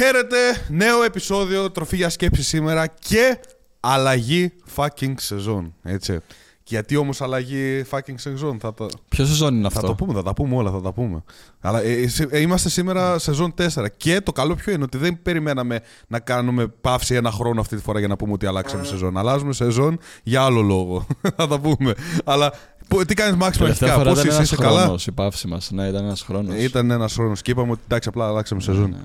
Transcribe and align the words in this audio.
Χαίρετε, 0.00 0.36
νέο 0.68 1.02
επεισόδιο 1.02 1.70
τροφή 1.70 1.96
για 1.96 2.08
σκέψη 2.08 2.42
σήμερα 2.42 2.86
και 2.86 3.38
αλλαγή 3.80 4.52
fucking 4.76 5.14
σεζόν. 5.16 5.74
Έτσι. 5.82 6.18
Γιατί 6.68 6.96
όμως 6.96 7.20
αλλαγή 7.20 7.84
fucking 7.90 8.14
σεζόν, 8.14 8.58
θα 8.60 8.74
το. 8.74 8.88
Ποιο 9.08 9.24
σεζόν 9.26 9.54
είναι 9.54 9.68
Θα 9.70 9.74
αυτό; 9.78 9.86
το 9.86 9.94
πούμε, 9.94 10.12
θα 10.14 10.22
τα 10.22 10.34
πούμε 10.34 10.56
όλα, 10.56 10.70
θα 10.70 10.80
τα 10.80 10.92
πούμε. 10.92 11.22
Αλλά 11.60 11.82
ε, 11.82 11.92
ε, 11.92 12.08
σε- 12.08 12.28
ε, 12.30 12.40
είμαστε 12.40 12.68
σήμερα 12.68 13.18
σεζόν 13.18 13.54
4. 13.74 13.86
Και 13.96 14.20
το 14.20 14.32
καλό 14.32 14.54
ποιο 14.54 14.72
είναι 14.72 14.82
ότι 14.84 14.98
δεν 14.98 15.22
περιμέναμε 15.22 15.80
να 16.08 16.18
κάνουμε 16.20 16.66
παύση 16.66 17.14
ένα 17.14 17.30
χρόνο 17.30 17.60
αυτή 17.60 17.76
τη 17.76 17.82
φορά 17.82 17.98
για 17.98 18.08
να 18.08 18.16
πούμε 18.16 18.32
ότι 18.32 18.46
αλλάξαμε 18.46 18.84
σεζόν. 18.84 19.16
Αλλάζουμε 19.18 19.52
σεζόν 19.52 19.98
για 20.22 20.42
άλλο 20.42 20.60
λόγο. 20.62 21.06
θα 21.36 21.46
τα 21.48 21.60
πούμε. 21.60 21.94
Αλλά 22.24 22.52
πο- 22.88 23.04
τι 23.04 23.14
κάνεις, 23.14 23.36
Μάξ, 23.36 23.56
Τελευταία 23.58 23.88
αρχικά, 23.94 24.10
φορά 24.10 24.10
πώς 24.10 24.18
ήταν 24.18 24.26
είσαι, 24.26 24.36
ένας 24.36 24.50
είσαι 24.52 24.62
καλά; 24.62 24.80
χρόνος 24.82 25.06
η 25.06 25.12
παύση 25.12 25.46
μας. 25.48 25.70
Ναι, 25.70 25.86
ήταν 25.88 26.04
ένας 26.04 26.22
χρόνος. 26.22 26.54
Ε, 26.54 26.62
Ήταν 26.62 26.90
ένας 26.90 27.14
χρόνος 27.14 27.42
και 27.42 27.50
είπαμε 27.50 27.70
ότι 27.72 27.80
εντάξει, 27.84 28.08
απλά 28.08 28.26
αλλάξαμε 28.26 28.60
σεζόν. 28.60 28.90
Ναι. 28.90 28.96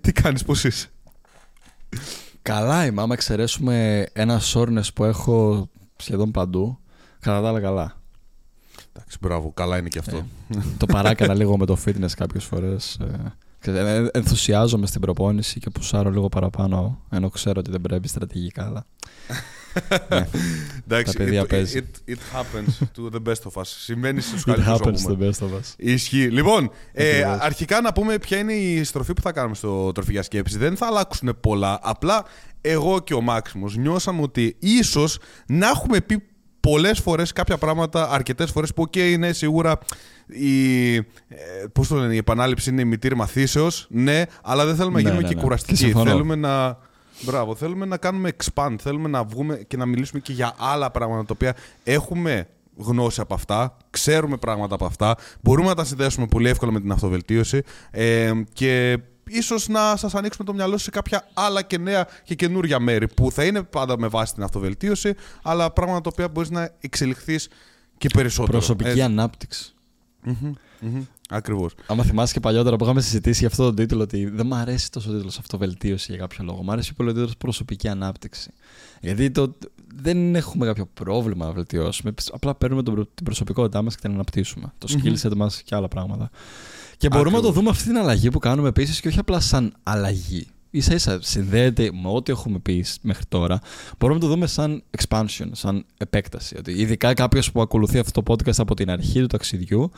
Τι 0.00 0.12
κάνεις, 0.12 0.44
πώς 0.44 0.64
είσαι; 0.64 0.88
Καλά 2.42 2.86
είμαι. 2.86 3.02
Άμα 3.02 3.14
εξαιρέσουμε 3.14 4.06
ένα 4.12 4.38
soreness 4.38 4.82
που 4.94 5.04
έχω 5.04 5.68
σχεδόν 5.96 6.30
παντού, 6.30 6.78
κατά 7.20 7.40
τα 7.40 7.48
άλλα 7.48 7.60
καλά. 7.60 8.00
Εντάξει, 8.92 9.18
μπράβο, 9.20 9.52
καλά 9.54 9.78
είναι 9.78 9.88
και 9.88 9.98
αυτό. 9.98 10.16
Ε, 10.16 10.58
το 10.78 10.86
παράκανα 10.86 11.34
λίγο 11.34 11.56
με 11.56 11.66
το 11.66 11.78
fitness 11.84 12.10
κάποιες 12.16 12.44
φορές. 12.44 12.98
ενθουσιάζομαι 14.12 14.86
στην 14.86 15.00
προπόνηση 15.00 15.60
και 15.60 15.70
πουσάρω 15.70 16.10
λίγο 16.10 16.28
παραπάνω, 16.28 17.00
ενώ 17.10 17.28
ξέρω 17.28 17.60
ότι 17.60 17.70
δεν 17.70 17.80
πρέπει 17.80 18.08
στρατηγικά. 18.08 18.64
Αλλά... 18.66 18.86
ναι, 20.08 20.26
Εντάξει, 20.88 21.16
τα 21.16 21.24
παιδιά 21.24 21.42
it, 21.42 21.48
παίζει. 21.48 21.80
it, 22.06 22.10
it 22.10 22.16
happens 22.36 22.78
to 22.96 23.16
the 23.16 23.22
best 23.28 23.42
of 23.52 23.60
us. 23.62 23.64
Συμβαίνει 23.64 24.20
στους 24.20 24.40
it 24.42 24.44
καλύτερους 24.46 24.80
happens 24.80 25.10
όπως 25.10 25.16
the 25.18 25.22
best 25.22 25.46
of 25.48 25.58
us. 25.58 25.72
Ισχύει. 25.76 26.30
Λοιπόν, 26.30 26.70
ε, 26.92 27.08
Ακριβώς. 27.18 27.38
αρχικά 27.40 27.80
να 27.80 27.92
πούμε 27.92 28.18
ποια 28.18 28.38
είναι 28.38 28.52
η 28.52 28.84
στροφή 28.84 29.12
που 29.12 29.20
θα 29.20 29.32
κάνουμε 29.32 29.54
στο 29.54 29.92
τροφή 29.92 30.12
για 30.12 30.22
σκέψη. 30.22 30.58
Δεν 30.58 30.76
θα 30.76 30.86
αλλάξουν 30.86 31.36
πολλά. 31.40 31.78
Απλά 31.82 32.24
εγώ 32.60 33.00
και 33.00 33.14
ο 33.14 33.20
Μάξιμος 33.20 33.76
νιώσαμε 33.76 34.22
ότι 34.22 34.56
ίσως 34.58 35.18
να 35.46 35.68
έχουμε 35.68 36.00
πει 36.00 36.22
πολλές 36.60 36.98
φορές 37.00 37.32
κάποια 37.32 37.58
πράγματα, 37.58 38.10
αρκετές 38.10 38.50
φορές 38.50 38.74
που 38.74 38.82
οκ, 38.82 38.96
είναι 38.96 39.32
σίγουρα 39.32 39.78
η, 40.26 40.94
ε, 40.96 41.02
πώς 41.72 41.88
το 41.88 41.96
λένε, 41.96 42.14
η 42.14 42.16
επανάληψη 42.16 42.70
είναι 42.70 42.80
η 42.80 42.84
μήτηρ 42.84 43.16
μαθήσεως, 43.16 43.86
ναι, 43.90 44.22
αλλά 44.42 44.66
δεν 44.66 44.76
θέλουμε 44.76 44.94
να 44.96 45.00
Ναι, 45.02 45.08
γίνουμε 45.08 45.22
ναι, 45.22 45.28
και 45.28 45.34
ναι. 45.34 45.40
κουραστικοί. 45.42 45.78
Και 45.78 45.84
συμφωνώ. 45.84 46.10
Θέλουμε 46.10 46.34
να... 46.34 46.78
Μπράβο, 47.20 47.54
θέλουμε 47.54 47.86
να 47.86 47.96
κάνουμε 47.96 48.32
expand, 48.36 48.76
θέλουμε 48.80 49.08
να 49.08 49.24
βγούμε 49.24 49.56
και 49.56 49.76
να 49.76 49.86
μιλήσουμε 49.86 50.20
και 50.20 50.32
για 50.32 50.54
άλλα 50.58 50.90
πράγματα 50.90 51.24
τα 51.24 51.32
οποία 51.32 51.56
έχουμε 51.84 52.48
γνώση 52.76 53.20
από 53.20 53.34
αυτά, 53.34 53.76
ξέρουμε 53.90 54.36
πράγματα 54.36 54.74
από 54.74 54.84
αυτά, 54.84 55.16
μπορούμε 55.40 55.68
να 55.68 55.74
τα 55.74 55.84
συνδέσουμε 55.84 56.26
πολύ 56.26 56.48
εύκολα 56.48 56.72
με 56.72 56.80
την 56.80 56.92
αυτοβελτίωση 56.92 57.62
ε, 57.90 58.32
και 58.52 58.98
ίσως 59.28 59.68
να 59.68 59.96
σας 59.96 60.14
ανοίξουμε 60.14 60.44
το 60.46 60.54
μυαλό 60.54 60.78
σε 60.78 60.90
κάποια 60.90 61.28
άλλα 61.34 61.62
και 61.62 61.78
νέα 61.78 62.08
και 62.24 62.34
καινούργια 62.34 62.78
μέρη 62.78 63.08
που 63.08 63.30
θα 63.30 63.44
είναι 63.44 63.62
πάντα 63.62 63.98
με 63.98 64.08
βάση 64.08 64.34
την 64.34 64.42
αυτοβελτίωση, 64.42 65.14
αλλά 65.42 65.70
πράγματα 65.70 66.00
τα 66.00 66.10
οποία 66.12 66.28
μπορείς 66.28 66.50
να 66.50 66.70
εξελιχθείς 66.80 67.48
και 67.98 68.08
περισσότερο. 68.08 68.58
Προσωπική 68.58 68.88
Έτσι. 68.88 69.02
ανάπτυξη. 69.02 69.74
Μμμ, 70.22 70.52
μμμ, 70.80 71.04
Ακριβώς. 71.28 71.74
Άμα 71.86 72.02
θυμάσαι 72.04 72.32
και 72.32 72.40
παλιότερα 72.40 72.76
που 72.76 72.84
είχαμε 72.84 73.00
συζητήσει 73.00 73.38
για 73.38 73.48
αυτόν 73.48 73.66
τον 73.66 73.74
τίτλο, 73.74 74.02
ότι 74.02 74.26
δεν 74.28 74.46
μου 74.46 74.54
αρέσει 74.54 74.90
τόσο 74.90 75.10
ο 75.10 75.14
τίτλος 75.14 75.38
Αυτοβελτίωση 75.38 76.06
για 76.12 76.20
κάποιο 76.20 76.44
λόγο. 76.44 76.62
Μου 76.62 76.72
αρέσει 76.72 76.94
πολύ 76.94 77.08
ο 77.10 77.12
τίτλος 77.12 77.36
Προσωπική 77.36 77.88
Ανάπτυξη. 77.88 78.50
Γιατί 79.00 79.30
το, 79.30 79.54
δεν 79.94 80.34
έχουμε 80.34 80.66
κάποιο 80.66 80.86
πρόβλημα 80.94 81.46
να 81.46 81.52
βελτιώσουμε. 81.52 82.14
Απλά 82.32 82.54
παίρνουμε 82.54 82.82
τον 82.82 82.94
προ- 82.94 83.08
την 83.14 83.24
προσωπικότητά 83.24 83.82
μας 83.82 83.94
και 83.94 84.00
την 84.00 84.10
αναπτύσσουμε. 84.12 84.72
Το 84.78 84.88
skill 84.90 85.16
set 85.28 85.34
μας 85.36 85.62
και 85.62 85.74
άλλα 85.74 85.88
πράγματα. 85.88 86.30
Και 86.96 87.08
μπορούμε 87.08 87.36
να 87.36 87.42
το 87.42 87.48
Ακριβώς. 87.48 87.54
δούμε 87.58 87.70
αυτή 87.70 87.84
την 87.84 87.96
αλλαγή 87.96 88.30
που 88.30 88.38
κάνουμε 88.38 88.68
επίσης 88.68 89.00
και 89.00 89.08
όχι 89.08 89.18
απλά 89.18 89.40
σαν 89.40 89.74
αλλαγή. 89.82 90.46
Σα 90.80 90.94
ίσα 90.94 91.18
συνδέεται 91.22 91.90
με 92.02 92.08
ό,τι 92.08 92.32
έχουμε 92.32 92.58
πει 92.58 92.84
μέχρι 93.00 93.24
τώρα. 93.28 93.60
Μπορούμε 93.98 94.18
να 94.18 94.24
το 94.26 94.32
δούμε 94.32 94.46
σαν 94.46 94.82
expansion, 94.98 95.48
σαν 95.52 95.84
επέκταση. 95.98 96.56
Ότι 96.58 96.72
ειδικά 96.72 97.14
κάποιος 97.14 97.52
που 97.52 97.60
ακολουθεί 97.60 97.98
αυτό 97.98 98.22
το 98.22 98.32
podcast 98.32 98.58
από 98.58 98.74
την 98.74 98.90
αρχή 98.90 99.20
του 99.20 99.26
ταξιδιού, 99.26 99.90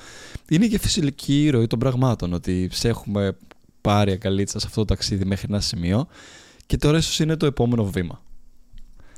είναι 0.48 0.66
και 0.66 0.78
φυσική 0.78 1.48
ροή 1.50 1.66
των 1.66 1.78
πραγμάτων. 1.78 2.32
Ότι 2.32 2.68
σε 2.72 2.88
έχουμε 2.88 3.36
πάρει 3.80 4.12
αγκαλίτσα 4.12 4.58
σε 4.58 4.66
αυτό 4.66 4.80
το 4.80 4.86
ταξίδι 4.86 5.24
μέχρι 5.24 5.46
ένα 5.50 5.60
σημείο 5.60 6.06
και 6.66 6.76
τώρα 6.76 6.98
ίσως 6.98 7.18
είναι 7.20 7.36
το 7.36 7.46
επόμενο 7.46 7.84
βήμα. 7.84 8.22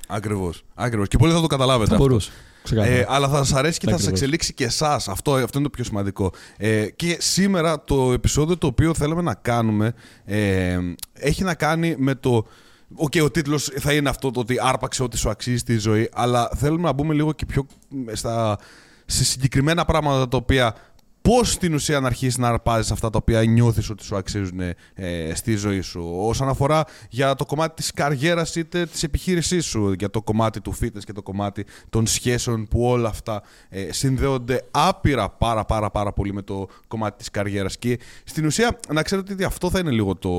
Ακριβώς. 0.08 0.64
Ακριβώς. 0.74 1.08
Και 1.08 1.16
πολύ 1.16 1.32
θα 1.32 1.40
το 1.40 1.46
καταλάβετε 1.46 1.88
Θα 1.88 1.94
αυτό. 1.94 2.06
μπορούσε. 2.06 2.30
Ξεκάθαρα. 2.30 2.47
Ε, 2.74 3.04
αλλά 3.08 3.28
θα 3.28 3.36
σας 3.36 3.52
αρέσει 3.52 3.78
και 3.78 3.86
θα 3.86 3.92
σας 3.92 4.00
Ακριβώς. 4.00 4.20
εξελίξει 4.20 4.54
και 4.54 4.64
εσάς. 4.64 5.08
Αυτό, 5.08 5.32
αυτό 5.32 5.58
είναι 5.58 5.68
το 5.68 5.74
πιο 5.74 5.84
σημαντικό. 5.84 6.32
Ε, 6.56 6.86
και 6.96 7.16
σήμερα 7.20 7.84
το 7.84 8.12
επεισόδιο 8.12 8.58
το 8.58 8.66
οποίο 8.66 8.94
θέλαμε 8.94 9.22
να 9.22 9.34
κάνουμε 9.34 9.94
ε, 10.24 10.78
έχει 11.12 11.42
να 11.44 11.54
κάνει 11.54 11.94
με 11.98 12.14
το. 12.14 12.46
Οκ, 12.94 13.12
ο 13.22 13.30
τίτλος 13.30 13.70
θα 13.78 13.92
είναι 13.92 14.08
αυτό 14.08 14.30
το 14.30 14.40
ότι 14.40 14.56
άρπαξε 14.60 15.02
ό,τι 15.02 15.16
σου 15.18 15.30
αξίζει 15.30 15.56
στη 15.56 15.78
ζωή, 15.78 16.08
αλλά 16.12 16.50
θέλουμε 16.56 16.82
να 16.82 16.92
μπούμε 16.92 17.14
λίγο 17.14 17.32
και 17.32 17.46
πιο 17.46 17.66
στα, 18.12 18.58
σε 19.06 19.24
συγκεκριμένα 19.24 19.84
πράγματα 19.84 20.28
τα 20.28 20.36
οποία 20.36 20.74
πώς 21.28 21.52
στην 21.52 21.74
ουσία 21.74 22.00
να 22.00 22.06
αρχίσεις 22.06 22.38
να 22.38 22.48
αρπάζεις 22.48 22.90
αυτά 22.90 23.10
τα 23.10 23.18
οποία 23.22 23.44
νιώθεις 23.44 23.90
ότι 23.90 24.04
σου 24.04 24.16
αξίζουν 24.16 24.60
ε, 24.60 24.74
στη 25.34 25.56
ζωή 25.56 25.80
σου. 25.80 26.12
Όσον 26.16 26.48
αφορά 26.48 26.84
για 27.10 27.34
το 27.34 27.44
κομμάτι 27.44 27.74
της 27.74 27.92
καριέρας 27.92 28.56
είτε 28.56 28.86
της 28.86 29.02
επιχείρησής 29.02 29.66
σου, 29.66 29.92
για 29.92 30.10
το 30.10 30.22
κομμάτι 30.22 30.60
του 30.60 30.74
fitness 30.80 31.04
και 31.04 31.12
το 31.12 31.22
κομμάτι 31.22 31.64
των 31.90 32.06
σχέσεων 32.06 32.66
που 32.68 32.84
όλα 32.84 33.08
αυτά 33.08 33.42
ε, 33.68 33.92
συνδέονται 33.92 34.64
άπειρα 34.70 35.28
πάρα 35.28 35.64
πάρα 35.64 35.90
πάρα 35.90 36.12
πολύ 36.12 36.32
με 36.32 36.42
το 36.42 36.68
κομμάτι 36.88 37.16
της 37.16 37.30
καριέρας 37.30 37.78
και 37.78 37.98
στην 38.24 38.46
ουσία 38.46 38.78
να 38.92 39.02
ξέρετε 39.02 39.32
ότι 39.32 39.44
αυτό 39.44 39.70
θα 39.70 39.78
είναι 39.78 39.90
λίγο 39.90 40.16
το, 40.16 40.30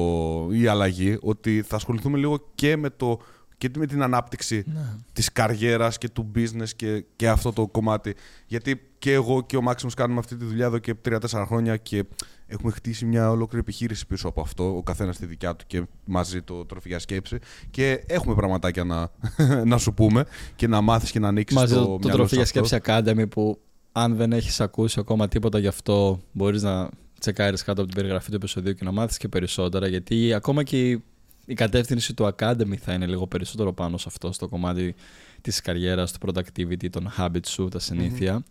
η 0.51 0.67
αλλαγή 0.67 1.17
ότι 1.21 1.63
θα 1.67 1.75
ασχοληθούμε 1.75 2.17
λίγο 2.17 2.39
και 2.55 2.77
με 2.77 2.89
το 2.89 3.19
και 3.59 3.69
με 3.77 3.85
την 3.85 4.03
ανάπτυξη 4.03 4.63
Ναι. 4.73 4.81
της 5.13 5.31
καριέρας 5.31 5.97
και 5.97 6.09
του 6.09 6.31
business 6.35 6.69
και, 6.75 7.05
και 7.15 7.29
αυτό 7.29 7.53
το 7.53 7.67
κομμάτι. 7.67 8.15
Γιατί 8.47 8.81
και 8.99 9.13
εγώ 9.13 9.43
και 9.45 9.57
ο 9.57 9.61
Μάξιμος 9.61 9.93
κάνουμε 9.93 10.19
αυτή 10.19 10.35
τη 10.35 10.45
δουλειά 10.45 10.65
εδώ 10.65 10.77
και 10.77 10.95
3-4 11.09 11.43
χρόνια 11.47 11.77
και 11.77 12.03
έχουμε 12.47 12.71
χτίσει 12.71 13.05
μια 13.05 13.29
ολόκληρη 13.29 13.59
επιχείρηση 13.59 14.07
πίσω 14.07 14.27
από 14.27 14.41
αυτό, 14.41 14.77
ο 14.77 14.83
καθένας 14.83 15.15
στη 15.15 15.25
δικιά 15.25 15.55
του 15.55 15.65
και 15.67 15.83
μαζί 16.05 16.41
το 16.41 16.65
τροφή 16.65 16.87
για 16.87 16.99
σκέψη 16.99 17.37
και 17.71 18.03
έχουμε 18.07 18.35
πραγματάκια 18.35 18.83
να, 18.83 19.11
να 19.71 19.77
σου 19.77 19.93
πούμε 19.93 20.25
και 20.55 20.67
να 20.67 20.81
μάθεις 20.81 21.11
και 21.11 21.19
να 21.19 21.27
ανοίξεις 21.27 21.57
Μαζί 21.59 21.73
το, 21.73 21.79
το, 21.79 21.85
το 21.85 21.97
μυαλό 21.97 22.13
τροφή 22.15 22.29
σου 22.29 22.35
για 22.35 22.43
αυτό. 22.61 22.65
σκέψη 22.65 22.81
Academy 22.85 23.29
που 23.29 23.59
αν 23.91 24.15
δεν 24.15 24.31
έχεις 24.33 24.59
ακούσει 24.61 24.99
ακόμα 24.99 25.27
τίποτα 25.27 25.59
γι' 25.59 25.67
αυτό 25.67 26.19
μπορείς 26.31 26.61
να 26.61 26.89
τσεκάρεις 27.19 27.63
κάτω 27.63 27.81
από 27.81 27.89
την 27.89 27.99
περιγραφή 27.99 28.29
του 28.29 28.35
επεισοδίου 28.35 28.73
και 28.73 28.83
να 28.83 28.91
μάθεις 28.91 29.17
και 29.17 29.27
περισσότερα 29.27 29.87
γιατί 29.87 30.33
ακόμα 30.33 30.63
και 30.63 30.89
η, 30.89 31.03
η 31.49 31.53
κατεύθυνση 31.53 32.13
του 32.13 32.35
Academy 32.35 32.75
θα 32.75 32.93
είναι 32.93 33.05
λίγο 33.05 33.27
περισσότερο 33.27 33.73
πάνω 33.73 33.97
σε 33.97 34.05
αυτό 34.07 34.31
στο 34.31 34.47
κομμάτι 34.47 34.95
της 35.41 35.61
καριέρας, 35.61 36.11
του 36.11 36.19
productivity, 36.27 36.89
των 36.89 37.11
habits 37.17 37.47
σου, 37.47 37.67
τα 37.67 37.79
συνηθεια 37.79 38.43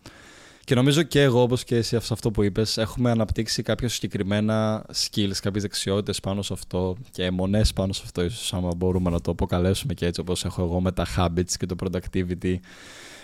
Και 0.64 0.74
νομίζω 0.74 1.02
και 1.02 1.22
εγώ, 1.22 1.42
όπως 1.42 1.64
και 1.64 1.76
εσύ 1.76 2.00
σε 2.00 2.12
αυτό 2.12 2.30
που 2.30 2.42
είπες, 2.42 2.76
έχουμε 2.76 3.10
αναπτύξει 3.10 3.62
κάποια 3.62 3.88
συγκεκριμένα 3.88 4.86
skills, 4.94 5.36
κάποιες 5.42 5.62
δεξιότητες 5.62 6.20
πάνω 6.20 6.42
σε 6.42 6.52
αυτό 6.52 6.96
και 7.10 7.24
αιμονές 7.24 7.72
πάνω 7.72 7.92
σε 7.92 8.02
αυτό, 8.04 8.24
ίσως 8.24 8.54
άμα 8.54 8.70
μπορούμε 8.76 9.10
να 9.10 9.20
το 9.20 9.30
αποκαλέσουμε 9.30 9.94
και 9.94 10.06
έτσι 10.06 10.20
όπως 10.20 10.44
έχω 10.44 10.62
εγώ 10.62 10.80
με 10.80 10.92
τα 10.92 11.06
habits 11.16 11.52
και 11.58 11.66
το 11.66 11.74
productivity 11.82 12.56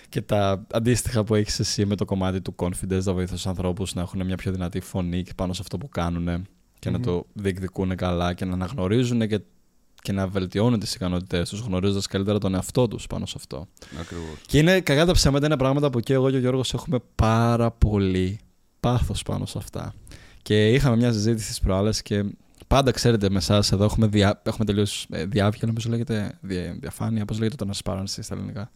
και 0.09 0.21
τα 0.21 0.67
αντίστοιχα 0.73 1.25
που 1.25 1.35
έχεις 1.35 1.59
εσύ 1.59 1.87
με 1.87 1.97
το 1.97 2.05
κομμάτι 2.05 2.41
του 2.41 2.55
confidence, 2.56 3.03
να 3.03 3.12
βοηθάς 3.12 3.31
τους 3.31 3.47
ανθρώπους 3.47 3.95
να 3.95 4.03
έχουν 4.03 4.25
μια 4.25 4.37
πιο 4.37 4.53
δυνατή 4.53 4.81
φωνή 4.81 5.23
και 5.23 5.33
πάνω 5.37 5.53
σε 5.53 5.61
αυτό 5.62 5.79
που 5.79 5.89
κάνουν 5.89 6.47
και 6.79 6.91
να 6.91 6.99
Μμμ. 6.99 7.05
το 7.05 7.27
διεκδικούν 7.33 7.97
καλά 7.97 8.35
και 8.35 8.45
να 8.45 8.53
αναγνωρίζουν 8.53 9.29
και, 9.29 9.41
και 10.04 10.12
να 10.12 10.26
βελτιώνουν 10.26 10.78
τις 10.78 10.94
ικανότητές 10.94 11.48
τους 11.48 11.60
γνωρίζοντας 11.60 12.06
καλύτερα 12.06 12.38
τον 12.38 12.54
εαυτό 12.54 12.88
τους 12.88 13.06
πάνω 13.06 13.26
σε 13.26 13.34
αυτό. 13.37 13.69
Ακριβώς. 14.00 14.37
Και 14.47 14.59
είναι 14.59 14.81
κακά 14.81 15.04
τα 15.04 15.12
ψέματα, 15.12 15.47
είναι 15.47 15.56
πράγματα 15.56 15.91
που 15.91 16.00
και 16.00 16.12
εγώ 16.12 16.31
και 16.31 16.37
ο 16.37 16.38
Γιώργος 16.38 16.75
έχουμε 16.75 16.98
πάρα 17.15 17.70
πολύ 17.70 18.41
πάθος 18.81 19.22
πάνω 19.22 19.47
σε 19.47 19.59
αυτά. 19.59 19.94
Και 20.43 20.69
είχαμε 20.69 20.97
μια 20.97 21.12
συζήτηση 21.12 21.44
στις 21.44 21.60
προάλλες 21.60 22.03
και 22.03 22.25
πάντα 22.66 22.91
ξέρετε 22.91 23.31
με 23.31 23.37
εσάς 23.37 23.73
εδώ 23.73 23.84
έχουμε, 23.84 24.06
δια, 24.06 24.40
έχουμε 24.44 24.64
τελείως 24.64 25.06
ε, 25.11 25.25
διάβια, 25.25 25.67
νομίζω 25.67 25.90
λέγεται 25.90 26.38
δια, 26.40 26.76
διαφάνεια, 26.81 27.25
πώς 27.25 27.38
λέγεται 27.38 27.64
το 27.64 27.70
transparency 27.70 28.05
στα 28.06 28.34
ελληνικά; 28.34 28.70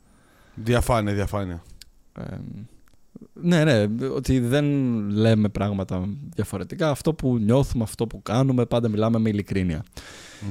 Διαφάνεια, 0.55 1.15
διαφάνεια. 1.15 1.63
Ε, 2.19 2.37
ναι, 3.33 3.65
ναι, 3.65 4.07
ότι 4.07 4.39
δεν 4.39 4.65
λέμε 5.11 5.49
πράγματα 5.49 6.09
διαφορετικά. 6.35 6.91
Αυτό 6.91 7.15
που 7.15 7.39
νιώθουμε, 7.39 7.83
αυτό 7.83 8.07
που 8.07 8.23
κάνουμε, 8.23 8.67
πάντα 8.67 8.89
μιλάμε 8.89 9.19
με 9.19 9.29
ειλικρίνεια. 9.29 9.85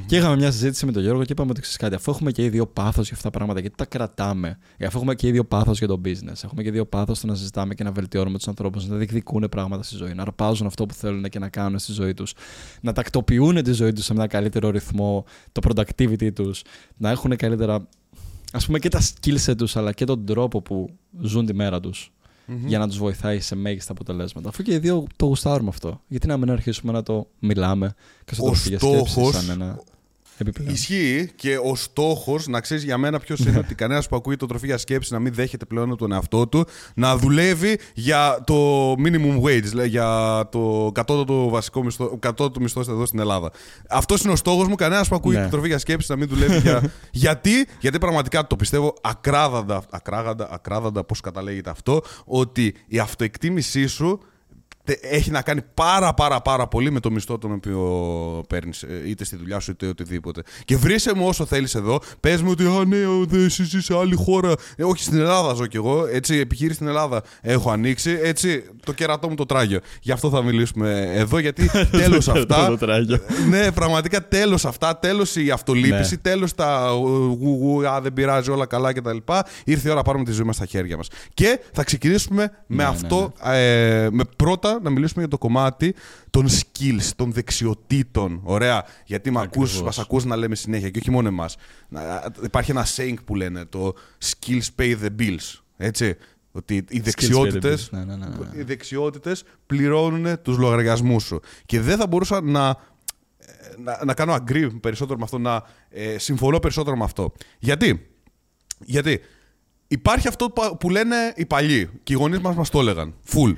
Και 0.06 0.16
είχαμε 0.16 0.36
μια 0.36 0.52
συζήτηση 0.52 0.86
με 0.86 0.92
τον 0.92 1.02
Γιώργο 1.02 1.24
και 1.24 1.32
είπαμε 1.32 1.52
ότι 1.52 1.62
ξέρει 1.62 1.78
κάτι, 1.78 1.96
αφού 1.96 2.12
έχουμε 2.12 2.32
και 2.32 2.44
οι 2.44 2.50
δύο 2.50 2.68
πάθος 2.68 3.06
για 3.06 3.16
αυτά 3.16 3.30
τα 3.30 3.38
πράγματα, 3.38 3.60
γιατί 3.60 3.76
τα 3.76 3.86
κρατάμε. 3.86 4.58
Ε, 4.78 4.86
Αφού 4.86 4.98
έχουμε 4.98 5.16
και 5.16 5.28
οι 5.28 5.32
δύο 5.32 5.46
πάθος 5.46 5.78
για 5.78 5.88
το 5.88 6.02
business, 6.06 6.44
έχουμε 6.44 6.62
και 6.64 6.68
οι 6.68 6.72
δύο 6.72 6.86
πάθος 6.86 7.18
στο 7.18 7.28
να 7.28 7.36
συζητάμε 7.36 7.74
και 7.74 7.84
να 7.84 7.92
βελτιώνουμε 7.92 8.38
τους 8.38 8.48
ανθρώπους, 8.48 8.88
να 8.88 8.96
διεκδικούν 8.96 9.48
πράγματα 9.52 9.84
στη 9.84 9.96
ζωή, 9.96 10.14
να 10.14 10.22
αρπάζουν 10.22 10.68
αυτό 10.68 10.86
που 10.86 10.94
θέλουν 10.94 11.24
και 11.24 11.40
να 11.40 11.50
κάνουν 11.50 11.80
στη 11.80 11.92
ζωή 11.92 12.14
τους, 12.14 12.34
να 12.82 12.94
τακτοποιούν 12.94 13.64
τη 13.64 13.72
ζωή 13.72 13.94
τους 13.94 14.06
σε 14.06 14.14
ένα 14.14 14.28
καλύτερο 14.28 14.70
ρυθμό, 14.70 15.26
το 15.52 15.62
productivity 15.68 16.34
τους, 16.34 16.62
να 16.98 17.10
έχουν 17.10 17.36
καλύτερα, 17.36 17.88
ας 18.52 18.66
πούμε, 18.66 18.80
και 18.80 18.90
τα 18.90 19.02
skill 19.02 19.38
set 19.46 19.58
τους, 19.58 19.76
αλλά 19.76 19.92
και 19.92 20.06
τον 20.06 20.26
τρόπο 20.26 20.62
που 20.62 20.90
ζουν 21.22 21.46
τη 21.46 21.54
μέρα 21.54 21.80
του. 22.62 22.68
για 22.68 22.80
να 22.80 22.88
τους 22.88 22.98
βοηθάει 22.98 23.40
σε 23.40 23.56
μέγιστα 23.56 23.92
αποτελέσματα. 23.92 24.50
Αφού 24.50 24.64
και 24.64 24.74
οι 24.74 24.78
δύο 24.78 25.06
το 25.16 25.26
γουστάρουμε 25.26 25.70
αυτό. 25.70 26.02
Γιατί 26.08 26.28
να 26.28 26.38
μην 26.38 26.52
αρχίσουμε 26.52 26.92
να 26.92 27.04
το 27.04 27.28
μιλάμε 27.40 27.94
και 28.26 28.34
στο 28.34 28.44
Ο 28.44 28.46
τροφή 28.46 28.76
στόχος- 28.76 29.34
σαν 29.36 29.50
ένα 29.50 29.80
επιπλέον. 30.38 30.74
Ισχύει 30.74 31.32
και 31.36 31.58
ο 31.58 31.76
στόχος, 31.76 32.48
να 32.48 32.60
ξέρεις 32.62 32.84
για 32.84 32.98
μένα 32.98 33.20
ποιος 33.20 33.40
είναι 33.40 33.58
ότι 33.58 33.76
κανένας 33.76 34.08
που 34.08 34.16
ακούει 34.16 34.36
το 34.36 34.46
τροφή 34.46 34.66
για 34.66 34.78
σκέψη 34.78 35.14
να 35.14 35.20
μην 35.20 35.34
δέχεται 35.34 35.66
πλέον 35.66 35.88
από 35.90 35.98
τον 35.98 36.12
εαυτό 36.12 36.48
του, 36.48 36.66
να 36.96 37.18
δουλεύει 37.18 37.80
για 37.94 38.44
το 38.46 38.92
minimum 38.92 39.42
wage, 39.44 39.62
δηλαδή 39.64 39.90
για 39.90 40.44
το 40.52 40.92
κατώτατο 40.94 41.50
βασικό 41.50 41.84
μισθό, 41.84 42.18
κατώτατο 42.20 42.60
μισθός 42.60 42.88
εδώ 42.88 43.06
στην 43.06 43.20
Ελλάδα. 43.20 43.52
Αυτός 43.90 44.22
είναι 44.24 44.32
ο 44.32 44.36
στόχος 44.36 44.68
μου. 44.68 44.76
Κανένας 44.76 45.08
που 45.08 45.16
ακούει 45.16 45.36
Ναι. 45.36 45.44
το 45.44 45.50
τροφή 45.50 45.68
για 45.68 45.78
σκέψη 45.78 46.12
να 46.12 46.18
μην 46.18 46.28
δουλεύει 46.28 46.58
για. 46.58 46.92
γιατί, 47.12 47.68
γιατί 47.80 47.98
πραγματικά 47.98 48.48
το 48.48 48.56
πιστεύω 48.56 48.94
ακράδαντα, 49.02 49.84
ακράδαντα, 49.90 50.50
ακράδαντα 50.52 51.04
πώς 51.04 51.22
καταλέγεται 51.22 51.70
αυτό, 51.70 52.02
ότι 52.26 52.74
η 52.88 53.00
αυτοεκτίμησή 53.00 53.88
σου 53.88 54.20
τε- 54.20 54.26
έχει 55.02 55.32
να 55.32 55.42
κάνει 55.42 55.62
πάρα 55.74 56.14
πάρα 56.14 56.42
πάρα 56.42 56.68
πολύ 56.68 56.92
με 56.92 57.00
το 57.00 57.12
μισθό 57.12 57.38
τον 57.38 57.52
οποίο 57.52 57.80
παίρνεις, 58.50 58.86
είτε 59.06 59.24
στη 59.24 59.36
δουλειά 59.36 59.60
σου 59.60 59.72
είτε 59.72 59.88
οτιδήποτε. 59.88 60.42
Και 60.66 60.78
βρήσε 60.78 61.16
μου 61.16 61.28
όσο 61.28 61.46
θέλεις 61.46 61.76
εδώ. 61.76 62.00
Πες 62.20 62.42
μου 62.42 62.50
ότι 62.52 62.66
α, 62.66 62.86
ναι, 62.86 63.06
ο, 63.06 63.26
δε, 63.28 63.46
εσύ 63.46 63.64
ζεις 63.64 63.86
σε 63.86 63.98
άλλη 63.98 64.16
χώρα. 64.16 64.54
Ε, 64.76 64.84
όχι 64.84 65.04
στην 65.04 65.20
Ελλάδα 65.20 65.54
ζω 65.54 65.66
κι 65.66 65.78
εγώ. 65.78 66.08
Έτσι, 66.12 66.36
επιχείρηση 66.36 66.76
στην 66.76 66.88
Ελλάδα 66.88 67.22
έχω 67.42 67.72
ανοίξει. 67.72 68.20
Έτσι, 68.22 68.64
το 68.86 68.94
κερατό 68.94 69.30
μου 69.30 69.36
το 69.36 69.46
τράγιο. 69.46 69.80
Γι' 70.02 70.12
αυτό 70.12 70.30
θα 70.30 70.42
μιλήσουμε 70.44 71.12
εδώ, 71.14 71.40
γιατί 71.40 71.70
τέλος 72.02 72.28
αυτά. 72.28 72.68
Το 72.68 72.78
τράγιο. 72.78 73.20
ναι, 73.50 73.72
πραγματικά 73.72 74.28
τέλος 74.28 74.66
αυτά. 74.66 74.98
Τέλος 74.98 75.36
η 75.36 75.52
αυτολύπηση. 75.52 76.14
Ναι. 76.14 76.22
Τέλος 76.22 76.56
τα 76.56 76.90
γουγου, 77.40 77.88
α, 77.88 78.02
δεν 78.02 78.14
πειράζει 78.14 78.52
όλα 78.52 78.66
καλά 78.66 78.94
κτλ. 78.94 79.18
Ήρθε 79.64 79.88
η 79.88 79.92
ώρα 79.92 79.96
να 79.96 80.04
πάρουμε 80.04 80.24
τη 80.24 80.32
ζωή 80.32 80.46
μας 80.46 80.56
στα 80.56 80.66
χέρια 80.66 80.98
μας. 80.98 81.08
Και 81.34 81.60
θα 81.72 81.84
ξεκινήσουμε 81.84 82.52
με 82.68 82.76
Ναι, 82.76 82.84
ναι, 82.84 82.90
αυτό. 82.90 83.34
Ε, 83.44 84.08
με 84.12 84.24
πρώτα 84.36 84.77
να 84.82 84.90
μιλήσουμε 84.90 85.20
για 85.22 85.30
το 85.30 85.38
κομμάτι 85.38 85.96
των 86.30 86.48
skills, 86.50 87.10
των 87.16 87.32
δεξιοτήτων. 87.32 88.40
Ωραία. 88.44 88.86
Γιατί 89.06 89.32
με 89.32 89.40
ακούς, 89.40 89.70
Ακριβώς. 89.70 89.82
μας 89.82 90.00
ακούς 90.00 90.26
να 90.26 90.36
λέμε 90.36 90.56
συνέχεια 90.56 90.90
και 90.90 91.00
όχι 91.00 91.12
μόνο 91.12 91.28
εμάς. 91.28 91.56
Υπάρχει 92.44 92.72
ένα 92.72 92.86
saying 92.96 93.16
που 93.26 93.36
λένε 93.36 93.66
το 93.66 93.94
skills 94.26 94.68
pay 94.80 94.96
the 95.04 95.10
bills. 95.20 95.60
Έτσι. 95.78 96.16
Ότι 96.52 96.86
οι 96.90 97.00
δεξιότητες 97.00 97.90
Ναι, 97.92 98.04
ναι, 98.04 98.16
ναι, 98.16 98.26
ναι. 98.26 98.36
οι 98.60 98.64
δεξιότητες 98.64 99.44
πληρώνουν 99.66 100.42
τους 100.42 100.58
λογαριασμούς 100.58 101.24
σου. 101.24 101.40
Και 101.66 101.82
δεν 101.82 101.98
θα 101.98 102.08
μπορούσα 102.08 102.42
να, 102.42 102.68
ε, 103.38 103.54
να, 103.84 104.00
να 104.06 104.14
κάνω 104.14 104.36
agree 104.36 104.70
περισσότερο 104.82 105.18
με 105.18 105.24
αυτό, 105.24 105.38
να 105.38 105.64
ε, 105.90 106.18
συμφωνώ 106.18 106.60
περισσότερο 106.60 106.98
με 106.98 107.04
αυτό. 107.04 107.34
Γιατί, 107.60 108.08
Γιατί 108.80 109.20
υπάρχει 109.88 110.28
αυτό 110.28 110.50
που- 110.50 110.78
που 110.80 110.90
λένε 110.90 111.16
οι 111.36 111.46
παλιοί 111.46 111.90
και 112.04 112.14
οι 112.14 112.16
γονείς 112.16 112.40
μας 112.40 112.56
μας 112.56 112.70
το 112.70 112.80
έλεγαν. 112.80 113.14
Full. 113.34 113.54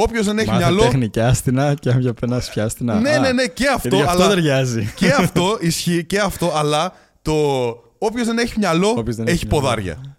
Όποιος 0.00 0.26
δεν 0.26 0.38
έχει 0.38 0.48
Μάθε 0.48 0.58
μυαλό... 0.58 0.80
τέχνη 0.80 1.08
και 1.08 1.22
άστινα 1.22 1.74
και 1.74 1.90
αν 1.90 2.00
για 2.00 2.14
πένα 2.14 2.42
πιάστηνα. 2.52 3.00
Ναι, 3.00 3.10
Α, 3.10 3.20
ναι, 3.20 3.32
ναι, 3.32 3.46
και 3.46 3.66
αυτό. 3.66 3.88
γιατί 3.88 3.96
γι' 3.96 4.02
αυτό 4.02 4.22
αλλά... 4.22 4.34
ταιριάζει. 4.34 4.92
και 5.00 5.10
αυτό 5.10 5.58
ισχύει 5.60 6.04
και 6.04 6.18
αυτό, 6.18 6.52
αλλά 6.54 6.92
το 7.22 7.32
όποιος 7.98 8.26
δεν 8.26 8.38
έχει 8.38 8.58
μυαλό 8.58 8.88
Όποιος 8.88 9.16
δεν 9.16 9.26
έχει, 9.26 9.34
έχει 9.36 9.46
μυαλό. 9.46 9.60
ποδάρια. 9.60 10.16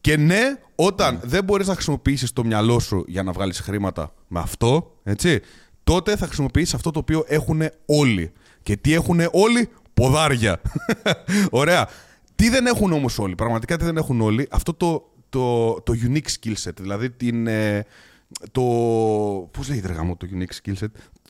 Και 0.00 0.16
ναι, 0.16 0.40
όταν 0.74 1.20
δεν 1.22 1.44
μπορείς 1.44 1.66
να 1.66 1.74
χρησιμοποιήσεις 1.74 2.32
το 2.32 2.44
μυαλό 2.44 2.78
σου 2.78 3.04
για 3.06 3.22
να 3.22 3.32
βγάλεις 3.32 3.60
χρήματα 3.60 4.12
με 4.28 4.40
αυτό, 4.40 4.96
έτσι, 5.02 5.40
τότε 5.84 6.16
θα 6.16 6.26
χρησιμοποιήσεις 6.26 6.74
αυτό 6.74 6.90
το 6.90 6.98
οποίο 6.98 7.24
έχουν 7.26 7.62
όλοι. 7.86 8.32
Και 8.62 8.76
τι 8.76 8.94
έχουν 8.94 9.20
όλοι, 9.30 9.68
ποδάρια. 9.94 10.60
Ωραία. 11.50 11.88
Τι 12.34 12.48
δεν 12.48 12.66
έχουν 12.66 12.92
όμως 12.92 13.18
όλοι, 13.18 13.34
πραγματικά 13.34 13.76
τι 13.76 13.84
δεν 13.84 13.96
έχουν 13.96 14.20
όλοι, 14.20 14.48
αυτό 14.50 14.74
το, 14.74 15.10
το, 15.28 15.74
το 15.80 15.94
unique 16.08 16.30
skill 16.40 16.54
set, 16.64 16.72
δηλαδή 16.80 17.10
την, 17.10 17.46
ε, 17.46 17.86
το. 18.52 18.62
Πώς 19.50 19.68
λέγεται 19.68 19.86
ρε 19.86 19.92
γάμο 19.92 20.16
το 20.16 20.26
unique 20.32 20.68
skill 20.70 20.74
set, 20.84 20.86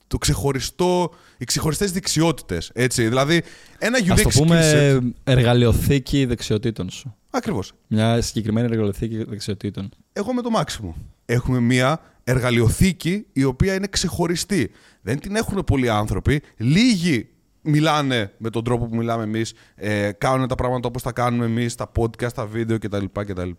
το 0.06 0.18
ξεχωριστό, 0.18 1.10
οι 1.38 1.44
ξεχωριστές 1.44 1.92
δεξιότητες. 1.92 2.70
Έτσι. 2.74 3.08
Δηλαδή, 3.08 3.42
ένα 3.78 3.98
unique 3.98 4.10
Ας 4.10 4.22
το 4.22 4.28
skill 4.28 4.32
set. 4.32 4.42
πούμε 4.42 5.12
εργαλειοθήκη 5.24 6.24
δεξιοτήτων 6.24 6.90
σου. 6.90 7.16
Ακριβώς. 7.30 7.72
Μια 7.86 8.20
συγκεκριμένη 8.20 8.66
εργαλειοθήκη 8.66 9.24
δεξιοτήτων. 9.24 9.88
Εγώ 10.12 10.34
με 10.34 10.42
το 10.42 10.50
Μάξιμο. 10.50 10.96
Έχουμε 11.24 11.60
μια 11.60 12.00
εργαλειοθήκη 12.24 13.26
η 13.32 13.44
οποία 13.44 13.74
είναι 13.74 13.86
ξεχωριστή. 13.86 14.70
Δεν 15.02 15.20
την 15.20 15.36
έχουν 15.36 15.64
πολλοί 15.64 15.88
άνθρωποι. 15.88 16.42
Λίγοι 16.56 17.28
μιλάνε 17.62 18.32
με 18.38 18.50
τον 18.50 18.64
τρόπο 18.64 18.86
που 18.86 18.96
μιλάμε 18.96 19.22
εμείς, 19.22 19.52
ε, 19.74 20.12
κάνουν 20.12 20.48
τα 20.48 20.54
πράγματα 20.54 20.88
όπως 20.88 21.02
τα 21.02 21.12
κάνουμε 21.12 21.44
εμείς, 21.44 21.74
τα 21.74 21.92
podcast, 21.98 22.32
τα 22.32 22.46
βίντεο 22.46 22.78
κτλ. 22.78 23.04
κτλ. 23.12 23.50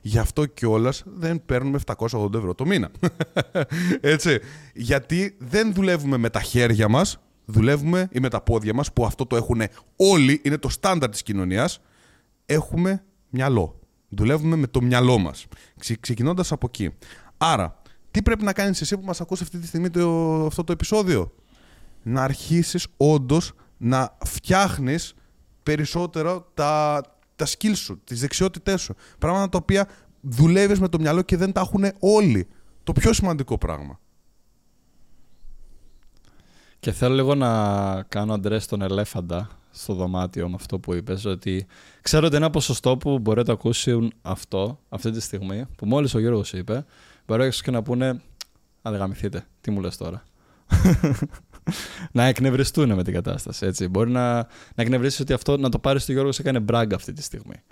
Γι' 0.00 0.18
αυτό 0.18 0.46
κιόλας 0.46 1.02
δεν 1.06 1.42
παίρνουμε 1.46 1.78
780 1.86 2.34
ευρώ 2.34 2.54
το 2.54 2.66
μήνα. 2.66 2.90
Έτσι. 4.00 4.38
Γιατί 4.74 5.36
δεν 5.38 5.72
δουλεύουμε 5.72 6.16
με 6.16 6.30
τα 6.30 6.40
χέρια 6.40 6.88
μας, 6.88 7.18
δουλεύουμε 7.44 8.08
ή 8.12 8.20
με 8.20 8.28
τα 8.28 8.40
πόδια 8.40 8.74
μας, 8.74 8.92
που 8.92 9.04
αυτό 9.04 9.26
το 9.26 9.36
έχουν 9.36 9.62
όλοι, 9.96 10.40
είναι 10.44 10.58
το 10.58 10.68
στάνταρ 10.68 11.10
της 11.10 11.22
κοινωνίας. 11.22 11.80
Έχουμε 12.46 13.04
μυαλό. 13.28 13.80
Δουλεύουμε 14.08 14.56
με 14.56 14.66
το 14.66 14.82
μυαλό 14.82 15.18
μας. 15.18 15.46
Ξεκινώντας 16.00 16.52
από 16.52 16.66
εκεί. 16.66 16.90
Άρα, 17.36 17.80
τι 18.10 18.22
πρέπει 18.22 18.44
να 18.44 18.52
κάνεις 18.52 18.80
εσύ 18.80 18.96
που 18.96 19.04
μας 19.04 19.20
ακούς 19.20 19.40
αυτή 19.40 19.58
τη 19.58 19.66
στιγμή 19.66 19.90
το, 19.90 20.44
αυτό 20.46 20.64
το 20.64 20.72
επεισόδιο, 20.72 21.32
Να 22.02 22.22
αρχίσεις 22.22 22.86
όντως 22.96 23.52
να 23.76 24.16
φτιάχνεις 24.24 25.14
περισσότερο 25.62 26.50
τα, 26.54 27.02
τα 27.36 27.46
skills 27.46 27.76
σου, 27.76 28.00
τις 28.04 28.20
δεξιότητές 28.20 28.80
σου. 28.80 28.94
Πράγματα 29.18 29.48
τα 29.48 29.58
οποία 29.58 29.88
δουλεύεις 30.20 30.80
με 30.80 30.88
το 30.88 30.98
μυαλό 31.00 31.22
και 31.22 31.36
δεν 31.36 31.52
τα 31.52 31.60
έχουν 31.60 31.84
όλοι. 31.98 32.48
Το 32.82 32.92
πιο 32.92 33.12
σημαντικό 33.12 33.58
πράγμα. 33.58 34.00
Και 36.80 36.92
θέλω 36.92 37.14
λίγο 37.14 37.34
να 37.34 38.02
κάνω 38.02 38.34
αντρές 38.34 38.66
τον 38.66 38.82
ελέφαντα 38.82 39.48
στο 39.70 39.94
δωμάτιο 39.94 40.48
με 40.48 40.54
αυτό 40.54 40.78
που 40.78 40.94
είπες 40.94 41.24
ότι 41.24 41.66
ξέρω 42.02 42.26
ότι 42.26 42.36
ένα 42.36 42.50
ποσοστό 42.50 42.96
που 42.96 43.18
μπορεί 43.18 43.38
να 43.38 43.44
το 43.44 43.52
ακούσουν 43.52 44.12
αυτό 44.22 44.78
αυτή 44.88 45.10
τη 45.10 45.20
στιγμή 45.20 45.64
που 45.76 45.86
μόλις 45.86 46.14
ο 46.14 46.18
Γιώργος 46.18 46.52
είπε 46.52 46.84
μπορεί 47.26 47.44
έξω 47.44 47.62
και 47.62 47.70
να 47.70 47.82
πούνε 47.82 48.08
αν 48.82 48.92
δεν 48.92 49.00
γαμηθείτε, 49.00 49.46
τι 49.60 49.70
μου 49.70 49.80
λες 49.80 49.96
τώρα; 49.96 50.22
να 52.12 52.24
εκνευριστούν 52.24 52.94
με 52.94 53.02
την 53.02 53.14
κατάσταση 53.14 53.66
έτσι. 53.66 53.88
μπορεί 53.88 54.10
να, 54.10 54.34
να 54.34 54.46
εκνευρίσεις 54.74 55.20
ότι 55.20 55.32
αυτό 55.32 55.56
να 55.56 55.68
το 55.68 55.78
πάρεις 55.78 56.02
στο 56.02 56.12
Γιώργος 56.12 56.34
σε 56.34 56.42
έκανε 56.42 56.64
brag 56.68 56.86
αυτή 56.94 57.12
τη 57.12 57.22
στιγμή 57.22 57.62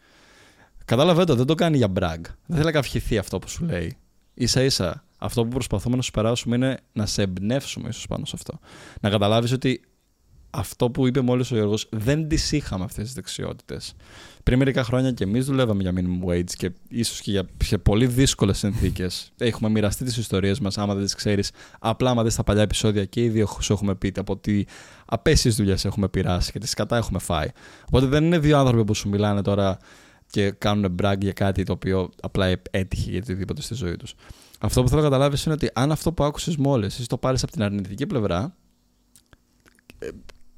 Κατάλαβε 0.87 1.25
το, 1.25 1.35
δεν 1.35 1.47
το 1.47 1.55
κάνει 1.55 1.77
για 1.77 1.89
brag. 1.89 2.21
Δεν 2.47 2.57
θέλει 2.57 2.65
να 2.65 2.73
καυχηθεί 2.73 3.19
αυτό 3.19 3.39
που 3.39 3.49
σου 3.49 3.65
λέει. 3.65 3.97
σα 4.45 4.63
ίσα 4.63 5.05
αυτό 5.19 5.43
που 5.43 5.49
προσπαθούμε 5.49 5.97
να 5.97 6.03
σου 6.03 6.11
περάσουμε 6.11 6.57
είναι 6.57 6.79
να 6.93 7.07
σε 7.07 7.23
εμπνεύσουμε 7.23 7.89
ίσως 7.89 8.07
πάνω 8.07 8.25
σε 8.25 8.33
αυτό. 8.35 8.59
Να 9.01 9.11
καταλάβεις 9.11 9.53
ότι 9.53 9.81
αυτό 10.57 10.91
που 10.91 11.07
είπε 11.07 11.21
μόλις 11.21 11.51
ο 11.51 11.55
Γιώργος 11.55 11.89
δεν 11.91 12.29
τις 12.29 12.53
είχαμε 12.53 12.85
αυτές 12.85 13.05
τις 13.05 13.13
δεξιότητες. 13.13 13.95
Πριν 14.43 14.59
μερικά 14.59 14.85
χρόνια 14.85 15.13
και 15.13 15.25
εμείς 15.25 15.45
δουλεύαμε 15.45 15.83
για 15.83 15.93
minimum 15.97 16.29
wage 16.29 16.51
και 16.57 16.71
ίσως 16.89 17.21
και 17.21 17.31
για 17.31 17.47
σε 17.65 17.79
πολύ 17.79 18.07
δύσκολες 18.07 18.59
συνθήκες. 18.59 19.33
Έχουμε 19.39 19.69
μοιραστεί 19.69 20.05
τις 20.05 20.17
ιστορίες 20.17 20.61
μας, 20.61 20.79
άμα 20.79 20.95
δεν 20.95 21.05
τις 21.05 21.15
ξέρεις. 21.15 21.51
Απλά, 21.79 22.11
άμα 22.11 22.23
δεις 22.23 22.35
τα 22.35 22.45
παλιά 22.45 22.63
επεισόδια 22.63 23.05
και 23.05 23.23
οι 23.23 23.29
δύο 23.29 23.49
σου 23.61 23.73
έχουμε 23.73 23.95
πει 23.95 24.13
από 24.17 24.37
τι 24.37 24.65
απέσιες 25.07 25.57
δουλειές 25.57 25.85
έχουμε 25.85 26.09
πειράσει 26.09 26.53
και 26.53 26.59
τις 26.59 26.75
κατά 26.75 26.97
έχουμε 26.97 27.19
φάει. 27.19 27.49
Οπότε 27.87 28.07
δεν 28.07 28.25
είναι 28.25 28.39
δύο 28.39 28.59
άνθρωποι 28.59 28.85
που 28.85 28.95
σου 28.95 29.09
μιλάνε 29.09 29.43
τώρα 29.43 29.79
και 30.31 30.51
κάνουν 30.51 30.97
brag 31.03 31.17
για 31.21 31.33
κάτι 31.33 31.63
το 31.63 31.73
οποίο 31.73 32.11
απλά 32.23 32.47
έτυχε 32.71 33.11
για 33.11 33.19
οτιδήποτε 33.19 33.63
στη 33.63 33.75
ζωή 33.75 33.97
τους. 33.97 34.15
Αυτό 34.61 34.83
που 34.83 34.89
θέλω 34.89 35.01
να 35.01 35.09
καταλάβεις 35.09 35.45
είναι 35.45 35.55
ότι 35.55 35.71
αν 35.75 35.93
αυτό 35.93 36.13
που 36.13 36.25
άκουσες 36.25 36.57
μόλις 36.57 36.99
εσύ 36.99 37.09
το 37.09 37.19
πάρεις 37.19 37.43
από 37.43 37.53
την 37.53 37.63
αρνητική 37.63 38.07
πλευρά, 38.07 38.55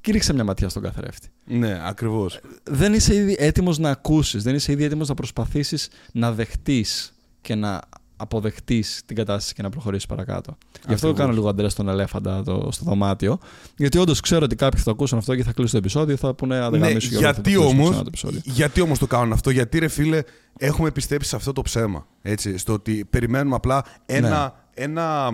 ε, 0.09 0.11
κήρυξε 0.11 0.33
μια 0.33 0.43
ματιά 0.43 0.69
στον 0.69 0.81
καθρέφτη. 0.81 1.27
Ναι, 1.45 1.81
ακριβώς. 1.83 2.39
Δεν 2.63 2.93
είσαι 2.93 3.15
ήδη 3.15 3.35
έτοιμος 3.39 3.77
να 3.77 3.89
ακούσεις, 3.89 4.43
δεν 4.43 4.55
είσαι 4.55 4.71
ήδη 4.71 4.83
έτοιμος 4.83 5.07
να 5.07 5.13
προσπαθήσεις 5.13 5.87
να 6.11 6.31
δεχτείς 6.31 7.13
και 7.41 7.55
να 7.55 7.81
αποδεχτείς 8.21 9.01
την 9.05 9.15
κατάσταση 9.15 9.53
και 9.53 9.61
να 9.61 9.69
προχωρήσεις 9.69 10.05
παρακάτω. 10.05 10.57
Γι' 10.87 10.93
αυτό 10.93 11.07
το 11.07 11.13
κάνω 11.13 11.33
λίγο 11.33 11.49
αντρές 11.49 11.71
στον 11.71 11.89
ελέφαντα 11.89 12.43
το, 12.43 12.69
στο 12.71 12.85
δωμάτιο. 12.85 13.39
Γιατί 13.75 13.97
όντως 13.97 14.19
ξέρω 14.19 14.43
ότι 14.43 14.55
κάποιοι 14.55 14.79
θα 14.79 14.85
το 14.85 14.91
ακούσουν 14.91 15.17
αυτό 15.17 15.35
και 15.35 15.43
θα 15.43 15.51
κλείσουν 15.51 15.71
το 15.71 15.77
επεισόδιο, 15.77 16.17
θα 16.17 16.33
πούνε 16.33 16.57
Αν 16.57 16.71
δεν 16.71 16.79
Ναι, 16.79 16.87
γαμίσου, 16.87 17.09
Γιώργο, 17.09 17.27
θα 17.27 17.41
το 17.41 17.49
γιατί 17.49 17.57
κλείσουμε 17.57 17.73
όμως, 17.73 17.89
ξανά 17.89 18.03
το 18.03 18.07
επεισόδιο». 18.07 18.41
γιατί 18.43 18.81
όμως 18.81 18.99
το 18.99 19.07
κάνουν 19.07 19.31
αυτό, 19.31 19.49
γιατί 19.49 19.79
ρε 19.79 19.87
φίλε 19.87 20.21
έχουμε 20.57 20.91
πιστέψει 20.91 21.29
σε 21.29 21.35
αυτό 21.35 21.53
το 21.53 21.61
ψέμα. 21.61 22.07
Έτσι, 22.21 22.57
στο 22.57 22.73
ότι 22.73 23.05
περιμένουμε 23.09 23.55
απλά 23.55 23.83
ένα, 24.05 24.29
Ναι. 24.29 24.83
ένα, 24.83 25.31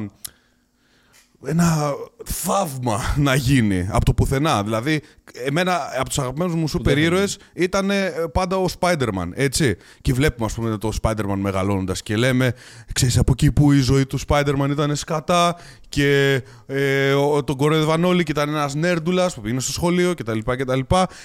ένα 1.45 1.93
θαύμα 2.25 2.99
να 3.17 3.35
γίνει 3.35 3.87
από 3.91 4.05
το 4.05 4.13
πουθενά. 4.13 4.63
Δηλαδή 4.63 5.01
εμένα 5.45 5.79
από 5.99 6.07
τους 6.09 6.19
αγαπημένους 6.19 6.55
μου 6.55 6.67
σούπερ 6.67 6.97
ήρωε 6.97 7.27
ήταν 7.53 7.89
ε, 7.89 8.13
πάντα 8.33 8.57
ο 8.57 8.65
Spider-Man. 8.79 9.29
Έτσι. 9.33 9.75
Και 10.01 10.13
βλέπουμε, 10.13 10.45
ας 10.45 10.53
πούμε, 10.53 10.77
το 10.77 10.91
Spider-Man 11.01 11.35
μεγαλώνοντας 11.35 12.01
και 12.03 12.15
λέμε, 12.15 12.53
ξέρεις 12.93 13.17
από 13.17 13.31
εκεί 13.31 13.51
που 13.51 13.71
η 13.71 13.79
ζωή 13.79 14.05
του 14.05 14.19
Spider-Man 14.27 14.67
ήταν 14.71 14.95
σκατά 14.95 15.55
και 15.89 16.41
ε, 16.65 17.11
ο- 17.13 17.43
τον 17.43 17.55
κοροϊδευαν 17.57 18.03
όλοι 18.03 18.23
και 18.23 18.31
ήταν 18.31 18.49
ένας 18.49 18.75
νέρντουλας 18.75 19.33
που 19.35 19.41
πήγαινε 19.41 19.59
στο 19.61 19.71
σχολείο 19.71 20.13
κτλ. 20.13 20.39
κτλ. 20.45 20.79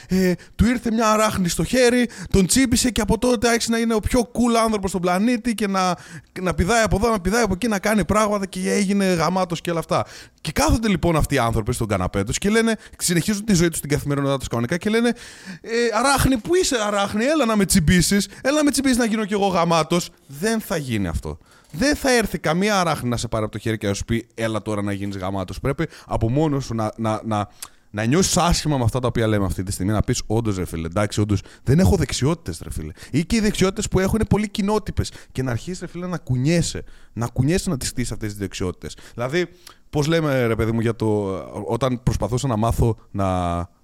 Ε, 0.08 0.32
του 0.54 0.66
ήρθε 0.66 0.90
μια 0.92 1.10
αράχνη 1.10 1.48
στο 1.48 1.64
χέρι, 1.64 2.08
τον 2.30 2.46
τσίπησε 2.46 2.90
και 2.90 3.00
από 3.00 3.18
τότε 3.18 3.48
άρχισε 3.48 3.70
να 3.70 3.78
είναι 3.78 3.94
ο 3.94 4.00
πιο 4.00 4.20
cool 4.20 4.56
άνθρωπος 4.64 4.90
στον 4.90 5.02
πλανήτη 5.02 5.54
και 5.54 5.66
να, 5.66 5.96
να 6.40 6.54
πηδάει 6.54 6.82
από 6.82 6.96
εδώ, 6.96 7.10
να 7.10 7.20
πηδάει 7.20 7.42
από 7.42 7.52
εκεί, 7.54 7.68
να 7.68 7.78
κάνει 7.78 8.04
πράγματα 8.04 8.46
και 8.46 8.72
έγινε 8.72 9.04
γαμάτος 9.04 9.60
και 9.60 9.70
όλα 9.70 9.78
αυτά. 9.78 9.99
Και 10.40 10.52
κάθονται 10.52 10.88
λοιπόν 10.88 11.16
αυτοί 11.16 11.34
οι 11.34 11.38
άνθρωποι 11.38 11.72
στον 11.72 11.86
καναπέ 11.86 12.24
τους 12.24 12.38
και 12.38 12.50
λένε, 12.50 12.76
συνεχίζουν 12.98 13.44
τη 13.44 13.54
ζωή 13.54 13.68
τους 13.68 13.78
στην 13.78 13.90
καθημερινότητά 13.90 14.38
τους 14.38 14.48
κανονικά 14.48 14.76
και 14.76 14.90
λένε 14.90 15.08
ε, 15.60 15.70
Αράχνη, 15.98 16.36
πού 16.36 16.54
είσαι, 16.54 16.76
Αράχνη, 16.86 17.24
έλα 17.24 17.44
να 17.44 17.56
με 17.56 17.64
τσιμπήσεις, 17.64 18.28
έλα 18.42 18.56
να 18.56 18.64
με 18.64 18.70
τσιμπήσεις 18.70 18.96
να 18.96 19.04
γίνω 19.04 19.24
κι 19.24 19.32
εγώ 19.32 19.46
γαμάτος. 19.46 20.10
Δεν 20.26 20.60
θα 20.60 20.76
γίνει 20.76 21.08
αυτό. 21.08 21.38
Δεν 21.72 21.96
θα 21.96 22.10
έρθει 22.16 22.38
καμία 22.38 22.80
αράχνη 22.80 23.08
να 23.08 23.16
σε 23.16 23.28
πάρει 23.28 23.44
από 23.44 23.52
το 23.52 23.58
χέρι 23.58 23.78
και 23.78 23.86
να 23.86 23.94
σου 23.94 24.04
πει 24.04 24.26
Έλα 24.34 24.62
τώρα 24.62 24.82
να 24.82 24.92
γίνεις 24.92 25.16
γαμάτος. 25.16 25.60
Πρέπει 25.60 25.86
από 26.06 26.30
μόνος 26.30 26.64
σου 26.64 26.74
να, 26.74 26.92
να, 26.96 27.20
να, 27.24 27.48
να 27.90 28.04
νιώσεις 28.04 28.36
άσχημα 28.36 28.78
με 28.78 28.84
αυτά 28.84 28.98
τα 28.98 29.06
οποία 29.06 29.26
λέμε 29.26 29.44
αυτή 29.44 29.62
τη 29.62 29.72
στιγμή. 29.72 29.92
Να 29.92 30.00
πεις 30.00 30.22
όντως 30.26 30.56
ρε 30.56 30.64
φίλε, 30.64 30.86
εντάξει, 30.86 31.20
όντως 31.20 31.42
δεν 31.62 31.78
έχω 31.78 31.96
δεξιότητες 31.96 32.60
ρε 32.62 32.70
φίλε. 32.70 32.92
Ή 33.10 33.24
και 33.24 33.36
οι 33.36 33.40
δεξιότητες 33.40 33.88
που 33.88 33.98
έχω 33.98 34.12
είναι 34.16 34.24
πολύ 34.24 34.48
κοινότυπες. 34.48 35.12
Και 35.32 35.42
να 35.42 35.50
αρχίσεις 35.50 35.80
ρε 35.80 35.86
φίλε 35.86 36.06
να 36.06 36.18
κουνιέσαι. 36.18 36.84
Να 37.12 37.26
κουνιέσαι 37.26 37.70
να 37.70 37.76
τις 37.76 37.88
στήσεις 37.88 38.12
αυτές 38.12 38.28
τις 38.28 38.38
δεξιότητες. 38.38 38.96
Δηλαδή, 39.14 39.48
πώς 39.90 40.06
λέμε 40.06 40.46
ρε 40.46 40.54
παιδί 40.54 40.72
μου 40.72 40.80
για 40.80 40.96
το. 40.96 41.06
Όταν 41.66 42.02
προσπαθούσα 42.02 42.46
να 42.48 42.56
μάθω 42.56 42.96
να 43.10 43.26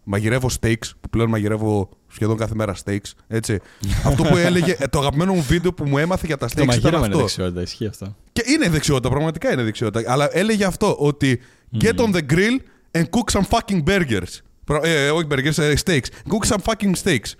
μαγειρεύω 0.04 0.48
steaks, 0.60 0.90
που 1.00 1.08
πλέον 1.10 1.28
μαγειρεύω 1.28 1.88
σχεδόν 2.08 2.36
κάθε 2.36 2.54
μέρα 2.54 2.74
steaks, 2.84 3.10
έτσι. 3.28 3.58
αυτό 4.08 4.22
που 4.22 4.36
έλεγε, 4.36 4.76
ε, 4.78 4.86
το 4.86 4.98
αγαπημένο 4.98 5.32
μου 5.34 5.42
βίντεο 5.42 5.72
που 5.72 5.84
μου 5.86 5.98
έμαθε 5.98 6.26
για 6.26 6.36
τα 6.36 6.46
steaks 6.46 6.50
Το 6.54 6.62
ήταν 6.62 6.66
μαγείρεμα 6.74 6.96
είναι 6.98 7.06
αυτό. 7.06 7.18
δεξιότητα, 7.18 7.60
ισχύει 7.62 7.86
αυτό. 7.86 8.16
Και 8.32 8.42
είναι 8.46 8.68
δεξιότητα, 8.68 9.08
πραγματικά 9.08 9.52
είναι 9.52 9.62
δεξιότητα. 9.62 10.12
Αλλά 10.12 10.28
έλεγε 10.32 10.64
αυτό, 10.64 10.96
ότι 10.98 11.40
get 11.80 11.94
on 11.96 12.14
the 12.14 12.20
grill 12.32 12.58
and 12.98 13.02
cook 13.02 13.38
some 13.40 13.44
fucking 13.58 13.82
burgers. 13.84 14.40
Προ- 14.64 14.84
Ε, 14.84 15.10
όχι 15.10 15.26
burgers, 15.30 15.58
ε, 15.58 15.72
steaks. 15.84 16.06
Cook 16.28 16.48
some 16.48 16.72
fucking 16.72 16.92
steaks. 17.04 17.30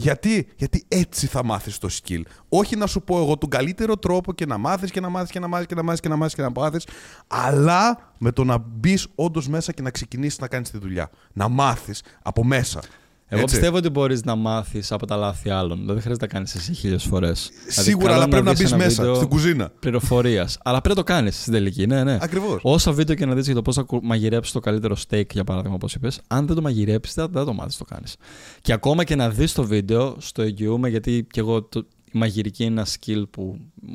Γιατί, 0.00 0.48
γιατί 0.56 0.84
έτσι 0.88 1.26
θα 1.26 1.44
μάθεις 1.44 1.78
το 1.78 1.88
skill. 1.92 2.22
Όχι 2.48 2.76
να 2.76 2.86
σου 2.86 3.02
πω 3.02 3.18
εγώ 3.18 3.38
τον 3.38 3.48
καλύτερο 3.48 3.96
τρόπο 3.96 4.32
και 4.32 4.46
να 4.46 4.58
μάθεις 4.58 4.90
και 4.90 5.00
να 5.00 5.08
μάθεις 5.08 5.30
και 5.30 5.38
να 5.38 5.48
μάθεις 5.48 5.66
και 5.66 5.74
να 5.74 5.82
μάθεις 5.82 6.00
και 6.00 6.08
να 6.08 6.16
μάθεις 6.16 6.34
και 6.34 6.42
να 6.42 6.50
μάθεις, 6.50 6.86
αλλά 7.26 8.12
με 8.18 8.32
το 8.32 8.44
να 8.44 8.58
μπεις 8.58 9.06
όντως 9.14 9.48
μέσα 9.48 9.72
και 9.72 9.82
να 9.82 9.90
ξεκινήσεις 9.90 10.38
να 10.38 10.48
κάνεις 10.48 10.70
τη 10.70 10.78
δουλειά. 10.78 11.10
Να 11.32 11.48
μάθεις 11.48 12.02
από 12.22 12.44
μέσα. 12.44 12.80
Εγώ 13.30 13.40
Έτσι. 13.42 13.54
πιστεύω 13.54 13.76
ότι 13.76 13.88
μπορείς 13.88 14.24
να 14.24 14.34
μάθεις 14.34 14.92
από 14.92 15.06
τα 15.06 15.16
λάθη 15.16 15.50
άλλων. 15.50 15.78
Δεν 15.86 16.00
χρειάζεται 16.00 16.26
να 16.26 16.32
κάνεις 16.32 16.54
εσύ 16.54 16.74
χίλιες 16.74 17.04
φορές. 17.04 17.50
Σίγουρα, 17.68 18.14
αλλά 18.14 18.28
πρέπει 18.28 18.44
να 18.44 18.52
μπεις 18.52 18.74
μέσα, 18.74 19.14
στην 19.14 19.28
κουζίνα. 19.28 19.70
Πληροφορίας. 19.80 20.58
αλλά 20.64 20.80
πρέπει 20.80 20.96
να 20.96 21.04
το 21.04 21.12
κάνεις 21.12 21.40
στην 21.40 21.52
τελική. 21.52 21.86
Ναι, 21.86 22.04
ναι. 22.04 22.18
Ακριβώς. 22.20 22.60
Όσα 22.62 22.92
βίντεο 22.92 23.14
και 23.16 23.26
να 23.26 23.34
δεις 23.34 23.46
για 23.46 23.54
το 23.54 23.62
πώς 23.62 23.74
θα 23.74 23.82
κου- 23.82 24.02
μαγειρέψεις 24.04 24.52
το 24.52 24.60
καλύτερο 24.60 24.96
steak, 25.08 25.32
για 25.32 25.44
παράδειγμα, 25.44 25.74
όπως 25.74 25.94
είπες, 25.94 26.20
αν 26.26 26.46
δεν 26.46 26.56
το 26.56 26.62
μαγειρέψεις, 26.62 27.14
δεν 27.14 27.26
δεν 27.30 27.40
θα 27.40 27.44
το 27.44 27.52
μάθεις 27.52 27.76
το 27.76 27.84
κάνεις. 27.84 28.16
Και 28.60 28.72
ακόμα 28.72 29.04
και 29.04 29.14
να 29.16 29.30
δεις 29.30 29.52
το 29.52 29.64
βίντεο, 29.64 30.16
στο 30.18 30.42
εγγυούμε, 30.42 30.88
γιατί 30.88 31.26
και 31.30 31.40
εγώ 31.40 31.62
το, 31.62 31.86
η 32.04 32.18
μαγειρική 32.18 32.64
είναι 32.64 32.80
ένα 32.80 32.86
skill 32.86 33.22
που 33.30 33.56
μ, 33.74 33.88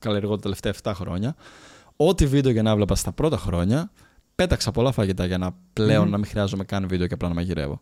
καλλιεργώ 0.00 0.34
τα 0.34 0.40
τελευταία 0.40 0.74
7 0.82 0.92
χρόνια. 0.94 1.34
Ό,τι 1.96 2.26
βίντεο 2.26 2.52
και 2.52 2.62
να 2.62 2.70
έβλεπα 2.70 2.94
στα 2.94 3.12
πρώτα 3.12 3.36
χρόνια, 3.36 3.90
πέταξα 4.34 4.70
πολλά 4.70 4.92
φαγητά 4.92 5.26
για 5.26 5.38
να 5.38 5.50
πλέον 5.72 6.08
να 6.10 6.16
μην 6.16 6.26
χρειάζομαι 6.26 6.64
καν 6.64 6.88
βίντεο 6.88 7.06
και 7.06 7.14
απλά 7.14 7.28
να 7.28 7.34
μαγειρεύω. 7.34 7.80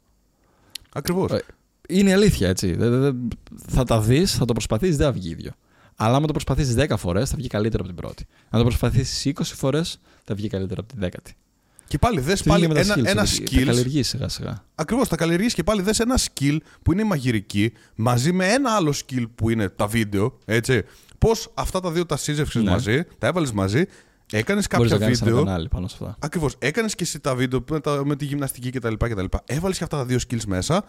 Ακριβώς. 0.92 1.30
Ε, 1.32 1.42
Είναι 1.88 2.12
αλήθεια, 2.12 2.48
έτσι. 2.48 2.74
Δεν- 2.74 2.90
δεν- 2.90 3.00
δεν- 3.00 3.28
θα 3.66 3.84
τα 3.84 4.00
δεις, 4.00 4.32
θα 4.34 4.44
το 4.44 4.52
προσπαθήσει, 4.52 4.92
δεν 4.96 5.06
θα 5.06 5.12
βγει 5.12 5.30
ίδιο. 5.30 5.50
Αλλά 5.96 6.16
άμα 6.16 6.26
το 6.26 6.32
προσπαθήσει 6.32 6.74
10 6.74 6.96
φορές, 6.96 7.30
θα 7.30 7.36
βγει 7.36 7.48
καλύτερα 7.48 7.82
από 7.82 7.92
την 7.92 8.02
πρώτη. 8.02 8.26
Αν 8.50 8.58
το 8.60 8.66
προσπαθήσει 8.66 9.28
20 9.28 9.54
φορές, 9.54 10.00
θα 10.24 10.34
βγει 10.34 10.48
καλύτερα 10.48 10.80
από 10.80 10.88
την 10.92 10.98
δέκατη. 11.00 11.36
Και 11.88 11.98
πάλι 11.98 12.20
δες 12.20 12.42
Το 12.42 12.54
ίδιο 12.54 12.68
πάλι 12.68 12.68
με 12.68 12.74
τα 12.74 12.80
ένα, 12.80 12.94
skills, 12.94 13.10
ένα 13.10 13.22
ότι 13.22 13.42
skill 13.50 13.58
Θα 13.58 13.64
καλλιεργείς 13.64 14.08
σιγά 14.08 14.28
σιγά. 14.28 14.64
Ακριβώς, 14.74 15.08
τα 15.08 15.16
καλλιεργείς 15.16 15.54
και 15.54 15.62
πάλι 15.62 15.82
δες 15.82 16.00
ένα 16.00 16.18
skill 16.18 16.56
που 16.82 16.92
είναι 16.92 17.02
η 17.02 17.04
μαγειρική 17.04 17.72
μαζί 17.94 18.32
με 18.32 18.46
ένα 18.48 18.70
άλλο 18.74 18.94
skill 19.06 19.24
που 19.34 19.50
είναι 19.50 19.68
τα 19.68 19.86
βίντεο. 19.86 20.38
Έτσι. 20.44 20.82
Πώς 21.18 21.50
αυτά 21.54 21.80
τα 21.80 21.90
δύο 21.90 22.06
τα 22.06 22.16
σύζευξε 22.16 22.58
Ναι. 22.60 22.70
μαζί, 22.70 23.02
τα 23.18 23.26
έβαλες 23.26 23.52
μαζί, 23.52 23.84
έκανες 24.32 24.66
Μπορείς 24.76 24.90
κάποια 24.90 24.98
να 24.98 25.04
κάνεις 25.04 25.20
ένα 25.20 25.30
βίντεο. 25.30 25.44
κανάλι 25.44 25.68
πάνω 25.68 25.88
σε 25.88 25.96
αυτά. 26.00 26.16
Ακριβώς. 26.18 26.54
Έκανες 26.58 26.94
και 26.94 27.02
εσύ 27.04 27.20
τα 27.20 27.34
βίντεο 27.34 27.64
με, 27.70 27.80
τα, 27.80 28.02
με 28.04 28.16
τη 28.16 28.24
γυμναστική 28.24 28.70
κτλ. 28.70 28.94
κτλ. 28.98 29.24
Έβαλες 29.44 29.78
και 29.78 29.84
αυτά 29.84 29.96
τα 29.96 30.04
δύο 30.04 30.18
skills 30.28 30.44
μέσα 30.46 30.84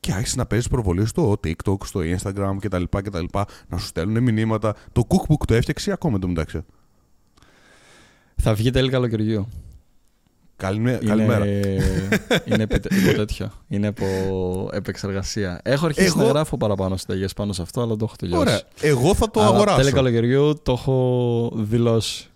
και 0.00 0.12
άρχισες 0.12 0.36
να 0.36 0.46
παίζεις 0.46 0.68
προβολή 0.68 1.06
στο 1.06 1.32
TikTok, 1.44 1.76
στο 1.84 2.00
Instagram 2.00 2.56
κτλ. 2.60 2.82
κτλ. 2.90 3.24
Να 3.68 3.78
σου 3.78 3.86
στέλνουν 3.86 4.22
μηνύματα. 4.22 4.74
Το 4.92 5.06
cookbook 5.08 5.44
το 5.46 5.54
έφτιαξε 5.54 5.92
ακόμα 5.92 6.16
εντωμεταξύ. 6.16 6.64
Θα 8.42 8.54
βγει 8.54 8.70
τέλη 8.70 8.88
καλοκαιριού. 8.90 9.48
Καλημέ- 10.56 11.02
Είναι- 11.02 11.10
Καλημέρα. 11.10 11.46
είναι 12.50 12.62
επί- 12.62 12.92
υπό 12.92 13.12
τέτοιο. 13.16 13.50
Είναι 13.68 13.86
από 13.86 14.04
επεξεργασία. 14.72 15.60
Έχω 15.64 15.86
αρχίσει 15.86 16.06
Εγώ- 16.06 16.22
να 16.22 16.28
γράφω 16.28 16.56
παραπάνω 16.56 16.96
συνταγές 16.96 17.32
πάνω 17.32 17.52
σε 17.52 17.62
αυτό, 17.62 17.80
αλλά 17.82 17.96
το 17.96 18.04
έχω 18.04 18.14
τελειώσει. 18.18 18.40
Ωραία. 18.42 18.60
Εγώ 18.80 19.14
θα 19.14 19.30
το 19.30 19.40
Αλλά 19.40 19.48
αγοράσω. 19.54 19.76
Τέλη 19.78 19.92
καλοκαιριού 19.92 20.60
το 20.62 20.72
έχω 20.72 21.50
δηλώσει. 21.54 22.28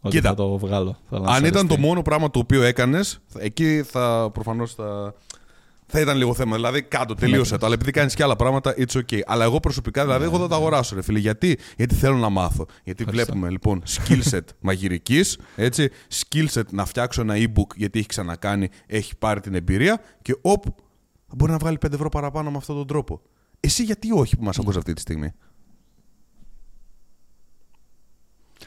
Ότι 0.00 0.16
Κοίτα, 0.16 0.28
θα 0.28 0.34
το 0.34 0.58
βγάλω. 0.58 0.96
Θέλω 1.08 1.22
να 1.22 1.28
Αν 1.28 1.34
σας 1.38 1.48
ήταν 1.48 1.52
το 1.66 1.74
αρεστεί. 1.74 1.80
μόνο 1.80 2.02
πράγμα 2.02 2.30
το 2.30 2.38
οποίο 2.38 2.62
έκανες, 2.62 3.18
εκεί 3.38 3.82
θα 3.82 4.30
προφανώς 4.32 4.74
θα. 4.74 5.14
Θα 5.90 6.00
ήταν 6.00 6.16
λίγο 6.16 6.34
θέμα. 6.34 6.56
Δηλαδή, 6.56 6.82
κάτω, 6.82 7.14
τελείωσε 7.14 7.56
το. 7.56 7.66
Αλλά 7.66 7.74
επειδή 7.74 7.90
κάνεις 7.90 8.14
και 8.14 8.22
άλλα 8.22 8.36
πράγματα, 8.36 8.74
it's 8.78 8.92
okay. 8.98 9.20
Αλλά 9.26 9.44
εγώ 9.44 9.60
προσωπικά, 9.60 10.02
δηλαδή, 10.04 10.24
εγώ 10.24 10.38
θα 10.38 10.48
το 10.48 10.54
αγοράσω, 10.54 10.94
ρε 10.94 11.02
φίλε. 11.02 11.18
Γιατί, 11.18 11.58
Γιατί 11.76 11.94
θέλω 11.94 12.16
να 12.16 12.28
μάθω. 12.28 12.66
Γιατί 12.84 13.02
Ευχαριστώ. 13.02 13.32
βλέπουμε 13.32 13.50
λοιπόν 13.50 13.82
skill 13.86 14.30
set 14.30 14.40
μαγειρικής, 14.60 15.38
έτσι. 15.56 15.88
Skill 16.14 16.46
set 16.52 16.62
να 16.70 16.84
φτιάξω 16.84 17.20
ένα 17.20 17.34
e-book 17.36 17.74
γιατί 17.76 17.98
έχει 17.98 18.08
ξανακάνει, 18.08 18.68
έχει 18.86 19.16
πάρει 19.16 19.40
την 19.40 19.54
εμπειρία 19.54 20.00
και 20.22 20.36
όπου 20.40 20.74
μπορεί 21.36 21.52
να 21.52 21.58
βγάλει 21.58 21.78
5 21.86 21.92
ευρώ 21.92 22.08
παραπάνω 22.08 22.50
με 22.50 22.56
αυτόν 22.56 22.76
τον 22.76 22.86
τρόπο. 22.86 23.20
Εσύ 23.60 23.82
γιατί 23.82 24.12
όχι 24.12 24.36
που 24.36 24.44
μας 24.44 24.58
ακούς 24.58 24.76
αυτή 24.76 24.92
τη 24.92 25.00
στιγμή; 25.00 25.32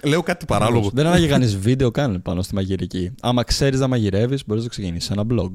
Λέω 0.03 0.21
κάτι 0.23 0.45
παράλογο. 0.45 0.89
Δεν 0.93 1.05
ανάγκη 1.05 1.23
να 1.23 1.29
κάνει 1.29 1.45
βίντεο 1.45 1.91
καν 1.91 2.21
πάνω 2.21 2.41
στη 2.41 2.53
μαγειρική. 2.55 3.11
Άμα 3.21 3.43
ξέρεις 3.43 3.79
να 3.79 3.87
μαγειρεύεις, 3.87 4.45
μπορείς 4.45 4.63
να 4.63 4.69
το 4.69 4.75
ξεκινήσεις 4.75 5.09
ένα 5.09 5.23
blog. 5.31 5.51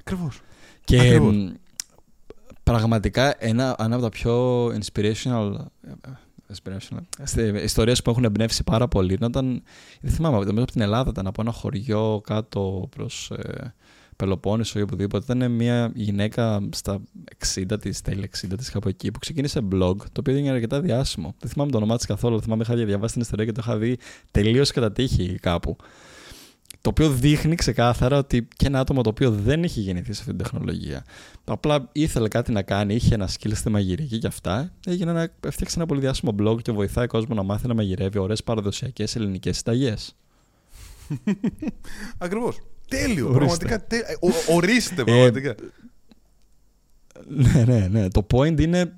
Ακριβώς. 0.00 0.40
Και 0.84 1.00
Ακριβώς. 1.00 1.34
μ, 1.34 1.48
πραγματικά 2.62 3.34
ένα, 3.38 3.76
ένα 3.78 3.94
από 3.94 4.04
τα 4.04 4.08
πιο 4.08 4.66
inspirational, 4.66 5.54
inspirational 6.52 7.00
στε- 7.22 7.62
ιστορίες 7.62 8.02
που 8.02 8.10
έχουν 8.10 8.24
εμπνεύσει 8.24 8.64
πάρα 8.64 8.88
πολύ 8.88 9.14
είναι 9.14 9.24
όταν, 9.24 9.62
δεν 10.00 10.12
θυμάμαι, 10.12 10.36
νομίζω 10.36 10.62
από 10.62 10.72
την 10.72 10.80
Ελλάδα 10.80 11.10
ήταν 11.10 11.26
από 11.26 11.40
ένα 11.42 11.52
χωριό 11.52 12.20
κάτω 12.26 12.88
προς 12.96 13.30
ε, 13.30 13.74
Πελοπόννησο 14.16 14.78
ή 14.78 14.82
οπουδήποτε. 14.82 15.34
Ήταν 15.34 15.50
μια 15.50 15.92
γυναίκα 15.94 16.68
στα 16.72 17.00
60 17.54 17.80
της, 17.80 18.00
τέλη 18.00 18.30
60 18.42 18.54
της 18.56 18.70
κάπου 18.70 18.88
εκεί 18.88 19.10
που 19.10 19.18
ξεκίνησε 19.18 19.60
blog 19.72 19.96
το 19.96 20.20
οποίο 20.20 20.36
είναι 20.36 20.50
αρκετά 20.50 20.80
διάσημο. 20.80 21.34
Δεν 21.38 21.50
θυμάμαι 21.50 21.70
το 21.70 21.76
όνομά 21.76 21.96
της 21.96 22.06
καθόλου, 22.06 22.42
θυμάμαι 22.42 22.62
είχα 22.62 22.74
διαβάσει 22.74 23.12
την 23.12 23.22
ιστορία 23.22 23.44
και 23.44 23.52
το 23.52 23.60
είχα 23.64 23.76
δει 23.76 23.98
τελείως 24.30 24.70
κατά 24.70 24.92
τύχη 24.92 25.38
κάπου. 25.40 25.76
Το 26.80 26.90
οποίο 26.90 27.10
δείχνει 27.10 27.54
ξεκάθαρα 27.54 28.18
ότι 28.18 28.48
και 28.56 28.66
ένα 28.66 28.80
άτομο 28.80 29.02
το 29.02 29.08
οποίο 29.08 29.30
δεν 29.30 29.64
έχει 29.64 29.80
γεννηθεί 29.80 30.12
σε 30.12 30.20
αυτή 30.20 30.34
την 30.34 30.42
τεχνολογία, 30.42 31.04
απλά 31.44 31.88
ήθελε 31.92 32.28
κάτι 32.28 32.52
να 32.52 32.62
κάνει, 32.62 32.94
είχε 32.94 33.14
ένα 33.14 33.28
skill 33.28 33.50
στη 33.54 33.70
μαγειρική 33.70 34.18
και 34.18 34.26
αυτά, 34.26 34.72
έγινε 34.86 35.10
ένα, 35.10 35.30
έφτιαξε 35.40 35.78
ένα 35.78 35.86
πολύ 35.86 36.00
διάσημο 36.00 36.34
blog 36.38 36.62
και 36.62 36.72
βοηθάει 36.72 37.06
κόσμο 37.06 37.34
να 37.34 37.42
μάθει 37.42 37.66
να 37.66 37.74
μαγειρεύει 37.74 38.18
ωραίες 38.18 38.42
παραδοσιακές 38.42 39.16
ελληνικές 39.16 39.56
συνταγές. 39.56 40.16
Ακριβώς. 42.18 42.58
Τέλειο. 42.96 43.28
Ορίστε. 43.34 43.66
Πραγματικά. 43.66 43.86
Τέ... 43.86 43.96
ε, 43.96 44.26
ο- 44.26 44.54
ορίστε, 44.54 45.04
πραγματικά. 45.04 45.54
ναι, 47.28 47.64
ναι, 47.64 47.88
ναι. 47.90 48.08
Το 48.08 48.26
point 48.34 48.60
είναι. 48.60 48.92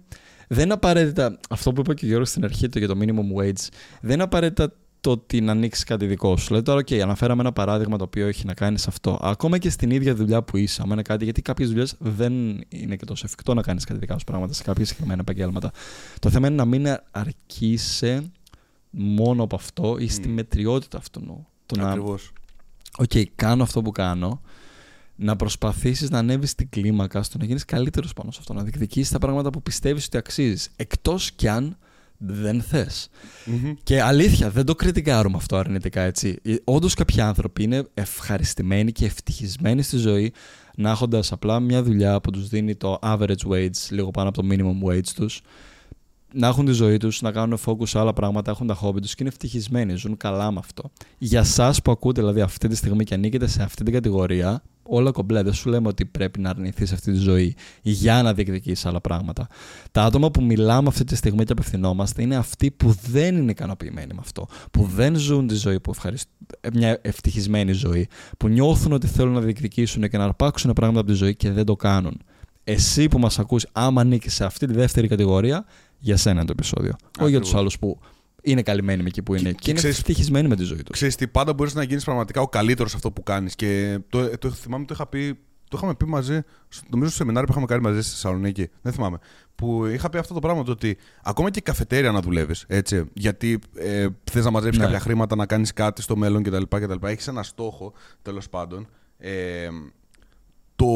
Δεν 0.48 0.64
είναι 0.64 0.72
απαραίτητα. 0.72 1.38
Αυτό 1.50 1.72
που 1.72 1.80
είπε 1.80 1.94
και 1.94 2.04
ο 2.04 2.08
Γιώργος 2.08 2.28
στην 2.28 2.44
αρχή 2.44 2.68
του 2.68 2.78
για 2.78 2.88
το 2.88 2.94
minimum 3.00 3.40
wage, 3.42 3.68
δεν 4.00 4.12
είναι 4.14 4.22
απαραίτητα 4.22 4.72
το 5.00 5.10
ότι 5.10 5.40
να 5.40 5.52
ανοίξεις 5.52 5.84
κάτι 5.84 6.06
δικό 6.06 6.36
σου. 6.36 6.46
Δηλαδή 6.46 6.64
τώρα, 6.64 6.80
OK, 6.80 6.94
αναφέραμε 6.98 7.40
ένα 7.40 7.52
παράδειγμα 7.52 7.96
το 7.96 8.04
οποίο 8.04 8.26
έχει 8.26 8.46
να 8.46 8.54
κάνει 8.54 8.78
σε 8.78 8.86
αυτό. 8.88 9.18
Ακόμα 9.22 9.58
και 9.58 9.70
στην 9.70 9.90
ίδια 9.90 10.14
δουλειά 10.14 10.42
που 10.42 10.56
είσαι, 10.56 10.82
άμα 10.82 10.92
είναι 10.92 11.02
κάτι, 11.02 11.24
γιατί 11.24 11.42
κάποιες 11.42 11.68
δουλειές 11.68 11.94
δεν 11.98 12.32
είναι 12.68 12.96
και 12.96 13.04
τόσο 13.04 13.22
εφικτό 13.26 13.54
να 13.54 13.62
κάνεις 13.62 13.84
κάτι 13.84 13.98
δικά 13.98 14.18
σου 14.18 14.24
πράγματα 14.24 14.52
σε 14.52 14.62
κάποια 14.62 14.84
συγκεκριμένα 14.84 15.20
επαγγέλματα. 15.20 15.70
Το 16.18 16.30
θέμα 16.30 16.46
είναι 16.46 16.56
να 16.56 16.64
μην 16.64 16.86
αρκείσαι 17.10 18.30
μόνο 18.90 19.42
από 19.42 19.54
αυτό 19.56 19.96
ή 19.98 20.08
στη 20.08 20.28
Μμ. 20.28 20.32
μετριότητα 20.32 20.98
αυτού. 20.98 21.46
Το 21.66 21.76
να 21.76 21.96
Ακριβώ. 22.98 23.22
οκ, 23.22 23.32
κάνω 23.34 23.62
αυτό 23.62 23.82
που 23.82 23.90
κάνω, 23.90 24.40
να 25.16 25.36
προσπαθήσεις 25.36 26.10
να 26.10 26.18
ανέβεις 26.18 26.54
την 26.54 26.68
κλίμακα 26.68 27.22
στο 27.22 27.38
να 27.38 27.44
γίνεις 27.44 27.64
καλύτερος 27.64 28.12
πάνω 28.12 28.30
σε 28.30 28.38
αυτό, 28.40 28.52
να 28.52 28.62
διεκδικήσεις 28.62 29.10
τα 29.10 29.18
πράγματα 29.18 29.50
που 29.50 29.62
πιστεύεις 29.62 30.06
ότι 30.06 30.16
αξίζεις. 30.16 30.70
Εκτός 30.76 31.32
κι 31.32 31.48
αν 31.48 31.76
δεν 32.16 32.62
θες. 32.62 33.08
Και 33.82 34.02
αλήθεια, 34.02 34.50
δεν 34.50 34.64
το 34.64 34.74
κριτικάρουμε 34.74 35.36
αυτό 35.36 35.56
αρνητικά 35.56 36.00
έτσι. 36.00 36.40
Όντως 36.64 36.94
κάποιοι 36.94 37.20
άνθρωποι 37.20 37.62
είναι 37.62 37.88
ευχαριστημένοι 37.94 38.92
και 38.92 39.04
ευτυχισμένοι 39.04 39.82
στη 39.82 39.96
ζωή 39.96 40.32
να 40.76 40.90
έχοντας 40.90 41.32
απλά 41.32 41.60
μια 41.60 41.82
δουλειά 41.82 42.20
που 42.20 42.30
τους 42.30 42.48
δίνει 42.48 42.74
το 42.74 42.98
average 43.02 43.46
wage, 43.48 43.88
λίγο 43.90 44.10
πάνω 44.10 44.28
από 44.28 44.42
το 44.42 44.48
minimum 44.50 44.88
wage 44.88 45.08
τους, 45.14 45.40
να 46.34 46.46
έχουν 46.46 46.64
τη 46.64 46.72
ζωή 46.72 46.96
τους, 46.96 47.22
να 47.22 47.32
κάνουν 47.32 47.58
focus 47.66 47.88
σε 47.88 47.98
άλλα 47.98 48.12
πράγματα, 48.12 48.50
έχουν 48.50 48.66
τα 48.66 48.78
hobby 48.82 49.00
τους 49.00 49.10
και 49.14 49.22
είναι 49.22 49.28
ευτυχισμένοι, 49.28 49.94
ζουν 49.94 50.16
καλά 50.16 50.50
με 50.50 50.58
αυτό. 50.58 50.90
Για 51.18 51.40
εσά 51.40 51.74
που 51.84 51.90
ακούτε 51.90 52.20
δηλαδή 52.20 52.40
αυτή 52.40 52.68
τη 52.68 52.76
στιγμή 52.76 53.04
και 53.04 53.14
ανήκετε 53.14 53.46
σε 53.46 53.62
αυτή 53.62 53.84
την 53.84 53.92
κατηγορία, 53.92 54.62
όλα 54.82 55.10
κομπλέ. 55.10 55.42
Δεν 55.42 55.52
σου 55.52 55.68
λέμε 55.68 55.88
ότι 55.88 56.04
πρέπει 56.04 56.40
να 56.40 56.50
αρνηθείς 56.50 56.92
αυτή 56.92 57.12
τη 57.12 57.18
ζωή 57.18 57.56
για 57.82 58.22
να 58.22 58.34
διεκδικήσει 58.34 58.88
άλλα 58.88 59.00
πράγματα. 59.00 59.46
Τα 59.92 60.02
άτομα 60.02 60.30
που 60.30 60.42
μιλάμε 60.42 60.88
αυτή 60.88 61.04
τη 61.04 61.16
στιγμή 61.16 61.44
και 61.44 61.52
απευθυνόμαστε 61.52 62.22
είναι 62.22 62.36
αυτοί 62.36 62.70
που 62.70 62.96
δεν 63.10 63.36
είναι 63.36 63.50
ικανοποιημένοι 63.50 64.14
με 64.14 64.20
αυτό. 64.20 64.46
Που 64.70 64.84
δεν 64.94 65.16
ζουν 65.16 65.46
τη 65.46 65.54
ζωή 65.54 65.80
που 65.80 65.90
ευχαριστούν, 65.90 66.32
μια 66.72 66.98
ευτυχισμένη 67.02 67.72
ζωή. 67.72 68.08
Που 68.38 68.48
νιώθουν 68.48 68.92
ότι 68.92 69.06
θέλουν 69.06 69.32
να 69.32 69.40
διεκδικήσουν 69.40 70.08
και 70.08 70.18
να 70.18 70.24
αρπάξουν 70.24 70.72
πράγματα 70.72 71.00
από 71.00 71.10
τη 71.10 71.16
ζωή 71.16 71.36
και 71.36 71.50
δεν 71.50 71.64
το 71.64 71.76
κάνουν. 71.76 72.20
Εσύ 72.64 73.08
που 73.08 73.18
μας 73.18 73.38
ακούσει, 73.38 73.68
άμα 73.72 74.00
ανήκεις 74.00 74.34
σε 74.34 74.44
αυτή 74.44 74.66
τη 74.66 74.72
δεύτερη 74.72 75.08
κατηγορία, 75.08 75.64
για 76.04 76.16
σένα 76.16 76.36
είναι 76.36 76.44
το 76.44 76.52
επεισόδιο. 76.56 76.96
Όχι 77.20 77.30
για 77.30 77.40
τους 77.40 77.54
άλλους 77.54 77.78
που 77.78 78.00
είναι 78.42 78.62
καλυμμένοι 78.62 79.02
με 79.02 79.08
εκεί 79.08 79.22
που 79.22 79.34
είναι. 79.34 79.52
Και, 79.52 79.58
και, 79.60 79.70
είναι 79.70 79.88
ευτυχισμένοι 79.88 80.48
με 80.48 80.56
τη 80.56 80.62
ζωή 80.62 80.82
τους. 80.82 80.90
Ξέρεις 80.90 81.16
τι, 81.16 81.28
πάντα 81.28 81.52
μπορείς 81.52 81.74
να 81.74 81.82
γίνεις 81.82 82.04
πραγματικά 82.04 82.40
ο 82.40 82.48
καλύτερος 82.48 82.90
σε 82.90 82.96
αυτό 82.96 83.12
που 83.12 83.22
κάνεις. 83.22 83.54
Και 83.54 83.98
το, 84.08 84.38
το, 84.38 84.50
θυμάμαι, 84.50 84.84
το 84.84 84.94
είχα 84.94 85.06
πει. 85.06 85.38
Το 85.68 85.76
είχαμε 85.76 85.94
πει 85.94 86.04
μαζί, 86.04 86.40
νομίζω 86.90 87.10
στο 87.10 87.18
σεμινάριο 87.18 87.46
που 87.46 87.52
είχαμε 87.52 87.66
κάνει 87.66 87.82
μαζί 87.82 88.02
στη 88.02 88.10
Θεσσαλονίκη. 88.10 88.70
Δεν 88.82 88.92
θυμάμαι. 88.92 89.18
Που 89.54 89.86
είχα 89.86 90.08
πει 90.08 90.18
αυτό 90.18 90.34
το 90.34 90.40
πράγμα 90.40 90.62
το 90.62 90.70
ότι 90.70 90.96
ακόμα 91.22 91.50
και 91.50 91.60
καφετέρια 91.60 92.12
να 92.12 92.20
δουλεύεις. 92.20 92.66
Γιατί 93.12 93.58
ε, 93.74 94.06
θες 94.30 94.44
να 94.44 94.50
μαζέψεις 94.50 94.80
ναι. 94.80 94.84
κάποια 94.84 95.00
χρήματα, 95.00 95.36
να 95.36 95.46
κάνεις 95.46 95.72
κάτι 95.72 96.02
στο 96.02 96.16
μέλλον 96.16 96.42
κτλ. 96.42 96.62
κτλ. 96.68 97.06
Έχεις 97.06 97.28
ένα 97.28 97.42
στόχο 97.42 97.92
τέλος 98.22 98.48
πάντων. 98.48 98.88
Ε, 99.18 99.68
το, 100.76 100.86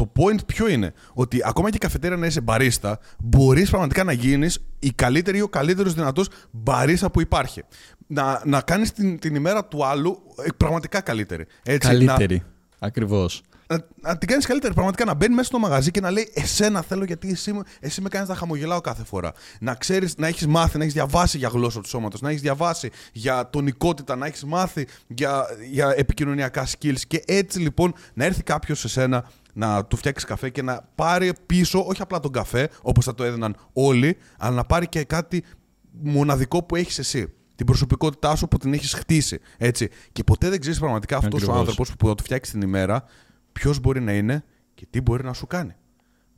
το 0.00 0.12
point 0.16 0.46
ποιο 0.46 0.68
είναι, 0.68 0.92
ότι 1.12 1.40
ακόμα 1.44 1.70
και 1.70 1.76
η 1.76 1.78
καφετέρια 1.78 2.16
να 2.16 2.26
είσαι 2.26 2.40
μπαρίστα, 2.40 2.98
μπορείς 3.18 3.70
πραγματικά 3.70 4.04
να 4.04 4.12
γίνεις 4.12 4.58
η 4.78 4.90
καλύτερη 4.90 5.38
ή 5.38 5.40
ο 5.40 5.48
καλύτερος 5.48 5.94
δυνατός 5.94 6.28
μπαρίστα 6.50 7.10
που 7.10 7.20
υπάρχει. 7.20 7.62
Να, 8.06 8.42
να 8.44 8.60
κάνεις 8.60 8.92
την, 8.92 9.18
την 9.18 9.34
ημέρα 9.34 9.64
του 9.64 9.84
άλλου 9.84 10.22
ε, 10.44 10.48
πραγματικά 10.56 11.00
καλύτερη. 11.00 11.46
Έτσι, 11.62 11.88
καλύτερη. 11.88 12.36
Να... 12.36 12.86
Ακριβώς 12.86 13.42
να, 13.70 13.86
να 14.00 14.18
την 14.18 14.28
κάνεις 14.28 14.46
καλύτερη. 14.46 14.74
Πραγματικά 14.74 15.04
να 15.04 15.14
μπαίνει 15.14 15.34
μέσα 15.34 15.46
στο 15.46 15.58
μαγαζί 15.58 15.90
και 15.90 16.00
να 16.00 16.10
λέει 16.10 16.30
Εσένα 16.34 16.82
θέλω 16.82 17.04
γιατί 17.04 17.30
εσύ, 17.30 17.60
εσύ 17.80 18.00
με 18.00 18.08
κάνεις 18.08 18.28
να 18.28 18.34
χαμογελάω 18.34 18.80
κάθε 18.80 19.04
φορά. 19.04 19.32
Να 19.60 19.74
ξέρεις, 19.74 20.16
να 20.16 20.26
έχεις 20.26 20.46
μάθει, 20.46 20.76
να 20.76 20.82
έχεις 20.82 20.94
διαβάσει 20.94 21.38
για 21.38 21.48
γλώσσα 21.48 21.80
του 21.80 21.88
σώματος, 21.88 22.20
να 22.20 22.28
έχεις 22.28 22.42
διαβάσει 22.42 22.90
για 23.12 23.50
τονικότητα, 23.50 24.16
να 24.16 24.26
έχεις 24.26 24.44
μάθει 24.44 24.86
για, 25.06 25.46
για 25.70 25.94
επικοινωνιακά 25.96 26.66
skills. 26.66 27.00
Και 27.06 27.22
έτσι 27.26 27.58
λοιπόν 27.58 27.94
να 28.14 28.24
έρθει 28.24 28.42
κάποιος 28.42 28.78
σε 28.78 28.88
σένα 28.88 29.30
να 29.60 29.84
του 29.84 29.96
φτιάξει 29.96 30.26
καφέ 30.26 30.50
και 30.50 30.62
να 30.62 30.88
πάρει 30.94 31.32
πίσω 31.46 31.84
όχι 31.86 32.02
απλά 32.02 32.20
τον 32.20 32.32
καφέ 32.32 32.68
όπως 32.82 33.04
θα 33.04 33.14
το 33.14 33.24
έδιναν 33.24 33.56
όλοι, 33.72 34.16
αλλά 34.38 34.54
να 34.54 34.64
πάρει 34.64 34.88
και 34.88 35.04
κάτι 35.04 35.44
μοναδικό 35.90 36.62
που 36.62 36.76
έχεις 36.76 36.98
εσύ 36.98 37.32
την 37.54 37.66
προσωπικότητά 37.66 38.36
σου 38.36 38.48
που 38.48 38.56
την 38.56 38.72
έχεις 38.72 38.94
χτίσει. 38.94 39.38
Έτσι. 39.56 39.88
Και 40.12 40.24
ποτέ 40.24 40.48
δεν 40.48 40.60
ξέρεις 40.60 40.78
πραγματικά 40.78 41.16
αυτός 41.16 41.48
ο 41.48 41.52
άνθρωπος 41.52 41.96
που 41.96 42.06
θα 42.06 42.14
του 42.14 42.22
φτιάξει 42.22 42.52
την 42.52 42.60
ημέρα 42.60 43.04
ποιος 43.52 43.80
μπορεί 43.80 44.00
να 44.00 44.12
είναι 44.12 44.44
και 44.74 44.86
τι 44.90 45.00
μπορεί 45.00 45.24
να 45.24 45.32
σου 45.32 45.46
κάνει. 45.46 45.74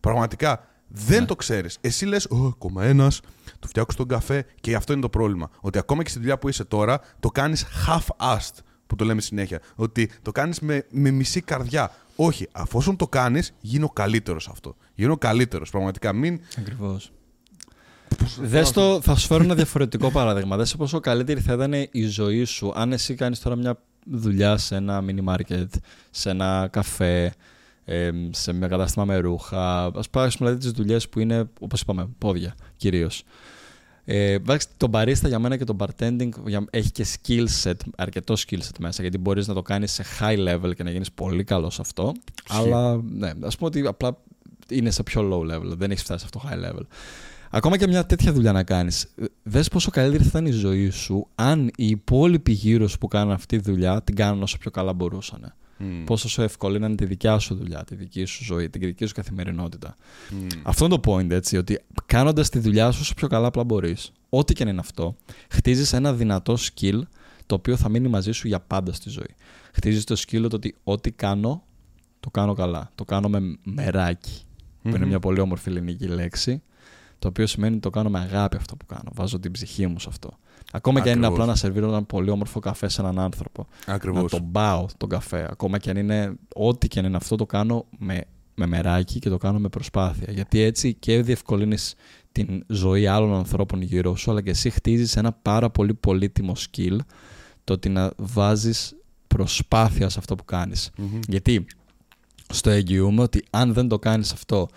Πραγματικά 0.00 0.66
δεν 0.88 1.20
ναι. 1.20 1.26
το 1.26 1.36
ξέρεις. 1.36 1.78
Εσύ 1.80 2.06
λες, 2.06 2.28
ακόμα 2.48 2.84
ένας, 2.84 3.20
του 3.58 3.68
φτιάξω 3.68 3.96
τον 3.96 4.08
καφέ 4.08 4.46
και 4.60 4.74
αυτό 4.74 4.92
είναι 4.92 5.02
το 5.02 5.08
πρόβλημα. 5.08 5.50
Ότι 5.60 5.78
ακόμα 5.78 6.02
και 6.02 6.10
στη 6.10 6.18
δουλειά 6.18 6.38
που 6.38 6.48
είσαι 6.48 6.64
τώρα, 6.64 7.00
το 7.20 7.28
κάνεις 7.28 7.66
half-assed, 7.86 8.58
που 8.86 8.96
το 8.96 9.04
λέμε 9.04 9.20
συνέχεια. 9.20 9.60
Ότι 9.74 10.10
το 10.22 10.32
κάνεις 10.32 10.60
με, 10.60 10.86
με 10.90 11.10
μισή 11.10 11.40
καρδιά. 11.40 11.90
Όχι, 12.16 12.48
αφόσον 12.52 12.96
το 12.96 13.08
κάνεις, 13.08 13.54
γίνω 13.60 13.88
καλύτερος 13.88 14.48
αυτό. 14.48 14.76
Γίνω 14.94 15.16
καλύτερος. 15.16 15.70
Πραγματικά 15.70 16.12
μην. 16.12 16.40
Ακριβώς. 16.58 17.12
το, 18.72 19.00
θα 19.00 19.14
σου 19.14 19.26
φέρω 19.26 19.44
ένα 19.44 19.54
διαφορετικό 19.54 20.10
παράδειγμα. 20.10 20.56
Δες 20.56 20.76
πόσο 20.76 21.00
καλύτερη 21.00 21.40
θα 21.40 21.52
ήταν 21.52 21.72
η 21.90 22.06
ζωή 22.06 22.44
σου 22.44 22.72
αν 22.74 22.92
εσύ 22.92 23.14
κάνεις 23.14 23.40
τώρα 23.40 23.56
μια 23.56 23.78
δουλειά 24.10 24.56
σε 24.56 24.76
ένα 24.76 25.04
mini 25.06 25.34
market, 25.34 25.66
σε 26.10 26.30
ένα 26.30 26.68
καφέ, 26.70 27.34
σε 28.30 28.52
μια 28.52 28.68
κατάστημα 28.68 29.04
με 29.04 29.16
ρούχα. 29.16 29.84
Α 29.84 30.00
πάρουμε 30.10 30.32
δηλαδή 30.38 30.58
τις 30.58 30.70
δουλειές 30.70 31.08
που 31.08 31.20
είναι, 31.20 31.48
όπως 31.60 31.80
είπαμε, 31.80 32.08
πόδια 32.18 32.54
κυρίως. 32.76 33.24
Ε, 34.04 34.38
το 34.76 34.90
barista 34.92 35.26
για 35.26 35.38
μένα 35.38 35.56
και 35.56 35.64
το 35.64 35.76
bartending 35.78 36.28
έχει 36.70 36.90
και 36.90 37.06
skill 37.14 37.46
set, 37.62 37.74
αρκετό 37.96 38.34
skill 38.34 38.58
set 38.58 38.78
μέσα, 38.78 39.02
γιατί 39.02 39.18
μπορείς 39.18 39.46
να 39.46 39.54
το 39.54 39.62
κάνεις 39.62 39.92
σε 39.92 40.04
high 40.20 40.48
level 40.48 40.74
και 40.76 40.82
να 40.82 40.90
γίνεις 40.90 41.12
πολύ 41.12 41.44
καλός 41.44 41.74
σε 41.74 41.80
αυτό. 41.80 42.12
Αλλά 42.48 43.02
ναι, 43.02 43.32
ας 43.40 43.56
πούμε 43.56 43.70
ότι 43.74 43.86
απλά 43.86 44.18
είναι 44.68 44.90
σε 44.90 45.02
πιο 45.02 45.30
low 45.32 45.54
level, 45.54 45.76
δεν 45.76 45.90
έχεις 45.90 46.02
φτάσει 46.02 46.26
σε 46.26 46.30
αυτό 46.34 46.48
high 46.48 46.70
level. 46.70 46.86
Ακόμα 47.50 47.76
και 47.76 47.86
μια 47.86 48.06
τέτοια 48.06 48.32
δουλειά 48.32 48.52
να 48.52 48.62
κάνεις. 48.62 49.14
Δες 49.42 49.68
πόσο 49.68 49.90
καλύτερη 49.90 50.22
θα 50.22 50.28
ήταν 50.28 50.46
η 50.46 50.50
ζωή 50.50 50.90
σου 50.90 51.28
αν 51.34 51.70
οι 51.76 51.86
υπόλοιποι 51.86 52.52
γύρω 52.52 52.88
σου 52.88 52.98
που 52.98 53.08
κάνουν 53.08 53.32
αυτή 53.32 53.60
τη 53.60 53.70
δουλειά 53.70 54.02
την 54.02 54.14
κάνουν 54.14 54.42
όσο 54.42 54.58
πιο 54.58 54.70
καλά 54.70 54.92
μπορούσαν. 54.92 55.54
Mm. 55.82 56.02
Πόσο 56.06 56.28
σου 56.28 56.42
ευκολύνανε 56.42 56.94
τη 56.94 57.04
δικιά 57.04 57.38
σου 57.38 57.54
δουλειά, 57.54 57.84
τη 57.84 57.94
δική 57.94 58.24
σου 58.24 58.44
ζωή, 58.44 58.70
την 58.70 58.80
δική 58.80 59.06
σου 59.06 59.14
καθημερινότητα. 59.14 59.96
Mm. 60.30 60.46
Αυτό 60.62 60.84
είναι 60.84 60.98
το 60.98 61.12
point, 61.12 61.30
έτσι, 61.30 61.56
ότι 61.56 61.80
κάνοντας 62.06 62.48
τη 62.48 62.58
δουλειά 62.58 62.90
σου 62.90 62.98
όσο 63.02 63.14
πιο 63.14 63.28
καλά 63.28 63.46
απλά 63.46 63.64
μπορείς, 63.64 64.12
ό,τι 64.28 64.54
και 64.54 64.62
αν 64.62 64.68
είναι 64.68 64.80
αυτό, 64.80 65.16
χτίζεις 65.50 65.92
ένα 65.92 66.12
δυνατό 66.12 66.56
skill 66.58 67.00
το 67.46 67.54
οποίο 67.54 67.76
θα 67.76 67.88
μείνει 67.88 68.08
μαζί 68.08 68.32
σου 68.32 68.48
για 68.48 68.60
πάντα 68.60 68.92
στη 68.92 69.10
ζωή. 69.10 69.34
Χτίζεις 69.72 70.04
το 70.04 70.22
skill 70.26 70.50
ότι 70.52 70.74
ό,τι 70.84 71.10
κάνω, 71.10 71.62
το 72.20 72.30
κάνω 72.30 72.54
καλά. 72.54 72.90
Το 72.94 73.04
κάνω 73.04 73.28
με 73.28 73.58
μεράκι, 73.62 74.42
που 74.82 74.88
είναι 74.88 75.06
μια 75.06 75.18
πολύ 75.18 75.40
όμορφη 75.40 75.68
ελληνική 75.68 76.06
λέξη. 76.06 76.62
Το 77.22 77.28
οποίο 77.28 77.46
σημαίνει 77.46 77.72
ότι 77.72 77.82
το 77.82 77.90
κάνω 77.90 78.10
με 78.10 78.18
αγάπη 78.18 78.56
αυτό 78.56 78.76
που 78.76 78.86
κάνω. 78.86 79.10
Βάζω 79.14 79.38
την 79.38 79.52
ψυχή 79.52 79.86
μου 79.86 79.98
σε 79.98 80.06
αυτό. 80.10 80.30
Ακόμα 80.72 81.00
και 81.00 81.10
αν 81.10 81.16
είναι 81.16 81.26
απλά 81.26 81.46
να 81.46 81.54
σερβίρω 81.54 81.88
έναν 81.88 82.06
πολύ 82.06 82.30
όμορφο 82.30 82.60
καφέ 82.60 82.88
σε 82.88 83.00
έναν 83.00 83.18
άνθρωπο. 83.18 83.66
Ακριβώς. 83.86 84.22
Να 84.22 84.28
τον 84.28 84.52
πάω 84.52 84.86
τον 84.96 85.08
καφέ. 85.08 85.48
Ακόμα 85.50 85.78
και 85.78 85.90
αν 85.90 85.96
είναι 85.96 86.32
ό,τι 86.54 86.88
και 86.88 86.98
αν 86.98 87.04
είναι 87.04 87.16
αυτό, 87.16 87.36
το 87.36 87.46
κάνω 87.46 87.84
με, 87.98 88.24
με 88.54 88.66
μεράκι 88.66 89.18
και 89.18 89.28
το 89.28 89.36
κάνω 89.36 89.58
με 89.58 89.68
προσπάθεια. 89.68 90.32
Γιατί 90.32 90.60
έτσι 90.60 90.94
και 90.94 91.22
διευκολύνεις 91.22 91.94
την 92.32 92.64
ζωή 92.66 93.06
άλλων 93.06 93.34
ανθρώπων 93.34 93.82
γύρω 93.82 94.16
σου, 94.16 94.30
αλλά 94.30 94.42
και 94.42 94.50
εσύ 94.50 94.70
χτίζεις 94.70 95.16
ένα 95.16 95.32
πάρα 95.32 95.70
πολύ 95.70 95.94
πολύτιμο 95.94 96.52
skill 96.56 96.96
το 97.64 97.72
ότι 97.72 97.88
να 97.88 98.12
βάζεις 98.16 98.94
προσπάθεια 99.26 100.08
σε 100.08 100.18
αυτό 100.18 100.34
που 100.34 100.44
κανει 100.44 100.74
Γιατί 101.28 101.66
στο 102.48 102.70
εγγυούμε 102.70 103.22
ότι 103.22 103.44
αν 103.50 103.72
δεν 103.72 103.88
το 103.88 103.98
κάνεις 103.98 104.32
αυτό 104.32 104.68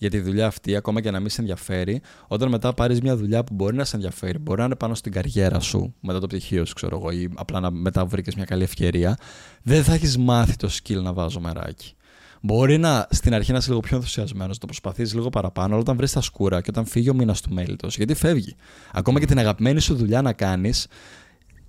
για 0.00 0.10
τη 0.10 0.20
δουλειά 0.20 0.46
αυτή, 0.46 0.76
ακόμα 0.76 1.00
και 1.00 1.10
να 1.10 1.20
μην 1.20 1.30
σε 1.30 1.40
ενδιαφέρει, 1.40 2.00
όταν 2.28 2.48
μετά 2.48 2.74
πάρεις 2.74 3.00
μια 3.00 3.16
δουλειά 3.16 3.44
που 3.44 3.54
μπορεί 3.54 3.76
να 3.76 3.84
σε 3.84 3.96
ενδιαφέρει, 3.96 4.38
μπορεί 4.38 4.58
να 4.58 4.64
είναι 4.64 4.76
πάνω 4.76 4.94
στην 4.94 5.12
καριέρα 5.12 5.60
σου, 5.60 5.94
μετά 6.00 6.20
το 6.20 6.26
πτυχίο 6.26 6.64
σου, 6.64 6.74
ξέρω 6.74 6.96
εγώ, 6.96 7.10
ή 7.10 7.28
απλά 7.34 7.60
να 7.60 7.70
μετά 7.70 8.06
βρήκες 8.06 8.34
μια 8.34 8.44
καλή 8.44 8.62
ευκαιρία, 8.62 9.16
δεν 9.62 9.84
θα 9.84 9.94
έχεις 9.94 10.18
μάθει 10.18 10.56
το 10.56 10.68
skill 10.72 11.02
να 11.02 11.12
βάζω 11.12 11.40
μεράκι. 11.40 11.94
Μπορεί 12.40 12.78
να 12.78 13.06
στην 13.10 13.34
αρχή 13.34 13.52
να 13.52 13.58
είσαι 13.58 13.68
λίγο 13.68 13.80
πιο 13.80 13.96
ενθουσιασμένος, 13.96 14.54
να 14.54 14.60
το 14.60 14.66
προσπαθήσει 14.66 15.14
λίγο 15.14 15.30
παραπάνω, 15.30 15.72
αλλά 15.72 15.80
όταν 15.80 15.96
βρεις 15.96 16.12
τα 16.12 16.20
σκούρα 16.20 16.60
και 16.60 16.70
όταν 16.70 16.86
φύγει 16.86 17.10
ο 17.10 17.14
μήνας 17.14 17.40
του 17.40 17.54
μέλητος, 17.54 17.96
γιατί 17.96 18.14
φεύγει. 18.14 18.56
Ακόμα 18.92 19.20
και 19.20 19.26
την 19.26 19.38
αγαπημένη 19.38 19.80
σου 19.80 19.94
δουλειά 19.94 20.22
να 20.22 20.32
κάνεις, 20.32 20.86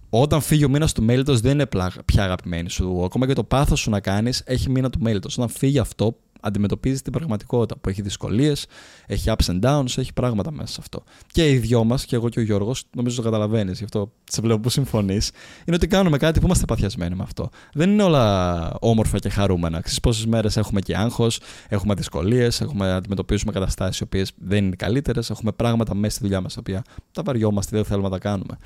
όταν 0.09 0.41
φύγει 0.41 0.65
ο 0.65 0.69
μήνας 0.69 0.93
του 0.93 1.03
μέλητος 1.03 1.39
δεν 1.39 1.51
είναι 1.51 1.67
πια 2.05 2.23
αγαπημένη 2.23 2.69
σου. 2.69 3.03
Ακόμα 3.03 3.27
και 3.27 3.33
το 3.33 3.43
πάθος 3.43 3.79
σου 3.79 3.89
να 3.89 3.99
κάνεις 3.99 4.41
έχει 4.45 4.69
μήνα 4.69 4.89
του 4.89 4.99
μέλητος. 5.01 5.37
Όταν 5.37 5.49
φύγει 5.49 5.79
αυτό, 5.79 6.17
αντιμετωπίζεις 6.41 7.01
την 7.01 7.11
πραγματικότητα 7.11 7.77
που 7.77 7.89
έχει 7.89 8.01
δυσκολίες, 8.01 8.65
έχει 9.05 9.31
ups 9.37 9.51
and 9.51 9.59
downs, 9.61 9.97
έχει 9.97 10.13
πράγματα 10.13 10.51
μέσα 10.51 10.73
σε 10.73 10.77
αυτό. 10.81 11.03
Και 11.31 11.49
οι 11.49 11.57
δυο 11.57 11.83
μας, 11.83 12.05
και 12.05 12.15
εγώ 12.15 12.29
και 12.29 12.39
ο 12.39 12.41
Γιώργος, 12.41 12.83
νομίζω 12.95 13.15
το 13.15 13.21
καταλαβαίνεις, 13.21 13.77
γι' 13.77 13.83
αυτό 13.83 14.11
σε 14.23 14.41
βλέπω 14.41 14.59
που 14.59 14.69
συμφωνείς, 14.69 15.31
είναι 15.65 15.75
ότι 15.75 15.87
κάνουμε 15.87 16.17
κάτι 16.17 16.39
που 16.39 16.45
είμαστε 16.45 16.65
παθιασμένοι 16.65 17.15
με 17.15 17.23
αυτό. 17.23 17.49
Δεν 17.73 17.89
είναι 17.89 18.03
όλα 18.03 18.75
όμορφα 18.79 19.19
και 19.19 19.29
χαρούμενα. 19.29 19.81
Ξέρεις 19.81 19.99
πόσες 19.99 20.25
μέρες 20.25 20.57
έχουμε 20.57 20.81
και 20.81 20.97
άγχος, 20.97 21.39
έχουμε 21.67 21.93
δυσκολίες, 21.93 22.61
έχουμε 22.61 22.93
αντιμετωπίσουμε 22.93 23.51
καταστάσεις 23.51 23.99
οι 23.99 24.03
οποίες 24.03 24.31
δεν 24.37 24.65
είναι 24.65 24.75
καλύτερες, 24.75 25.29
έχουμε 25.29 25.51
πράγματα 25.51 25.95
μέσα 25.95 26.15
στη 26.15 26.23
δουλειά 26.23 26.41
μας 26.41 26.53
τα 26.53 26.59
οποία 26.59 26.83
τα 27.11 27.23
βαριόμαστε, 27.23 27.75
δεν 27.75 27.85
θέλουμε 27.85 28.09
να 28.09 28.13
τα 28.13 28.19
κάνουμε. 28.19 28.57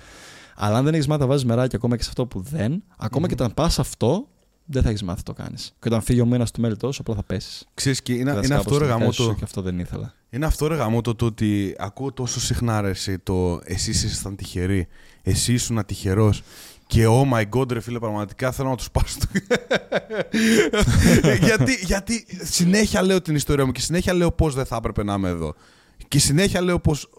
Αλλά 0.55 0.77
αν 0.77 0.83
δεν 0.83 0.93
έχεις 0.93 1.07
μάθει 1.07 1.21
να 1.21 1.27
βάζεις 1.27 1.45
μεράκι 1.45 1.75
ακόμα 1.75 1.95
και 1.95 2.03
σε 2.03 2.09
αυτό 2.09 2.25
που 2.25 2.41
δεν, 2.41 2.83
ακόμα 2.97 3.25
mm-hmm. 3.25 3.27
και 3.27 3.33
όταν 3.33 3.53
πας 3.53 3.79
αυτό, 3.79 4.27
δεν 4.65 4.84
θα 4.84 4.89
έχεις 4.89 5.04
μάθει 5.04 5.23
το 5.23 5.34
κάνεις. 5.34 5.75
Και 5.80 5.88
όταν 5.88 6.01
φύγει 6.01 6.21
ο 6.21 6.25
μήνας 6.25 6.51
του 6.51 6.62
μέλη 6.62 6.78
τόσο, 6.78 7.01
απλά 7.01 7.15
θα 7.15 7.23
πέσεις. 7.23 7.67
Ξέρεις, 7.73 8.01
και 8.01 8.13
είναι, 8.13 8.39
είναι 8.43 8.56
αυτό 8.56 8.78
ρε 8.78 8.86
γαμότο. 8.86 9.34
Και 9.38 9.43
αυτό 9.43 9.62
δεν 9.62 9.80
ήθελα. 9.80 10.13
Είναι 10.30 10.45
αυτό 10.45 10.67
ρε 10.67 10.75
γαμότο 10.75 11.15
το 11.15 11.25
ότι 11.25 11.75
ακούω 11.78 12.12
τόσο 12.12 12.39
συχνά 12.39 12.82
ρε, 12.82 12.89
εσύ, 12.89 13.19
το 13.19 13.62
εσύ 13.63 13.89
ήσασταν 13.89 14.36
τυχεροί. 14.36 14.88
Εσύ 15.21 15.54
ήσουν 15.54 15.86
τυχερό. 15.86 16.34
Και 16.88 17.06
oh 17.08 17.34
my 17.34 17.43
god, 17.49 17.71
ρε 17.71 17.80
φίλε, 17.80 17.99
πραγματικά 17.99 18.51
θέλω 18.51 18.69
να 18.69 18.75
τους 18.75 18.91
πάσω. 18.91 19.17
γιατί, 21.47 21.80
γιατί 21.84 22.25
συνέχεια 22.43 23.01
λέω 23.01 23.21
την 23.21 23.36
ιστορία 23.36 23.65
μου 23.65 23.71
και 23.71 23.82
συνέχεια 23.82 24.13
λέω 24.13 24.32
πώς 24.32 24.56
δεν 24.56 24.65
θα 24.65 24.75
έπρεπε 24.75 25.04
να 25.04 25.13
είμαι 25.13 25.30
εδώ. 25.30 25.56
Και 26.08 26.20
συνέχεια 26.20 26.62
λέω 26.62 26.80
πως 26.80 27.10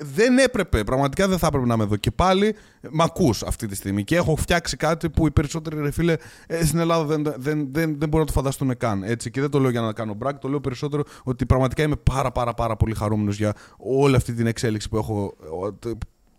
δεν 0.00 0.38
έπρεπε, 0.38 0.84
πραγματικά 0.84 1.28
δεν 1.28 1.38
θα 1.38 1.46
έπρεπε 1.46 1.66
να 1.66 1.74
είμαι 1.74 1.82
εδώ. 1.82 1.96
Και 1.96 2.10
πάλι 2.10 2.54
μ' 2.90 3.02
ακούς 3.02 3.42
αυτή 3.42 3.66
τη 3.66 3.74
στιγμή. 3.74 4.04
Και 4.04 4.16
έχω 4.16 4.36
φτιάξει 4.36 4.76
κάτι 4.76 5.10
που 5.10 5.26
οι 5.26 5.30
περισσότεροι 5.30 5.80
ρε 5.80 5.90
φίλε 5.90 6.16
ε, 6.46 6.64
στην 6.64 6.78
Ελλάδα 6.78 7.04
δεν, 7.04 7.22
δεν, 7.22 7.68
δεν, 7.72 7.98
δεν 7.98 8.08
μπορούν 8.08 8.18
να 8.18 8.26
το 8.26 8.32
φανταστούν 8.32 8.76
καν. 8.76 9.02
Έτσι. 9.02 9.30
Και 9.30 9.40
δεν 9.40 9.50
το 9.50 9.58
λέω 9.58 9.70
για 9.70 9.80
να 9.80 9.92
κάνω 9.92 10.14
μπράκ, 10.14 10.38
το 10.38 10.48
λέω 10.48 10.60
περισσότερο 10.60 11.02
ότι 11.22 11.46
πραγματικά 11.46 11.82
είμαι 11.82 11.96
πάρα 11.96 12.32
πάρα 12.32 12.54
πάρα 12.54 12.76
πολύ 12.76 12.94
χαρούμενος 12.94 13.36
για 13.36 13.54
όλη 13.78 14.16
αυτή 14.16 14.32
την 14.32 14.46
εξέλιξη 14.46 14.88
που 14.88 14.96
έχω 14.96 15.34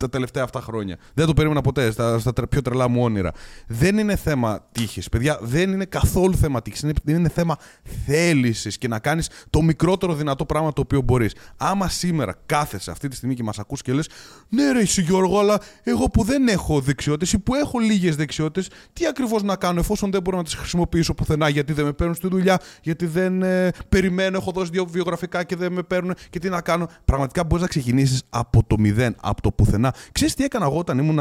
τα 0.03 0.09
τελευταία 0.09 0.43
αυτά 0.43 0.61
χρόνια. 0.61 0.97
Δεν 1.13 1.25
το 1.25 1.33
περίμενα 1.33 1.61
ποτέ 1.61 1.91
στα, 1.91 2.19
στα 2.19 2.33
πιο 2.49 2.61
τρελά 2.61 2.87
μου 2.87 3.03
όνειρα. 3.03 3.31
Δεν 3.67 3.97
είναι 3.97 4.15
θέμα 4.15 4.67
τύχης, 4.71 5.09
παιδιά. 5.09 5.39
Δεν 5.41 5.71
είναι 5.71 5.85
καθόλου 5.85 6.35
θέμα 6.35 6.61
τύχης. 6.61 6.81
Είναι, 6.81 6.93
είναι 7.05 7.29
θέμα 7.29 7.57
θέλησης 8.05 8.77
και 8.77 8.87
να 8.87 8.99
κάνεις 8.99 9.29
το 9.49 9.61
μικρότερο 9.61 10.13
δυνατό 10.13 10.45
πράγμα 10.45 10.73
το 10.73 10.81
οποίο 10.81 11.01
μπορείς. 11.01 11.35
Άμα 11.57 11.89
σήμερα 11.89 12.35
κάθεσαι 12.45 12.91
αυτή 12.91 13.07
τη 13.07 13.15
στιγμή 13.15 13.35
και 13.35 13.43
μας 13.43 13.59
ακούς 13.59 13.81
και 13.81 13.93
λες, 13.93 14.09
Ναι, 14.49 14.71
ρε, 14.71 14.79
εσύ 14.79 15.01
Γιώργο, 15.01 15.39
αλλά 15.39 15.59
εγώ 15.83 16.09
που 16.09 16.23
δεν 16.23 16.47
έχω 16.47 16.79
δεξιότητες 16.79 17.33
ή 17.33 17.39
που 17.39 17.55
έχω 17.55 17.79
λίγες 17.79 18.15
δεξιότητες, 18.15 18.69
τι 18.93 19.05
ακριβώς 19.05 19.43
να 19.43 19.55
κάνω 19.55 19.79
εφόσον 19.79 20.11
δεν 20.11 20.21
μπορώ 20.21 20.37
να 20.37 20.43
τις 20.43 20.53
χρησιμοποιήσω 20.53 21.13
πουθενά; 21.13 21.49
Γιατί 21.49 21.73
δεν 21.73 21.85
με 21.85 21.93
παίρνουν 21.93 22.15
στη 22.15 22.27
δουλειά, 22.27 22.59
γιατί 22.81 23.05
δεν 23.05 23.41
ε, 23.41 23.69
περιμένω, 23.89 24.37
έχω 24.37 24.51
δώσει 24.51 24.69
δύο 24.71 24.85
βιογραφικά 24.85 25.43
και 25.43 25.55
δεν 25.55 25.71
με 25.71 25.83
παίρνουν 25.83 26.15
και 26.29 26.39
τι 26.39 26.49
να 26.49 26.61
κάνω; 26.61 26.87
Πραγματικά 27.05 27.43
μπορείς 27.43 27.61
να 27.61 27.69
ξεκινήσεις 27.69 28.23
από 28.29 28.63
το 28.67 28.75
μηδέn, 28.79 29.11
από 29.21 29.41
το 29.41 29.51
πουθενά 29.51 29.92
Ξέρεις 30.11 30.33
τι 30.33 30.43
έκανα 30.43 30.65
εγώ 30.65 30.77
όταν 30.77 30.97
ήμουν 30.97 31.19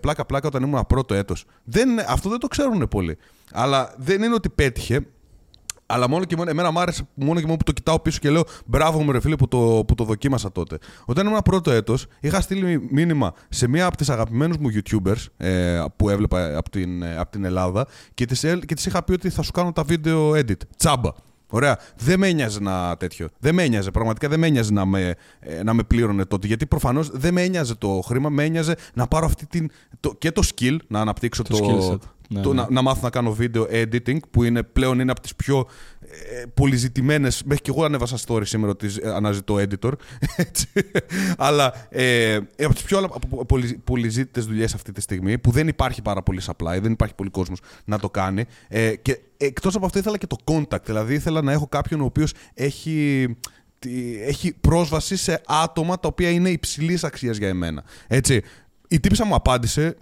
πλάκα-πλάκα, 0.00 0.46
όταν 0.48 0.62
ήμουν 0.62 0.86
πρώτο 0.86 1.14
έτος. 1.14 1.44
Αυτό 2.08 2.28
δεν 2.28 2.38
το 2.38 2.46
ξέρουν 2.46 2.88
πολύ. 2.88 3.18
Αλλά 3.52 3.94
δεν 3.96 4.22
είναι 4.22 4.34
ότι 4.34 4.48
πέτυχε. 4.48 5.06
Αλλά 5.88 6.08
μόνο 6.08 6.24
και 6.24 6.36
μόνο, 6.36 6.50
εμένα 6.50 6.70
μου 6.70 6.80
άρεσε 6.80 7.08
μόνο 7.14 7.40
και 7.40 7.46
μόνο 7.46 7.56
που 7.56 7.64
το 7.64 7.72
κοιτάω 7.72 8.00
πίσω 8.00 8.18
και 8.18 8.30
λέω 8.30 8.42
μπράβο 8.66 9.02
μου 9.02 9.12
ρε 9.12 9.20
φίλε 9.20 9.36
που 9.36 9.48
το, 9.48 9.84
που 9.86 9.94
το 9.94 10.04
δοκίμασα 10.04 10.52
τότε. 10.52 10.78
Όταν 11.04 11.26
ήμουν 11.26 11.42
πρώτο 11.42 11.70
έτος, 11.70 12.06
είχα 12.20 12.40
στείλει 12.40 12.88
μήνυμα 12.90 13.34
σε 13.48 13.68
μία 13.68 13.86
από 13.86 13.96
τις 13.96 14.10
αγαπημένους 14.10 14.56
μου 14.56 14.68
YouTubers 14.74 15.26
ε, 15.36 15.84
που 15.96 16.08
έβλεπα 16.08 16.56
από 16.56 16.70
την, 16.70 17.02
ε, 17.02 17.16
από 17.16 17.30
την 17.30 17.44
Ελλάδα 17.44 17.86
και 18.14 18.24
της 18.24 18.40
και 18.40 18.74
τις 18.74 18.86
είχα 18.86 19.02
πει 19.02 19.12
ότι 19.12 19.30
θα 19.30 19.42
σου 19.42 19.52
κάνω 19.52 19.72
τα 19.72 19.82
βίντεο 19.82 20.30
edit. 20.30 20.60
Τσάμπα. 20.76 21.10
Ωραία. 21.48 21.78
Δεν 21.96 22.18
με 22.18 22.28
ένοιαζε 22.28 22.58
ένα 22.58 22.96
τέτοιο. 22.98 23.28
Δεν 23.38 23.54
με 23.54 23.62
ένοιαζε. 23.62 23.90
Πραγματικά 23.90 24.28
δεν 24.28 24.38
με 24.38 24.46
ένοιαζε 24.46 24.72
να 24.72 24.84
με, 24.84 25.14
ε, 25.40 25.62
να 25.62 25.74
με 25.74 25.82
πλήρωνε 25.82 26.24
τότε. 26.24 26.46
Γιατί 26.46 26.66
προφανώς 26.66 27.10
δεν 27.10 27.32
με 27.32 27.42
ένοιαζε 27.42 27.74
το 27.74 28.02
χρήμα. 28.04 28.28
Με 28.28 28.44
ένοιαζε 28.44 28.76
να 28.94 29.06
πάρω 29.06 29.26
αυτή 29.26 29.46
την, 29.46 29.70
το, 30.00 30.14
και 30.18 30.32
το 30.32 30.42
skill, 30.54 30.76
να 30.86 31.00
αναπτύξω 31.00 31.42
το. 31.42 31.58
το, 31.58 31.98
ναι, 32.28 32.40
το 32.40 32.52
ναι. 32.52 32.60
Να, 32.60 32.70
να 32.70 32.82
μάθω 32.82 33.00
να 33.02 33.10
κάνω 33.10 33.32
βίντεο 33.32 33.66
editing, 33.70 34.18
που 34.30 34.42
είναι 34.42 34.62
πλέον 34.62 35.00
είναι 35.00 35.10
από 35.10 35.20
τις 35.20 35.34
πιο 35.34 35.66
ε, 36.00 36.44
πολυζητημένε. 36.54 37.28
Μέχρι 37.44 37.62
και 37.62 37.70
εγώ 37.70 37.84
ανέβασα 37.84 38.16
story 38.26 38.46
σήμερα 38.46 38.72
ότι 38.72 38.88
ε, 39.02 39.10
αναζητώ 39.10 39.54
editor. 39.54 39.92
Έτσι. 40.36 40.66
Αλλά 41.36 41.86
ε, 41.88 42.34
από 42.34 42.74
τις 42.74 42.82
πιο 42.82 43.08
πολυζήτητες 43.84 44.44
δουλειές 44.44 44.74
αυτή 44.74 44.92
τη 44.92 45.00
στιγμή, 45.00 45.38
που 45.38 45.50
δεν 45.50 45.68
υπάρχει 45.68 46.02
πάρα 46.02 46.22
πολύ 46.22 46.40
supply, 46.46 46.78
δεν 46.80 46.92
υπάρχει 46.92 47.14
πολύ 47.14 47.30
κόσμος 47.30 47.60
να 47.84 47.98
το 47.98 48.10
κάνει. 48.10 48.44
Ε, 48.68 48.96
και 48.96 49.20
εκτός 49.36 49.74
από 49.74 49.86
αυτό 49.86 49.98
ήθελα 49.98 50.18
και 50.18 50.26
το 50.26 50.36
contact. 50.44 50.84
Δηλαδή 50.84 51.14
ήθελα 51.14 51.42
να 51.42 51.52
έχω 51.52 51.66
κάποιον 51.68 52.00
ο 52.00 52.04
οποίος 52.04 52.32
έχει 52.54 53.28
έχει 54.26 54.52
πρόσβαση 54.60 55.16
σε 55.16 55.40
άτομα 55.46 56.00
τα 56.00 56.08
οποία 56.08 56.30
είναι 56.30 56.48
υψηλής 56.48 57.04
αξίας 57.04 57.36
για 57.36 57.48
εμένα. 57.48 57.84
Έτσι. 58.06 58.42
Η 58.88 59.00
τύπησα 59.00 59.24
μου 59.24 59.34
απάντησε, 59.34 59.96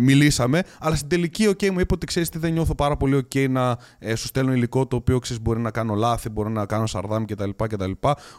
μιλήσαμε, 0.00 0.62
αλλά 0.80 0.94
στην 0.96 1.08
τελική 1.08 1.48
okay, 1.48 1.70
μου 1.70 1.80
είπε 1.80 1.94
ότι 1.94 2.06
ξέρεις 2.06 2.28
τι 2.28 2.38
δεν 2.38 2.52
νιώθω 2.52 2.74
πάρα 2.74 2.96
πολύ 2.96 3.26
OK 3.26 3.48
να 3.50 3.76
ε, 3.98 4.14
σου 4.14 4.26
στέλνω 4.26 4.52
υλικό 4.52 4.86
το 4.86 4.96
οποίο 4.96 5.18
ξέρεις 5.18 5.42
μπορεί 5.42 5.60
να 5.60 5.70
κάνω 5.70 5.94
λάθη, 5.94 6.28
μπορεί 6.28 6.50
να 6.50 6.66
κάνω 6.66 6.86
σαρδάμ 6.86 7.24
κτλ. 7.24 7.50
κτλ. 7.56 7.90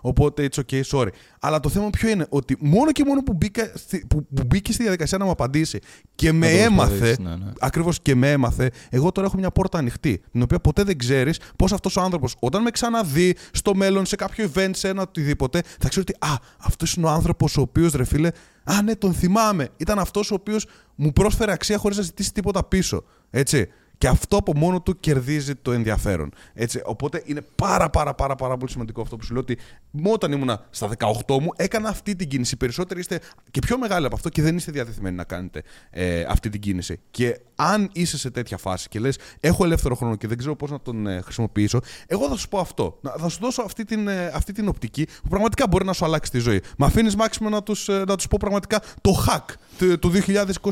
Οπότε 0.01 0.49
it's 0.51 0.59
okay, 0.61 0.81
sorry. 0.91 1.07
Αλλά 1.39 1.59
το 1.59 1.69
θέμα 1.69 1.89
ποιο 1.89 2.09
είναι, 2.09 2.25
ότι 2.29 2.57
μόνο 2.59 2.91
και 2.91 3.03
μόνο 3.05 3.23
που 3.23 3.33
μπήκε, 3.33 3.71
που, 4.07 4.27
που 4.35 4.43
μπήκε 4.47 4.71
στη 4.71 4.81
διαδικασία 4.81 5.17
να 5.17 5.25
μου 5.25 5.31
απαντήσει 5.31 5.79
και 6.15 6.31
με 6.31 6.47
έμαθε, 6.47 7.17
ναι, 7.21 7.35
ναι. 7.35 7.51
ακριβώς 7.59 8.01
και 8.01 8.15
με 8.15 8.31
έμαθε, 8.31 8.71
εγώ 8.89 9.11
τώρα 9.11 9.27
έχω 9.27 9.37
μια 9.37 9.51
πόρτα 9.51 9.77
ανοιχτή, 9.77 10.21
την 10.31 10.41
οποία 10.41 10.59
ποτέ 10.59 10.83
δεν 10.83 10.97
ξέρεις 10.97 11.39
πώς 11.55 11.73
αυτός 11.73 11.95
ο 11.95 12.01
άνθρωπος, 12.01 12.35
όταν 12.39 12.61
με 12.61 12.69
ξαναδεί 12.69 13.35
στο 13.51 13.75
μέλλον, 13.75 14.05
σε 14.05 14.15
κάποιο 14.15 14.51
event, 14.53 14.71
σε 14.73 14.87
ένα 14.87 15.01
οτιδήποτε, 15.01 15.61
θα 15.79 15.89
ξέρει 15.89 16.05
ότι 16.09 16.31
Α, 16.31 16.35
αυτός 16.57 16.93
είναι 16.93 17.05
ο 17.05 17.09
άνθρωπος 17.09 17.57
ο 17.57 17.61
οποίος 17.61 17.93
ρε 17.93 18.03
φίλε 18.03 18.29
Α, 18.63 18.81
ναι, 18.81 18.95
τον 18.95 19.13
θυμάμαι. 19.13 19.69
Ήταν 19.77 19.99
αυτός 19.99 20.31
ο 20.31 20.33
οποίος 20.33 20.65
μου 20.95 21.11
πρόσφερε 21.13 21.51
αξία 21.51 21.77
χωρίς 21.77 21.97
να 21.97 22.03
ζητήσει 22.03 22.33
τίποτα 22.33 22.63
πίσω. 22.63 23.03
Έτσι. 23.29 23.67
Και 24.03 24.09
αυτό 24.09 24.37
από 24.37 24.53
μόνο 24.55 24.81
του 24.81 24.99
κερδίζει 24.99 25.55
το 25.55 25.71
ενδιαφέρον. 25.71 26.31
Έτσι, 26.53 26.81
οπότε 26.85 27.23
είναι 27.25 27.41
πάρα 27.55 27.89
πάρα 27.89 28.13
πάρα 28.13 28.35
πάρα 28.35 28.57
πολύ 28.57 28.71
σημαντικό 28.71 29.01
αυτό 29.01 29.15
που 29.15 29.23
σου 29.23 29.33
λέω 29.33 29.41
ότι 29.41 29.57
όταν 30.03 30.31
ήμουν 30.31 30.59
στα 30.69 30.89
18 31.27 31.39
μου 31.41 31.49
έκανα 31.55 31.89
αυτή 31.89 32.15
την 32.15 32.27
κίνηση. 32.27 32.53
Οι 32.53 32.57
περισσότεροι 32.57 32.99
είστε 32.99 33.19
και 33.51 33.59
πιο 33.59 33.77
μεγάλοι 33.77 34.05
από 34.05 34.15
αυτό 34.15 34.29
και 34.29 34.41
δεν 34.41 34.55
είστε 34.55 34.71
διατεθειμένοι 34.71 35.15
να 35.15 35.23
κάνετε 35.23 35.63
ε, 35.89 36.21
αυτή 36.21 36.49
την 36.49 36.61
κίνηση. 36.61 36.99
Και 37.11 37.39
αν 37.55 37.89
είσαι 37.93 38.17
σε 38.17 38.29
τέτοια 38.31 38.57
φάση 38.57 38.89
και 38.89 38.99
λες: 38.99 39.17
Έχω 39.39 39.63
ελεύθερο 39.63 39.95
χρόνο 39.95 40.15
και 40.15 40.27
δεν 40.27 40.37
ξέρω 40.37 40.55
πώς 40.55 40.71
να 40.71 40.79
τον 40.79 41.07
ε, 41.07 41.21
χρησιμοποιήσω, 41.21 41.79
εγώ 42.07 42.29
θα 42.29 42.35
σου 42.35 42.47
πω 42.47 42.59
αυτό. 42.59 42.99
Θα 43.17 43.29
σου 43.29 43.39
δώσω 43.41 43.61
αυτή 43.61 43.85
την, 43.85 44.07
ε, 44.07 44.31
αυτή 44.33 44.51
την 44.51 44.67
οπτική 44.67 45.05
που 45.05 45.29
πραγματικά 45.29 45.67
μπορεί 45.67 45.85
να 45.85 45.93
σου 45.93 46.05
αλλάξει 46.05 46.31
τη 46.31 46.39
ζωή. 46.39 46.61
Μα 46.77 46.85
αφήνεις 46.85 47.15
μάξιμο 47.15 47.49
να 47.49 47.63
τους 47.63 47.89
ε, 47.89 48.03
να 48.07 48.15
τους 48.15 48.27
πω 48.27 48.37
πραγματικά 48.39 48.81
το 49.01 49.25
hack 49.27 49.53
του 49.99 50.11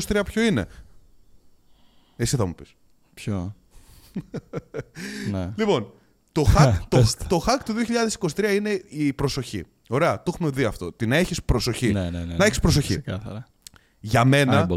2023 0.08 0.20
ποιο 0.24 0.42
είναι; 0.42 0.66
Εσύ 2.16 2.36
θα 2.36 2.46
μου 2.46 2.54
πεις. 2.54 2.74
Ποιο. 3.22 3.54
ναι. 5.30 5.52
Λοιπόν, 5.56 5.92
το 6.32 6.46
hack, 6.56 6.78
το, 6.88 7.04
το 7.28 7.44
hack 7.46 7.60
του 7.64 7.74
2023 8.34 8.54
είναι 8.54 8.82
η 8.88 9.12
προσοχή. 9.12 9.64
Ωραία, 9.88 10.22
το 10.22 10.32
έχουμε 10.34 10.50
δει 10.50 10.64
αυτό. 10.64 10.92
Την 10.92 11.08
να 11.08 11.16
έχεις 11.16 11.42
προσοχή. 11.42 11.92
Ναι, 11.92 12.10
ναι, 12.10 12.24
ναι, 12.24 12.34
να 12.34 12.44
έχεις 12.44 12.60
προσοχή. 12.60 13.00
Ξεκάθαρα. 13.00 13.46
Για 14.00 14.24
μένα, 14.24 14.68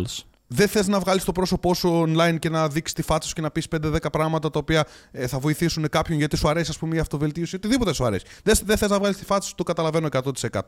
δεν 0.55 0.67
θες 0.67 0.87
να 0.87 0.99
βγάλεις 0.99 1.23
το 1.23 1.31
πρόσωπό 1.31 1.73
σου 1.73 2.05
online 2.07 2.35
και 2.39 2.49
να 2.49 2.67
δείξεις 2.67 2.95
τη 2.95 3.01
φάτσα 3.01 3.27
σου 3.27 3.33
και 3.33 3.41
να 3.41 3.51
πεις 3.51 3.67
5-10 3.75 3.97
πράγματα 4.11 4.49
τα 4.49 4.59
οποία 4.59 4.85
ε, 5.11 5.27
θα 5.27 5.39
βοηθήσουν 5.39 5.89
κάποιον 5.89 6.17
γιατί 6.17 6.37
σου 6.37 6.49
αρέσει, 6.49 6.69
ας 6.69 6.77
πούμε, 6.77 6.95
η 6.95 6.99
αυτοβελτίωση, 6.99 7.55
οτιδήποτε 7.55 7.93
σου 7.93 8.05
αρέσει. 8.05 8.25
Δεν, 8.43 8.55
δεν 8.65 8.77
θες 8.77 8.89
να 8.89 8.99
βγάλεις 8.99 9.17
τη 9.17 9.25
φάτσα 9.25 9.49
σου, 9.49 9.55
το 9.55 9.63
καταλαβαίνω 9.63 10.07
100%. 10.11 10.59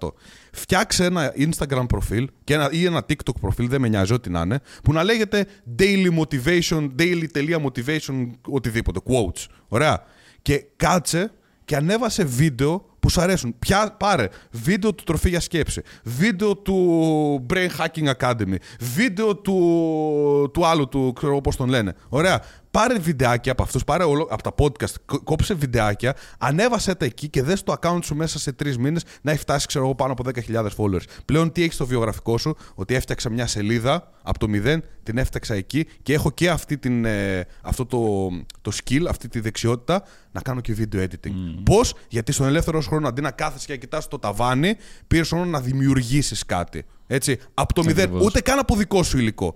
Φτιάξε 0.52 1.06
ένα 1.06 1.34
Instagram 1.38 1.86
προφίλ 1.88 2.30
και 2.44 2.54
ένα, 2.54 2.70
ή 2.72 2.86
ένα 2.86 3.06
TikTok 3.10 3.36
προφίλ, 3.42 3.70
δεν 3.70 3.82
με 3.82 3.88
νοιάζει 3.88 4.14
ό,τι 4.14 4.30
να 4.30 4.42
είναι, 4.42 4.62
που 4.84 4.94
να 4.94 5.04
λέγεται 5.04 5.48
daily 5.80 6.20
motivation, 6.20 6.90
daily.motivation, 7.00 8.28
οτιδήποτε, 8.48 9.00
quotes. 9.06 9.46
Ωραία. 9.68 10.04
Και 10.42 10.66
κάτσε 10.76 11.32
και 11.66 11.76
ανέβασε 11.76 12.24
βίντεο 12.24 12.86
που 13.00 13.10
σου 13.10 13.22
αρέσουν. 13.22 13.56
Πιά, 13.60 13.96
πάρε 14.00 14.28
βίντεο 14.52 14.94
του 14.94 15.04
Τροφή 15.04 15.30
για 15.30 15.40
Σκέψη, 15.40 15.82
βίντεο 16.04 16.56
του 16.58 17.46
Brain 17.54 17.70
Hacking 17.78 18.12
Academy, 18.20 18.56
βίντεο 18.80 19.36
του, 19.36 20.52
του 20.54 20.66
άλλου 20.66 20.88
του, 20.88 21.14
ξέρω 21.16 21.42
πώς 21.42 21.56
τον 21.56 21.70
λένε. 21.70 21.96
Ωραία 22.10 22.42
πάρε 22.72 23.00
βιντεάκια 23.00 23.52
από 23.52 23.64
αυτούς, 23.64 23.84
πάρε 23.84 24.04
όλο, 24.04 24.28
από 24.30 24.44
τα 24.44 24.56
podcast, 24.58 25.18
κόψε 25.24 25.54
βιντεάκια, 25.54 26.16
ανέβασε 26.38 26.96
τα 26.96 27.06
εκεί 27.06 27.30
και 27.30 27.44
δες 27.44 27.64
το 27.64 27.76
account 27.82 28.00
σου 28.04 28.16
μέσα 28.16 28.40
σε 28.40 28.52
τρεις 28.52 28.78
μήνες 28.78 29.04
να 29.22 29.32
έχει 29.32 29.40
φτάσει, 29.40 29.68
ξέρω 29.68 29.86
εγώ, 29.86 29.96
πάνω 29.96 30.12
από 30.12 30.24
10.000 30.48 30.68
followers. 30.78 31.04
Πλέον 31.26 31.52
τι 31.52 31.62
έχεις 31.62 31.76
στο 31.76 31.86
βιογραφικό 31.86 32.38
σου, 32.38 32.56
ότι 32.76 32.96
έφτιαξα 32.96 33.30
μια 33.30 33.48
σελίδα 33.48 34.12
από 34.22 34.40
το 34.40 34.48
μηδέν, 34.48 34.84
την 35.04 35.18
έφτιαξα 35.18 35.54
εκεί 35.54 35.88
και 36.04 36.14
έχω 36.14 36.32
και 36.32 36.50
αυτή 36.50 36.78
την, 36.78 37.06
ε, 37.06 37.46
αυτό 37.62 37.86
το, 37.86 38.30
το 38.62 38.72
skill, 38.84 39.06
αυτή 39.10 39.28
τη 39.28 39.40
δεξιότητα 39.40 40.04
να 40.32 40.42
κάνω 40.42 40.62
και 40.62 40.76
video 40.78 41.00
editing. 41.00 41.28
Mm. 41.28 41.64
Πώς, 41.64 41.94
γιατί 42.08 42.32
στον 42.32 42.48
ελεύθερο 42.48 42.82
χρόνο 42.82 43.08
αντί 43.08 43.22
να 43.22 43.32
κάθεσαι 43.32 43.66
και 43.66 43.72
να 43.72 43.78
κοιτάς 43.80 44.08
το 44.08 44.20
ταβάνι, 44.20 44.76
πήρες 45.08 45.28
χρόνο 45.28 45.46
να 45.46 45.62
δημιουργήσεις 45.62 46.46
κάτι. 46.46 46.86
Έτσι, 47.08 47.40
από 47.54 47.74
το 47.74 47.84
μηδέν, 47.84 48.14
ούτε 48.14 48.42
καν 48.42 48.60
από 48.60 48.76
δικό 48.76 49.04
σου 49.04 49.18
υλικό 49.18 49.56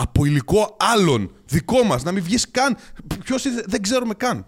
από 0.00 0.24
υλικό 0.24 0.76
άλλων, 0.78 1.30
δικό 1.46 1.82
μας, 1.82 2.02
να 2.02 2.12
μην 2.12 2.22
βγεις 2.22 2.50
καν. 2.50 2.76
Ποιος 3.24 3.44
δεν 3.66 3.82
ξέρουμε 3.82 4.14
καν. 4.14 4.46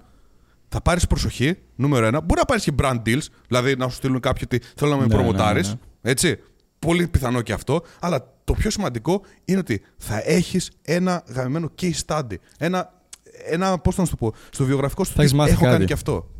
Θα 0.69 0.81
πάρεις 0.81 1.07
προσοχή, 1.07 1.59
νούμερο 1.75 2.07
ένα. 2.07 2.21
Μπορεί 2.21 2.41
να 2.41 2.45
πάρεις 2.45 2.65
και 2.65 2.73
brand 2.79 3.03
deals, 3.07 3.27
δηλαδή 3.49 3.77
να 3.77 3.88
σου 3.88 3.95
στείλουν 3.97 4.21
κάποιοι 4.21 4.43
ότι 4.45 4.67
θέλω 4.77 4.91
να 4.91 4.97
με 4.97 5.07
ναι, 5.07 5.15
προμοτάρεις. 5.15 5.69
Ναι, 5.69 5.73
ναι, 5.73 5.81
ναι, 6.01 6.11
έτσι. 6.11 6.38
Πολύ 6.79 7.09
πιθανό 7.09 7.41
και 7.43 7.53
αυτό. 7.53 7.83
Αλλά 8.01 8.35
το 8.45 8.53
πιο 8.53 8.71
σημαντικό 8.71 9.23
είναι 9.45 9.59
ότι 9.59 9.83
θα 9.97 10.23
έχεις 10.25 10.71
ένα 10.83 11.25
γαμμένο 11.29 11.71
case 11.81 12.01
study. 12.07 12.35
Ένα, 12.59 13.03
ένα 13.45 13.79
πώς 13.79 13.97
να 13.97 14.05
σου 14.05 14.11
το 14.11 14.17
πω, 14.17 14.33
στο 14.51 14.65
βιογραφικό 14.65 15.05
σου 15.05 15.12
θα 15.12 15.23
έχω 15.23 15.65
κάνει 15.65 15.85
και 15.85 15.93
αυτό. 15.93 16.31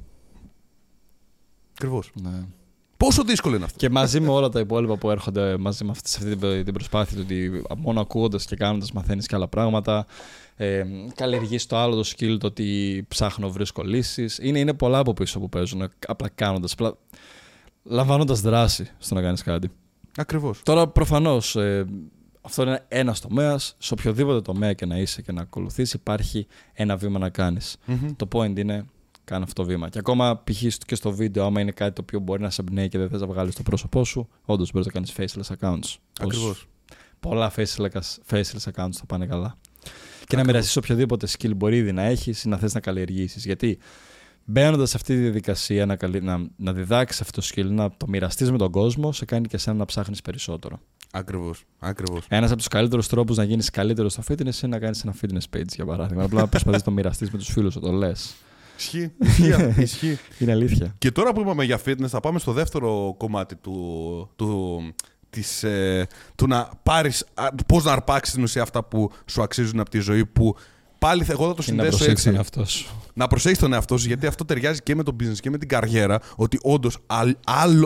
Ακριβώς. 1.73 2.11
Ναι. 2.15 2.45
Πόσο 3.03 3.25
δύσκολο 3.25 3.57
είναι 3.57 3.65
αυτό. 3.65 3.79
Και 3.79 3.91
μαζί 3.91 4.21
με 4.21 4.29
όλα 4.29 4.49
τα 4.49 4.61
υπόλοιπα 4.61 4.97
που 4.97 5.11
έρχονται 5.11 5.57
μαζί 5.57 5.85
με 5.85 5.91
αυτή, 5.91 6.09
σε 6.09 6.19
αυτή 6.19 6.65
την 6.65 6.73
προσπάθεια 6.73 7.17
του 7.17 7.23
ότι 7.25 7.63
μόνο 7.77 8.01
ακούγοντας 8.01 8.45
και 8.45 8.57
κάνοντας 8.57 8.93
μαθαίνεις 8.93 9.27
και 9.27 9.35
άλλα 9.35 9.49
πράγματα. 9.49 10.07
Ε, 10.57 10.85
Καλλιεργείς 11.15 11.67
το 11.67 11.77
άλλο 11.77 11.95
το 11.95 12.11
skill, 12.17 12.37
το 12.41 12.47
ότι 12.47 13.05
ψάχνω, 13.09 13.51
βρίσκω 13.51 13.83
λύσεις. 13.83 14.39
Είναι, 14.43 14.59
είναι 14.59 14.75
πολλά 14.75 14.99
από 14.99 15.13
πίσω 15.13 15.39
που 15.39 15.49
παίζουν. 15.49 15.91
Απλά 16.07 16.29
κάνοντας. 16.29 16.73
Απλά 16.73 16.95
λαμβάνοντας 17.83 18.41
δράση 18.41 18.91
στο 18.99 19.15
να 19.15 19.23
κάνεις 19.23 19.43
κάτι. 19.43 19.71
Ακριβώς. 20.17 20.61
Τώρα 20.63 20.89
προφανώς 20.89 21.57
ε, 21.57 21.87
αυτό 22.41 22.63
είναι 22.63 22.85
ένας 22.89 23.21
τομέας. 23.21 23.75
Σε 23.79 23.95
οποιοδήποτε 23.95 24.41
τομέα 24.41 24.73
και 24.73 24.87
να 24.87 24.97
είσαι 24.97 25.23
και 25.23 25.33
να 25.33 25.41
ακολουθείς, 25.41 25.93
υπάρχει 25.93 26.47
ένα 26.73 26.97
βήμα 26.97 27.19
να 27.19 27.29
κάνεις. 27.29 27.77
Το 28.17 28.29
point 28.33 28.59
είναι 28.59 28.87
κάνω 29.25 29.45
αυτό 29.45 29.63
το 29.63 29.69
βήμα. 29.69 29.89
Και 29.89 29.99
ακόμα 29.99 30.43
π.χ. 30.45 30.77
και 30.87 30.95
στο 30.95 31.11
βίντεο, 31.11 31.45
άμα 31.45 31.61
είναι 31.61 31.71
κάτι 31.71 31.93
το 31.93 32.01
οποίο 32.03 32.21
μπορεί 32.21 32.43
να 32.43 32.51
σε 32.51 32.61
εμπνέει 32.61 32.89
και 32.89 32.99
δεν 32.99 33.09
θες 33.09 33.21
να 33.21 33.27
βγάλεις 33.27 33.55
το 33.55 33.63
πρόσωπό 33.63 34.05
σου, 34.05 34.29
όντως 34.45 34.73
μπορείς 34.73 34.87
να 34.87 34.93
κάνεις 34.93 35.13
faceless 35.17 35.57
accounts. 35.59 35.97
Ακριβώς. 36.21 36.67
Πολλά 37.21 37.53
faceless, 37.57 37.89
faceless 38.31 38.71
accounts 38.75 38.93
θα 38.93 39.07
πάνε 39.07 39.27
καλά. 39.27 39.59
Και 40.27 40.37
να 40.37 40.45
μοιραστείς 40.45 40.77
οποιοδήποτε 40.77 41.27
skill 41.39 41.57
μπορεί 41.57 41.77
ήδη 41.77 41.93
να 41.93 42.03
έχεις 42.03 42.45
ή 42.45 42.49
να 42.49 42.57
θες 42.57 42.75
να 42.75 42.81
καλλιεργήσεις. 42.81 43.45
Γιατί 43.45 43.79
μπαίνοντας 44.45 44.91
σε 44.91 44.97
αυτή 44.97 45.15
τη 45.15 45.21
διαδικασία 45.21 45.87
να, 45.87 45.97
να, 46.21 46.47
να 46.57 46.73
διδάξεις 46.73 47.21
αυτό 47.21 47.41
το 47.41 47.47
skill, 47.51 47.65
να 47.65 47.91
το 47.97 48.09
μοιραστείς 48.09 48.51
με 48.51 48.59
τον 48.59 48.71
κόσμο, 48.71 49.13
σε 49.13 49.25
κάνει 49.25 49.47
και 49.47 49.57
εσένα 49.57 49.77
να 49.77 49.85
ψάχνεις 49.85 50.23
περισσότερο. 50.23 50.81
Ακριβώς. 51.13 51.65
Ακριβώς. 51.79 52.25
Ένας 52.29 52.49
από 52.49 52.59
τους 52.59 52.69
καλύτερους 52.69 53.07
τρόπους 53.07 53.37
να 53.37 53.45
γίνεις 53.45 53.71
καλύτερος 53.71 54.13
στο 54.13 54.23
fitness 54.29 54.41
είναι 54.41 54.55
να 54.63 54.79
κάνεις 54.79 55.05
ένα 55.05 55.15
fitness 55.21 55.57
page 55.57 55.75
για 55.75 55.85
παράδειγμα. 55.85 56.23
Απλά 56.25 56.41
να 56.41 56.49
προσπαθείς 56.49 56.79
να 56.79 56.85
το 56.85 56.91
μοιραστείς 56.91 57.31
με 57.31 57.39
τους 57.39 57.49
φίλους 57.53 57.73
σου, 57.73 57.81
το 57.81 57.93
λες. 57.93 58.35
Ισχύει. 59.19 59.79
Ισχύει. 59.79 60.19
Είναι 60.39 60.53
αλήθεια. 60.53 60.95
Και 60.99 61.11
τώρα 61.11 61.33
που 61.33 61.41
είπαμε 61.41 61.65
για 61.65 61.81
fitness, 61.85 62.09
θα 62.09 62.21
πάμε 62.21 62.39
στο 62.39 62.53
δεύτερο 62.53 63.15
κομμάτι 63.19 63.57
του, 63.57 64.31
του, 64.37 64.81
της, 65.31 65.63
ε, 65.63 66.07
του 66.35 66.47
να 66.47 66.69
πάρεις, 66.83 67.25
πώς 67.67 67.85
να 67.85 67.93
αρπάξεις 67.93 68.35
την 68.35 68.43
ουσία 68.43 68.63
αυτά 68.63 68.85
που 68.85 69.11
σου 69.27 69.43
αξίζουν 69.43 69.81
από 69.81 69.91
τη 69.91 69.99
ζωή 69.99 70.27
που 70.27 70.57
πάλι 70.99 71.27
εγώ 71.29 71.47
θα 71.47 71.55
το 71.55 71.63
συνδέσω 71.63 72.05
έτσι. 72.05 72.27
Να 72.27 72.33
τον 72.33 72.35
εαυτό 72.35 72.65
σου. 72.65 72.87
Να 73.15 73.27
προσέχεις 73.27 73.59
τον 73.59 73.73
εαυτό 73.73 73.99
σου, 73.99 74.07
γιατί 74.07 74.27
αυτό 74.27 74.45
ταιριάζει 74.45 74.83
και 74.83 74.95
με 74.95 75.03
το 75.03 75.17
business 75.21 75.39
και 75.41 75.51
με 75.51 75.59
την 75.59 75.69
καριέρα. 75.69 76.19
Ότι 76.37 76.59
όντως 76.63 76.99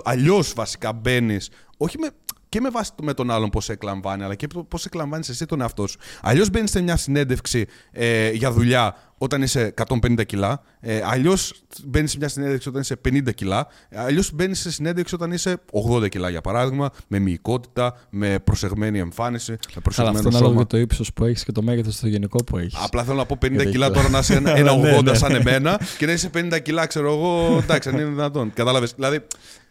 αλλιώς 0.02 0.52
βασικά 0.56 0.92
μπαίνεις, 0.92 1.50
όχι 1.76 1.98
με, 1.98 2.08
και 2.56 2.62
με 2.62 2.70
βάση 2.70 2.90
με 3.02 3.14
τον 3.14 3.30
άλλον 3.30 3.50
πώς 3.50 3.68
εκλαμβάνει, 3.68 4.22
αλλά 4.22 4.34
και 4.34 4.46
πώς 4.68 4.84
εκλαμβάνεις 4.84 5.28
εσύ 5.28 5.46
τον 5.46 5.60
εαυτό 5.60 5.86
σου. 5.86 5.98
Αλλιώς 6.22 6.50
μπαίνεις 6.50 6.70
σε 6.70 6.80
μια 6.80 6.96
συνέντευξη 6.96 7.66
ε, 7.92 8.30
για 8.30 8.52
δουλειά 8.52 8.94
όταν 9.18 9.42
είσαι 9.42 9.74
150 9.86 10.26
κιλά. 10.26 10.62
Ε, 10.80 11.00
Αλλιώς 11.04 11.52
μπαίνεις 11.84 12.10
σε 12.10 12.16
μια 12.18 12.28
συνέντευξη 12.28 12.68
όταν 12.68 12.80
είσαι 12.80 13.00
50 13.08 13.34
κιλά. 13.34 13.66
Αλλιώς 13.94 14.32
μπαίνεις 14.32 14.60
σε 14.60 14.70
συνέντευξη 14.70 15.14
όταν 15.14 15.32
είσαι 15.32 15.60
80 15.92 16.08
κιλά, 16.08 16.30
για 16.30 16.40
παράδειγμα, 16.40 16.90
με 17.08 17.18
μυϊκότητα, 17.18 17.98
με 18.10 18.38
προσεγμένη 18.38 18.98
εμφάνιση, 18.98 19.56
με 19.74 19.80
προσεγμένο 19.82 20.18
Αλλά 20.18 20.28
αυτό 20.28 20.44
είναι 20.44 20.54
για 20.54 20.66
το 20.66 20.78
ύψος 20.78 21.12
που 21.12 21.24
έχεις 21.24 21.44
και 21.44 21.52
το 21.52 21.62
μέγεθος 21.62 21.94
στο 21.94 22.08
γενικό 22.08 22.44
που 22.44 22.58
έχεις. 22.58 22.78
Απλά 22.82 23.04
θέλω 23.04 23.16
να 23.16 23.26
πω 23.26 23.38
50 23.42 23.70
κιλά 23.70 23.90
τώρα 23.90 24.08
να 24.08 24.18
είσαι 24.18 24.34
ένα 24.34 24.52
80 24.52 24.80
ναι, 24.80 25.00
ναι. 25.00 25.14
σαν 25.14 25.34
εμένα 25.34 25.80
και 25.98 26.06
να 26.06 26.12
είσαι 26.12 26.30
50 26.34 26.58
κιλά, 26.62 26.86
ξέρω 26.86 27.12
εγώ. 27.12 27.58
Εντάξει, 27.62 27.88
αν 27.88 27.94
είναι 27.94 28.04
δυνατόν. 28.04 28.52
Κατάλαβες. 28.54 28.92
Δηλαδή, 28.96 29.26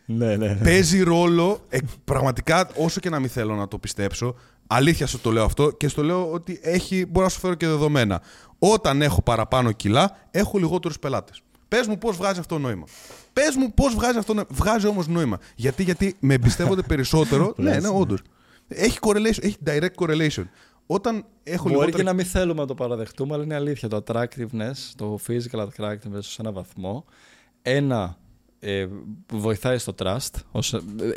ναι, 0.06 0.36
ναι, 0.36 0.48
ναι. 0.48 0.60
Παίζει 0.64 1.04
ρόλο, 1.04 1.60
ε, 1.70 1.78
πραγματικά, 2.04 2.70
όσο 2.76 3.00
και 3.00 3.10
να 3.10 3.20
μην 3.20 3.30
θέλω 3.30 3.56
να 3.56 3.68
το 3.68 3.78
πιστέψω, 3.78 4.36
αλήθεια 4.68 5.08
σου 5.08 5.20
το 5.20 5.32
λέω 5.32 5.44
αυτό 5.44 5.72
και 5.72 5.88
στο 5.88 6.04
λέω 6.04 6.32
ότι 6.32 6.60
έχει, 6.62 7.06
μπορώ 7.06 7.26
να 7.26 7.32
σου 7.32 7.40
φέρω 7.40 7.56
και 7.56 7.68
δεδομένα. 7.68 8.22
Όταν 8.60 9.02
έχω 9.02 9.22
παραπάνω 9.22 9.72
κιλά, 9.72 10.18
έχω 10.32 10.58
λιγότερους 10.58 11.00
πελάτες. 11.00 11.42
Πες 11.68 11.88
μου 11.88 11.98
πώς 11.98 12.18
βγάζει 12.18 12.40
αυτό 12.40 12.58
νόημα. 12.58 12.86
Πες 13.34 13.56
μου 13.56 13.74
πώς 13.74 13.94
βγάζει 13.94 14.18
αυτό 14.18 14.34
νόημα. 14.34 14.50
Βγάζει 14.52 14.88
όμως 14.88 15.08
νόημα. 15.08 15.40
Γιατί, 15.56 15.84
γιατί 15.84 16.16
με 16.20 16.34
εμπιστεύονται 16.34 16.82
περισσότερο. 16.92 17.54
ναι, 17.58 17.80
ναι, 17.80 17.88
όντως. 17.88 18.22
Έχει 18.68 18.98
correlation, 19.02 19.44
έχει 19.44 19.58
direct 19.66 19.96
correlation. 20.00 20.44
Όταν 20.86 21.26
έχω 21.44 21.64
Μπορεί 21.64 21.76
λιγότερα... 21.76 21.98
και 21.98 22.04
να 22.04 22.14
μην 22.14 22.26
θέλουμε 22.26 22.62
να 22.62 22.68
το 22.68 22.74
παραδεχτούμε, 22.74 23.34
αλλά 23.34 23.44
είναι 23.44 23.56
αλήθεια. 23.56 23.90
Το 23.90 24.04
attractiveness, 24.08 24.94
το 24.96 25.20
physical 25.28 25.60
attractiveness 25.60 26.20
σε 26.20 26.38
έναν 26.40 26.54
βαθμό, 26.54 27.06
ένα 27.62 28.18
ε, 28.68 28.88
βοηθάει 29.32 29.78
στο 29.78 29.96
trust. 30.04 30.30
Ως, 30.52 30.76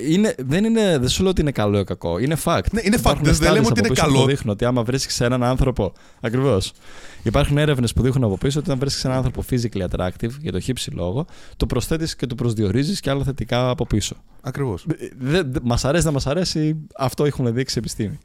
είναι, 0.09 0.35
δεν, 0.39 0.65
είναι, 0.65 0.99
δεν 0.99 1.09
σου 1.09 1.23
λέω 1.23 1.31
ότι 1.31 1.41
είναι 1.41 1.51
καλό 1.51 1.79
ή 1.79 1.85
κακό. 1.85 2.19
Είναι 2.19 2.37
fact. 2.45 2.71
Ναι, 2.73 2.81
είναι 2.85 2.99
fact. 3.03 3.17
Δεν 3.21 3.53
λέμε 3.53 3.67
ότι 3.67 3.81
είναι 3.81 3.89
καλό. 3.89 4.21
Που 4.21 4.27
δείχνουν 4.27 4.53
ότι 4.53 4.65
άμα 4.65 4.83
βρίσκεις 4.83 5.21
έναν 5.21 5.43
άνθρωπο. 5.43 5.93
Ακριβώς. 6.21 6.73
Υπάρχουν 7.23 7.59
έρευνες 7.59 7.93
που 7.93 8.03
δείχνουν 8.03 8.25
από 8.25 8.39
πίσω 8.39 8.59
ότι 8.59 8.71
αν 8.71 8.79
βρίσκεις 8.79 9.05
έναν 9.05 9.17
άνθρωπο 9.17 9.45
physically 9.51 9.89
attractive 9.91 10.31
για 10.41 10.53
το 10.53 10.61
χύψη 10.61 10.91
λόγο, 10.91 11.27
το 11.57 11.67
προσθέτεις 11.67 12.17
και 12.17 12.27
το 12.27 12.35
προσδιορίζεις 12.35 13.01
και 13.01 13.11
άλλα 13.11 13.25
θετικά 13.25 13.71
από 13.71 13.87
πίσω. 13.87 14.17
Ακριβώς. 14.41 14.87
Μας 15.63 15.85
αρέσει 15.85 16.05
να 16.05 16.13
μας 16.13 16.27
αρέσει, 16.27 16.77
αυτό 16.97 17.25
έχουν 17.25 17.55
δείξει 17.55 17.79
επιστήμη. 17.79 18.19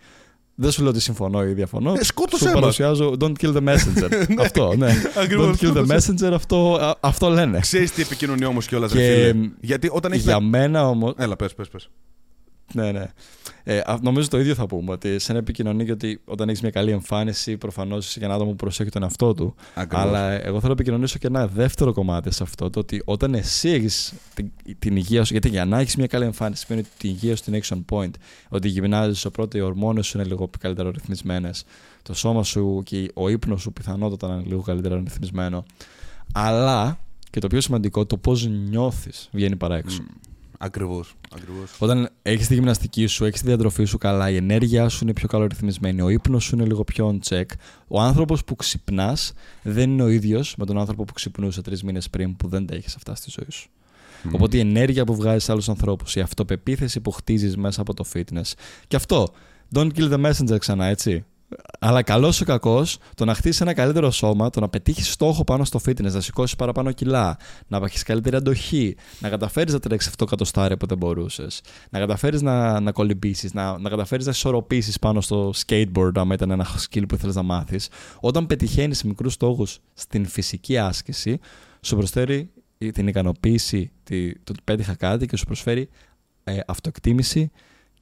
Δεν 0.55 0.71
σου 0.71 0.81
λέω 0.81 0.89
ότι 0.89 0.99
συμφωνώ 0.99 1.43
ή 1.43 1.53
διαφωνώ. 1.53 1.93
Ε, 1.93 2.03
σκότωσέ 2.03 2.47
σου 2.47 2.53
παρουσιάζω 2.53 3.15
Don't 3.19 3.33
kill 3.41 3.55
the 3.55 3.63
messenger. 3.63 4.09
Ναι. 4.35 4.41
αυτό, 4.41 4.75
ναι. 4.75 4.93
Don't 5.39 5.55
kill 5.55 5.73
the 5.73 5.87
messenger, 5.87 6.31
αυτό, 6.33 6.79
αυτό 6.99 7.29
λένε. 7.29 7.59
Ξέρεις 7.59 7.91
τι 7.91 8.01
επικοινωνεί 8.01 8.45
όμως 8.45 8.67
κιόλας, 8.67 8.91
και... 8.91 8.99
φίλε; 8.99 9.49
Γιατί 9.59 9.89
όταν 9.91 10.11
έχεις. 10.11 10.23
Για 10.23 10.39
μένα 10.39 10.89
όμω. 10.89 11.13
Έλα, 11.17 11.35
πες, 11.35 11.53
πες. 11.53 11.67
πες. 11.67 11.89
Ναι, 12.73 12.91
ναι. 12.91 13.05
Ε, 13.63 13.81
νομίζω 14.01 14.27
το 14.27 14.39
ίδιο 14.39 14.55
θα 14.55 14.65
πούμε. 14.65 14.91
Ότι 14.91 15.19
σε 15.19 15.31
ένα 15.31 15.41
επικοινωνεί 15.41 15.91
ότι 15.91 16.21
όταν 16.25 16.49
έχεις 16.49 16.61
μια 16.61 16.71
καλή 16.71 16.91
εμφάνιση, 16.91 17.57
προφανώς 17.57 18.07
είσαι 18.07 18.19
και 18.19 18.25
ένα 18.25 18.33
άτομο 18.33 18.49
που 18.49 18.55
προσέχει 18.55 18.89
τον 18.89 19.03
εαυτό 19.03 19.33
του. 19.33 19.55
Ακριβώς. 19.73 20.05
Αλλά 20.05 20.31
εγώ 20.31 20.55
θέλω 20.55 20.67
να 20.67 20.71
επικοινωνήσω 20.71 21.17
και 21.17 21.27
ένα 21.27 21.47
δεύτερο 21.47 21.93
κομμάτι 21.93 22.31
σε 22.31 22.43
αυτό. 22.43 22.69
Το 22.69 22.79
ότι 22.79 23.01
όταν 23.05 23.33
εσύ 23.33 23.69
έχεις 23.69 24.13
την, 24.33 24.51
την, 24.79 24.95
υγεία 24.95 25.23
σου. 25.23 25.33
Γιατί 25.33 25.49
για 25.49 25.65
να 25.65 25.79
έχεις 25.79 25.95
μια 25.95 26.07
καλή 26.07 26.25
εμφάνιση 26.25 26.65
σημαίνει 26.65 26.85
ότι 26.95 27.07
η 27.07 27.11
υγεία 27.13 27.35
σου 27.35 27.43
είναι 27.47 27.59
action 27.63 27.81
point. 27.89 28.11
Ότι 28.49 28.67
γυμνάζεις 28.67 29.27
πρώτο, 29.31 29.57
οι 29.57 29.61
ορμόνες 29.61 30.07
σου 30.07 30.17
είναι 30.17 30.27
λίγο 30.27 30.49
καλύτερα 30.59 30.91
ρυθμισμένες. 30.91 31.65
Το 32.01 32.13
σώμα 32.13 32.43
σου 32.43 32.81
και 32.85 33.11
ο 33.13 33.29
ύπνος 33.29 33.61
σου 33.61 33.73
πιθανότατα 33.73 34.33
είναι 34.33 34.43
λίγο 34.47 34.61
καλύτερα 34.61 34.95
ρυθμισμένο. 34.95 35.65
Αλλά 36.33 36.99
και 37.29 37.39
το 37.39 37.47
πιο 37.47 37.61
σημαντικό, 37.61 38.05
το 38.05 38.17
πώς 38.17 38.47
νιώθεις 38.47 39.29
βγαίνει 39.31 39.55
παρά 39.55 39.75
έξω. 39.75 39.97
Mm. 40.01 40.32
Ακριβώς. 40.63 41.15
Ακριβώς. 41.35 41.75
Όταν 41.79 42.09
έχεις 42.21 42.47
τη 42.47 42.53
γυμναστική 42.53 43.05
σου, 43.05 43.25
έχεις 43.25 43.41
τη 43.41 43.47
διατροφή 43.47 43.83
σου 43.83 43.97
καλά, 43.97 44.29
η 44.29 44.35
ενέργειά 44.35 44.89
σου 44.89 44.99
είναι 45.03 45.13
πιο 45.13 45.27
καλορυθμισμένη, 45.27 46.01
ο 46.01 46.09
ύπνος 46.09 46.43
σου 46.43 46.55
είναι 46.55 46.65
λίγο 46.65 46.83
πιο 46.83 47.19
on 47.19 47.27
check. 47.29 47.45
Ο 47.87 48.01
άνθρωπος 48.01 48.43
που 48.43 48.55
ξυπνάς 48.55 49.33
δεν 49.63 49.91
είναι 49.91 50.03
ο 50.03 50.07
ίδιος 50.07 50.55
με 50.57 50.65
τον 50.65 50.77
άνθρωπο 50.77 51.03
που 51.03 51.13
ξυπνούσε 51.13 51.61
τρεις 51.61 51.83
μήνες 51.83 52.09
πριν 52.09 52.35
που 52.35 52.47
δεν 52.47 52.65
τα 52.65 52.75
έχει 52.75 52.87
αυτά 52.95 53.15
στη 53.15 53.29
ζωή 53.29 53.51
σου. 53.51 53.69
Mm. 53.69 54.29
Οπότε 54.33 54.57
η 54.57 54.59
ενέργεια 54.59 55.03
που 55.03 55.15
βγάζεις 55.15 55.43
σε 55.43 55.51
άλλους 55.51 55.69
ανθρώπους, 55.69 56.15
η 56.15 56.19
αυτοπεποίθηση 56.19 56.99
που 56.99 57.11
χτίζεις 57.11 57.57
μέσα 57.57 57.81
από 57.81 57.93
το 57.93 58.05
fitness. 58.13 58.51
Και 58.87 58.95
αυτό. 58.95 59.27
Don't 59.75 59.89
kill 59.95 60.13
the 60.13 60.31
messenger 60.31 60.59
ξανά, 60.59 60.85
έτσι. 60.85 61.25
Αλλά 61.79 62.01
καλός 62.01 62.39
ή 62.39 62.45
κακός, 62.45 62.97
το 63.15 63.25
να 63.25 63.33
χτίσεις 63.33 63.61
ένα 63.61 63.73
καλύτερο 63.73 64.11
σώμα, 64.11 64.49
το 64.49 64.59
να 64.59 64.69
πετύχεις 64.69 65.11
στόχο 65.11 65.43
πάνω 65.43 65.63
στο 65.63 65.79
fitness, 65.85 66.11
να 66.11 66.21
σηκώσεις 66.21 66.55
παραπάνω 66.55 66.91
κιλά, 66.91 67.37
να 67.67 67.77
έχει 67.83 68.03
καλύτερη 68.03 68.35
αντοχή, 68.35 68.95
να 69.19 69.29
καταφέρεις 69.29 69.73
να 69.73 69.79
τρέξεις 69.79 70.09
αυτό 70.09 70.25
κατοστάρι 70.25 70.77
που 70.77 70.85
δεν 70.85 70.97
μπορούσες, 70.97 71.61
να 71.89 71.99
καταφέρεις 71.99 72.41
να, 72.41 72.79
να 72.79 72.91
κολυμπήσεις, 72.91 73.53
να, 73.53 73.77
να 73.77 73.89
καταφέρεις 73.89 74.25
να 74.25 74.31
ισορροπήσεις 74.31 74.99
πάνω 74.99 75.21
στο 75.21 75.53
skateboard, 75.65 76.11
άμα 76.13 76.33
ήταν 76.33 76.51
ένα 76.51 76.67
skill 76.67 77.03
που 77.07 77.15
ήθελες 77.15 77.35
να 77.35 77.43
μάθεις. 77.43 77.89
Όταν 78.19 78.45
πετυχαίνεις 78.45 79.03
μικρούς 79.03 79.33
στόχους 79.33 79.79
στην 79.93 80.25
φυσική 80.25 80.77
άσκηση, 80.77 81.39
σου 81.81 81.95
προσφέρει 81.95 82.49
την 82.91 83.07
ικανοποίηση 83.07 83.91
το 84.43 84.51
ότι 84.51 84.59
πέτυχα 84.63 84.95
κάτι 84.95 85.25
και 85.25 85.37
σου 85.37 85.45
προσφέρει 85.45 85.89
ε, 86.43 86.59
αυτοεκτίμηση 86.67 87.51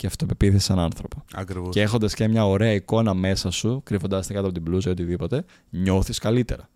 και 0.01 0.07
αυτοπεποίθηση 0.07 0.65
σαν 0.65 0.79
άνθρωπο. 0.79 1.23
Ακριβώς. 1.33 1.73
Και 1.73 1.81
έχοντας 1.81 2.13
και 2.13 2.27
μια 2.27 2.45
ωραία 2.45 2.71
εικόνα 2.71 3.13
μέσα 3.13 3.51
σου, 3.51 3.81
κρύβοντα 3.83 4.19
την 4.19 4.35
κάτω 4.35 4.45
από 4.45 4.53
την 4.53 4.61
μπλούζα 4.61 4.89
ή 4.89 4.91
οτιδήποτε, 4.91 5.45
νιώθεις 5.69 6.17
καλύτερα. 6.17 6.69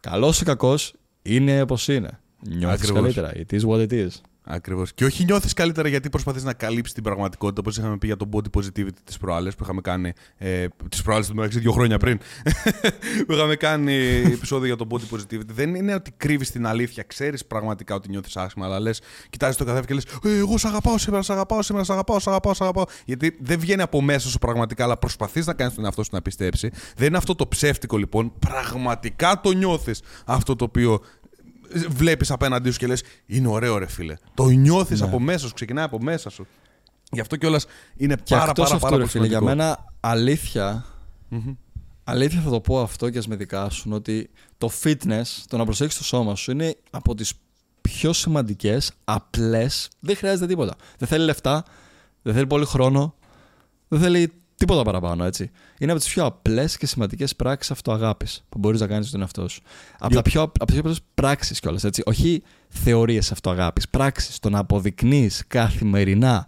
Καλός 0.00 0.40
ή 0.40 0.44
κακός 0.44 0.94
είναι 1.22 1.62
όπως 1.62 1.88
είναι. 1.88 2.20
Νιώθεις 2.40 2.92
καλύτερα. 2.92 3.32
It 3.34 3.60
is 3.60 3.60
what 3.60 3.88
it 3.88 3.92
is. 3.92 4.08
Ακριβώς. 4.46 4.94
Και 4.94 5.04
όχι 5.04 5.24
νιώθεις 5.24 5.52
καλύτερα 5.52 5.88
γιατί 5.88 6.08
προσπαθείς 6.08 6.44
να 6.44 6.52
καλύψεις 6.52 6.94
την 6.94 7.02
πραγματικότητα, 7.02 7.60
όπως 7.60 7.76
είχαμε 7.76 7.96
πει 7.96 8.06
για 8.06 8.16
το 8.16 8.28
body 8.32 8.58
positivity 8.58 8.96
τη 9.04 9.16
προάλλες 9.20 9.54
που 9.54 9.62
είχαμε 9.64 9.80
κάνει. 9.80 10.12
Ε, 10.36 10.66
τις 10.88 11.02
προάλλες 11.02 11.26
του 11.26 11.34
μεταξύ 11.34 11.58
δύο 11.58 11.72
χρόνια 11.72 11.98
πριν. 11.98 12.18
που 13.26 13.32
είχαμε 13.32 13.56
κάνει 13.56 13.94
επεισόδιο 14.32 14.66
για 14.66 14.76
το 14.76 14.86
body 14.90 15.16
positivity. 15.16 15.46
Δεν 15.46 15.74
είναι 15.74 15.94
ότι 15.94 16.10
κρύβεις 16.16 16.50
την 16.50 16.66
αλήθεια. 16.66 17.02
Ξέρεις 17.02 17.44
πραγματικά 17.46 17.94
ότι 17.94 18.08
νιώθεις 18.08 18.36
άσχημα, 18.36 18.66
αλλά 18.66 18.80
λες, 18.80 19.00
κοιτάζεις 19.30 19.56
το 19.56 19.64
καθένα 19.64 19.84
και 19.86 19.94
λες: 19.94 20.04
ε, 20.24 20.38
Εγώ 20.38 20.58
σ' 20.58 20.64
αγαπάω 20.64 20.98
σήμερα, 20.98 21.22
σ' 21.22 21.30
αγαπάω 21.30 21.62
σήμερα, 21.62 21.84
σ' 21.84 21.90
αγαπάω, 21.90 22.18
σ' 22.18 22.26
αγαπάω, 22.26 22.54
σ' 22.54 22.60
αγαπάω. 22.60 22.84
Γιατί 23.04 23.36
δεν 23.40 23.58
βγαίνει 23.58 23.82
από 23.82 24.02
μέσα 24.02 24.28
σου 24.28 24.38
πραγματικά, 24.38 24.84
αλλά 24.84 24.96
προσπαθείς 24.96 25.46
να 25.46 25.54
κάνεις 25.54 25.74
τον 25.74 25.84
εαυτό 25.84 26.02
σου 26.02 26.10
να 26.12 26.22
πιστέψει. 26.22 26.70
Δεν 26.96 27.08
είναι 27.08 27.16
αυτό 27.16 27.34
το 27.34 27.48
ψεύτικο 27.48 27.96
λοιπόν. 27.96 28.32
Πραγματικά 28.38 29.40
το 29.40 29.52
νιώθεις 29.52 30.02
αυτό 30.24 30.56
το 30.56 30.64
οποίο 30.64 31.00
βλέπεις 31.88 32.30
απέναντί 32.30 32.70
σου 32.70 32.78
και 32.78 32.86
λες: 32.86 33.02
Είναι 33.26 33.48
ωραίο, 33.48 33.78
ρε 33.78 33.86
φίλε. 33.86 34.16
Το 34.34 34.48
νιώθεις 34.48 35.00
ναι. 35.00 35.06
από 35.06 35.20
μέσα 35.20 35.46
σου, 35.46 35.54
ξεκινάει 35.54 35.84
από 35.84 36.02
μέσα 36.02 36.30
σου. 36.30 36.46
Γι' 37.10 37.20
αυτό 37.20 37.36
κιόλας 37.36 37.66
είναι 37.96 38.14
και 38.22 38.34
πάρα, 38.34 38.52
πάρα, 38.52 38.78
πάρα, 38.78 38.96
πολύ 38.96 39.06
φίλε, 39.06 39.26
Για 39.26 39.40
μένα, 39.40 39.92
αλήθεια, 40.00 40.84
mm-hmm. 41.30 41.56
αλήθεια 42.04 42.40
θα 42.40 42.50
το 42.50 42.60
πω 42.60 42.80
αυτό 42.80 43.10
και 43.10 43.18
ας 43.18 43.26
με 43.26 43.36
δικάσουν, 43.36 43.92
ότι 43.92 44.30
το 44.58 44.70
fitness, 44.82 45.24
το 45.48 45.56
να 45.56 45.64
προσέχει 45.64 45.96
το 45.96 46.04
σώμα 46.04 46.34
σου, 46.34 46.50
είναι 46.50 46.76
από 46.90 47.14
τις 47.14 47.32
πιο 47.80 48.12
σημαντικές, 48.12 48.92
απλές. 49.04 49.88
Δεν 50.00 50.16
χρειάζεται 50.16 50.46
τίποτα. 50.46 50.74
Δεν 50.98 51.08
θέλει 51.08 51.24
λεφτά, 51.24 51.64
δεν 52.22 52.34
θέλει 52.34 52.46
πολύ 52.46 52.64
χρόνο, 52.64 53.14
δεν 53.88 54.00
θέλει 54.00 54.32
Τίποτα 54.56 54.82
παραπάνω, 54.82 55.24
έτσι. 55.24 55.50
Είναι 55.78 55.92
από 55.92 56.00
τις 56.00 56.10
πιο 56.10 56.24
απλές 56.24 56.76
και 56.76 56.86
σημαντικές 56.86 57.36
πράξεις 57.36 57.70
αυτοαγάπης 57.70 58.44
που 58.48 58.58
μπορείς 58.58 58.80
να 58.80 58.86
κάνεις 58.86 59.08
στον 59.08 59.20
εαυτό 59.20 59.48
σου. 59.48 59.62
Από, 59.98 60.14
τα 60.14 60.22
πιο, 60.22 60.42
από 60.42 60.64
τις 60.64 60.80
πιο 60.80 60.94
πράξεις 61.14 61.60
κιόλας, 61.60 61.84
έτσι. 61.84 62.02
Όχι 62.06 62.42
θεωρίες 62.68 63.32
αυτοαγάπης. 63.32 63.88
Πράξεις. 63.88 64.38
Το 64.38 64.50
να 64.50 64.58
αποδεικνύεις 64.58 65.44
καθημερινά 65.46 66.46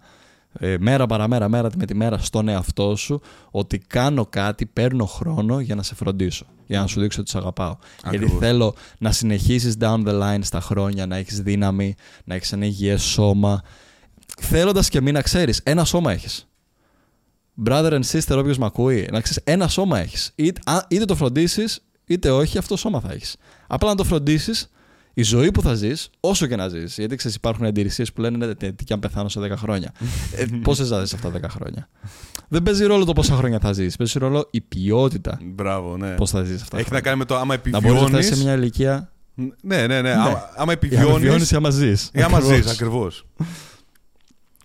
ε, 0.59 0.75
μέρα 0.79 1.05
παραμέρα, 1.05 1.49
μέρα 1.49 1.69
με 1.77 1.85
τη 1.85 1.95
μέρα 1.95 2.17
στον 2.17 2.47
εαυτό 2.47 2.95
σου 2.95 3.21
ότι 3.51 3.77
κάνω 3.77 4.25
κάτι, 4.25 4.65
παίρνω 4.65 5.05
χρόνο 5.05 5.59
για 5.59 5.75
να 5.75 5.83
σε 5.83 5.95
φροντίσω. 5.95 6.45
Για 6.67 6.79
να 6.79 6.87
σου 6.87 6.99
δείξω 6.99 7.21
ότι 7.21 7.29
σε 7.29 7.37
αγαπάω. 7.37 7.77
Γιατί 8.01 8.17
Ακριβώς. 8.17 8.39
θέλω 8.39 8.75
να 8.99 9.11
συνεχίσεις 9.11 9.75
down 9.79 10.07
the 10.07 10.21
line 10.21 10.39
στα 10.41 10.61
χρόνια, 10.61 11.05
να 11.05 11.15
έχεις 11.15 11.41
δύναμη, 11.41 11.95
να 12.23 12.35
έχεις 12.35 12.51
ένα 12.51 12.65
υγιές 12.65 13.03
σώμα. 13.03 13.61
Θέλοντας 14.41 14.89
και 14.89 15.01
μην 15.01 15.13
να 15.13 15.21
ξέρεις, 15.21 15.61
ένα 15.63 15.85
σώμα 15.85 16.11
έχεις. 16.11 16.47
Brother 17.65 17.91
and 17.91 18.01
sister, 18.11 18.37
όποιος 18.37 18.57
με 18.57 18.65
ακούει, 18.65 19.07
να 19.11 19.21
ξέρεις, 19.21 19.41
ένα 19.43 19.67
σώμα 19.67 19.99
έχεις. 19.99 20.31
Είτε, 20.35 20.61
α- 20.65 20.85
είτε 20.87 21.05
το 21.05 21.15
φροντίσεις, 21.15 21.79
είτε 22.05 22.31
όχι, 22.31 22.57
αυτό 22.57 22.75
σώμα 22.77 22.99
θα 22.99 23.11
έχεις. 23.13 23.35
Απλά 23.67 23.89
να 23.89 23.95
το 23.95 24.03
φροντίσεις, 24.03 24.69
η 25.13 25.23
ζωή 25.23 25.51
που 25.51 25.61
θα 25.61 25.73
ζεις, 25.73 26.09
όσο 26.19 26.45
και 26.45 26.55
να 26.55 26.67
ζεις. 26.67 26.95
Γιατί 26.97 27.15
ξέρεις, 27.15 27.35
υπάρχουν 27.37 27.65
αντιρρησίες 27.65 28.13
που 28.13 28.21
λένε 28.21 28.45
«Ναι, 28.45 28.55
τι, 28.55 28.73
τι 28.73 28.83
και 28.83 28.93
αν 28.93 28.99
πεθάνω 28.99 29.29
σε 29.29 29.39
10 29.39 29.55
χρόνια. 29.57 29.91
ε, 30.35 30.45
Πόσες 30.61 30.87
θα 30.89 30.99
ζεις 30.99 31.13
αυτά 31.13 31.31
τα 31.31 31.39
10 31.39 31.49
χρόνια; 31.49 31.89
Δεν 32.47 32.63
παίζει 32.63 32.85
ρόλο 32.85 33.05
το 33.05 33.13
πόσα 33.13 33.35
χρόνια 33.35 33.59
θα 33.59 33.73
ζεις. 33.73 33.95
Παίζει 33.95 34.19
ρόλο 34.19 34.47
η 34.51 34.61
ποιότητα 34.61 35.39
Μπράβο, 35.43 35.97
ναι. 35.97 36.09
πώς 36.15 36.29
θα 36.29 36.43
ζεις 36.43 36.61
αυτά. 36.61 36.75
τα 36.75 36.77
Έχει 36.81 36.91
να 36.91 36.99
χρόνια. 36.99 37.01
κάνει 37.01 37.17
με 37.17 37.25
το 37.25 37.35
άμα 37.35 37.55
Να 37.55 37.59
μπορείς 37.61 37.71
να 37.71 37.77
επιβιώνει. 37.77 38.09
φτάσεις 38.09 38.37
σε 38.37 38.43
μια 38.43 38.53
ηλικία. 38.53 39.11
Ναι, 39.61 39.87
ναι, 39.87 40.01
ναι. 40.01 40.11
Άμα, 40.11 40.23
άμα 40.25 40.39
Για 40.55 40.65
να 40.65 40.71
επιβιώνει. 40.71 41.19
βιώνει 41.19 41.43
ή 41.51 41.55
άμα 41.55 41.69
ζεις. 41.69 42.09
Ή 42.13 42.21
άμα 42.21 42.39
ζεις, 42.39 42.67
ακριβώς. 42.71 43.25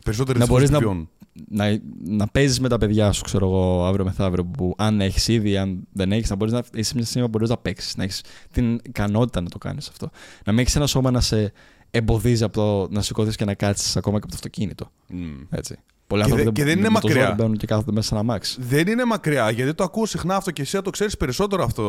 Περισσότεροι 0.04 0.38
Να 0.38 0.44
δυστυχώς 0.44 0.48
μπορείς 0.48 0.70
να- 0.70 0.76
επιβιώνουν. 0.76 1.08
να, 1.48 1.80
να 2.16 2.26
παίζεις 2.28 2.60
με 2.60 2.68
τα 2.68 2.78
παιδιά 2.78 3.12
σου, 3.12 3.22
ξέρω 3.22 3.46
εγώ, 3.46 3.84
αύριο 3.84 4.04
μεθαύριο. 4.04 4.44
Που 4.44 4.74
αν 4.78 5.00
έχεις 5.00 5.28
ήδη, 5.28 5.56
αν 5.56 5.86
δεν 5.92 6.12
έχεις, 6.12 6.30
να 6.30 6.36
μπορείς 6.36 6.52
να 6.54 6.62
είσαι 6.74 6.92
μια 6.94 7.04
στιγμή 7.04 7.22
που 7.28 7.30
μπορείς 7.32 7.48
να 7.48 7.56
παίξεις. 7.56 7.96
Να 7.96 8.04
έχεις 8.04 8.22
την 8.52 8.80
ικανότητα 8.84 9.40
να 9.40 9.48
το 9.48 9.58
κάνεις 9.58 9.88
αυτό. 9.88 10.10
Να 10.44 10.52
μην 10.52 10.60
έχεις 10.60 10.76
ένα 10.76 10.86
σώμα 10.86 11.10
να 11.10 11.20
σε 11.20 11.52
εμποδίζει 11.90 12.44
από 12.44 12.52
το 12.54 12.94
να 12.94 13.02
σηκωθείς 13.02 13.36
και 13.36 13.44
να 13.44 13.54
κάτσεις 13.54 13.96
ακόμα 13.96 14.16
και 14.18 14.22
από 14.22 14.32
το 14.32 14.36
αυτοκίνητο. 14.38 14.90
Μμ. 15.08 15.32
Έτσι. 15.50 15.76
Πολλοί 16.12 16.24
Και 16.24 16.30
άνθρωποι 16.30 16.44
δεν- 16.44 16.52
και 16.52 16.64
δεν 16.64 16.78
είναι 16.78 16.88
με 16.90 17.00
το 17.00 17.06
μακριά. 17.08 17.24
ζόρι 17.24 17.34
μπαίνουν 17.36 17.56
και 17.56 17.66
κάθονται 17.66 17.92
μέσα 17.92 18.08
σε 18.08 18.14
ένα 18.14 18.22
αμάξι. 18.22 18.56
Δεν 18.60 18.86
είναι 18.86 19.04
μακριά, 19.04 19.50
γιατί 19.50 19.74
το 19.74 19.84
ακούω 19.84 20.06
συχνά 20.06 20.36
αυτό 20.36 20.50
και 20.50 20.62
εσύ 20.62 20.82
το 20.82 20.90
ξέρεις 20.90 21.16
περισσότερο 21.16 21.64
αυτό, 21.64 21.82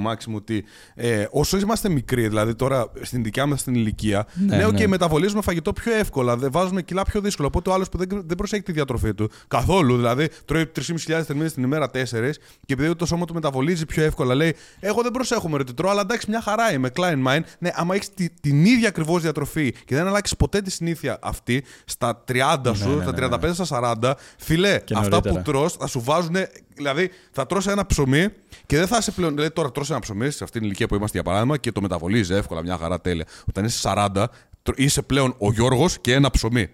Μάξι 0.00 0.30
μου, 0.30 0.36
ότι 0.38 0.64
ε, 0.94 1.24
όσο 1.30 1.58
είμαστε 1.58 1.88
μικροί, 1.88 2.28
δηλαδή 2.28 2.54
τώρα 2.54 2.86
στην 3.02 3.22
δικιά 3.22 3.46
μας 3.46 3.62
την 3.62 3.74
ηλικία, 3.74 4.26
Ναι, 4.46 4.56
ναι, 4.56 4.66
οκ, 4.66 4.78
ναι. 4.78 4.86
μεταβολίζουμε 4.86 5.42
φαγητό 5.42 5.72
πιο 5.72 5.94
εύκολα, 5.94 6.36
δεν 6.36 6.50
βάζουμε 6.52 6.82
κιλά 6.82 7.02
πιο 7.02 7.20
δύσκολα. 7.20 7.48
Οπότε 7.48 7.70
ο 7.70 7.72
άλλος 7.72 7.88
που 7.88 7.98
δεν, 7.98 8.08
δεν 8.10 8.36
προσέχει 8.36 8.62
τη 8.62 8.72
διατροφή 8.72 9.14
του 9.14 9.30
καθόλου, 9.48 9.96
δηλαδή 9.96 10.28
τρώει 10.44 10.66
3.500 10.66 11.22
θερμίδες 11.24 11.52
την 11.52 11.62
ημέρα 11.62 11.90
4 11.90 12.38
και 12.66 12.72
επειδή 12.72 12.94
το 12.96 13.06
σώμα 13.06 13.24
του 13.24 13.34
μεταβολίζει 13.34 13.86
πιο 13.86 14.02
εύκολα, 14.02 14.34
λέει: 14.34 14.54
Εγώ 14.80 15.02
δεν 15.02 15.10
προσέχω 15.10 15.48
με 15.48 15.64
τι 15.64 15.74
τρώω, 15.74 15.90
αλλά 15.90 16.00
εντάξει, 16.00 16.26
μια 16.30 16.40
χαρά 16.40 16.72
είμαι, 16.72 16.90
Klein 16.96 17.26
Mind. 17.28 17.40
Ναι, 17.58 17.70
άμα 17.74 17.94
έχεις 17.94 18.10
την 18.40 18.64
ίδια 18.64 18.88
ακριβώς 18.88 19.22
διατροφή 19.22 19.72
και 19.84 19.94
δεν 19.94 20.06
αλλάξεις 20.06 20.36
ποτέ 20.36 20.60
τη 20.60 20.70
συνήθεια 20.70 21.18
αυτή 21.22 21.64
στα 21.84 22.24
30 22.32 22.72
σου, 22.74 22.88
Ναι, 22.88 22.94
ναι, 22.94 23.02
στα 23.02 23.10
ναι, 23.12 23.16
35, 23.16 23.61
στα 23.64 23.96
40, 24.02 24.12
φιλέ, 24.38 24.78
Και 24.84 24.94
αυτά 24.94 25.08
νωρίτερα. 25.08 25.34
που 25.34 25.42
τρως 25.50 25.72
θα 25.72 25.86
σου 25.86 26.00
βάζουν. 26.00 26.36
Δηλαδή, 26.74 27.10
θα 27.30 27.46
τρώσει 27.46 27.70
ένα 27.70 27.86
ψωμί 27.86 28.28
και 28.66 28.76
δεν 28.76 28.86
θα 28.86 28.96
είσαι 28.96 29.10
πλέον. 29.10 29.34
Δηλαδή, 29.34 29.50
τώρα 29.52 29.70
τρώσει 29.70 29.90
ένα 29.92 30.00
ψωμί 30.00 30.30
σε 30.30 30.44
αυτήν 30.44 30.60
την 30.60 30.62
ηλικία 30.68 30.86
που 30.88 30.94
είμαστε 30.94 31.16
για 31.16 31.26
παράδειγμα 31.26 31.56
και 31.56 31.72
το 31.72 31.80
μεταβολίζει 31.80 32.34
εύκολα, 32.34 32.62
μια 32.62 32.76
χαρά 32.76 33.00
τέλεια. 33.00 33.26
Όταν 33.48 33.64
είσαι 33.64 33.78
40, 33.82 34.24
τρο- 34.62 34.78
είσαι 34.78 35.02
πλέον 35.02 35.34
ο 35.38 35.52
Γιώργος 35.52 35.98
και 36.00 36.12
ένα 36.14 36.30
ψωμί. 36.30 36.68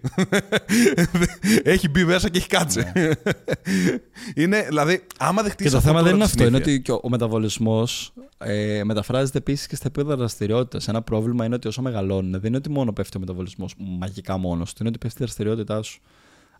έχει 1.63 1.89
μπει 1.89 2.05
μέσα 2.05 2.29
και 2.29 2.37
έχει 2.37 2.47
κάτσει. 2.47 2.91
είναι, 4.35 4.65
δηλαδή, 4.67 5.03
άμα 5.17 5.41
δεχτεί 5.43 5.63
Και 5.63 5.69
το 5.69 5.79
θέμα 5.79 6.01
δεν 6.01 6.15
είναι 6.15 6.23
αυτό. 6.23 6.45
Είναι 6.45 6.57
ότι 6.57 6.81
και 6.81 6.91
ο, 6.91 6.99
ο 7.03 7.09
μεταβολισμός 7.09 8.13
ε, 8.37 8.81
μεταφράζεται 8.83 9.37
επίσης 9.37 9.67
και 9.67 9.75
στα 9.75 9.87
επίπεδα 9.87 10.15
δραστηριότητας. 10.15 10.87
Ένα 10.87 11.01
πρόβλημα 11.01 11.45
είναι 11.45 11.55
ότι 11.55 11.67
όσο 11.67 11.81
μεγαλώνουν, 11.81 12.31
δεν 12.31 12.41
είναι 12.43 12.57
ότι 12.57 12.69
μόνο 12.69 12.93
πέφτει 12.93 13.17
ο 13.17 13.19
μεταβολισμός 13.19 13.73
μαγικά 13.77 14.37
μόνος 14.37 14.69
του, 14.71 14.77
είναι 14.79 14.89
ότι 14.89 14.97
πέφτει 14.97 15.21
η 15.21 15.23
δραστηριότητά 15.25 15.81
σου. 15.81 16.01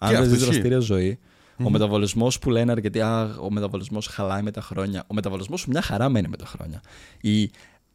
Αν 0.02 0.10
Και 0.10 0.16
δεν 0.16 0.24
αυτό 0.24 0.36
ζει 0.36 0.40
ισχύει. 0.42 0.52
δραστήρια 0.52 0.80
ζωή, 0.80 1.20
ο 1.64 1.70
μεταβολισμός 1.70 2.40
που 2.40 2.50
λένε 2.50 2.72
αρκετοί, 2.72 3.02
Α, 3.02 3.36
ο 3.42 3.52
μεταβολισμός 3.52 4.08
χαλάει 4.08 4.42
με 4.42 4.52
τα 4.52 4.62
χρόνια. 4.62 5.04
Ο 5.08 5.14
μεταβολισμός 5.14 5.60
σου 5.60 5.70
μια 5.70 5.82
χαρά 5.82 6.10
μένει 6.10 6.28
με 6.28 6.38
τα 6.38 6.46
χρόνια. 6.46 6.82
Η, 7.22 7.42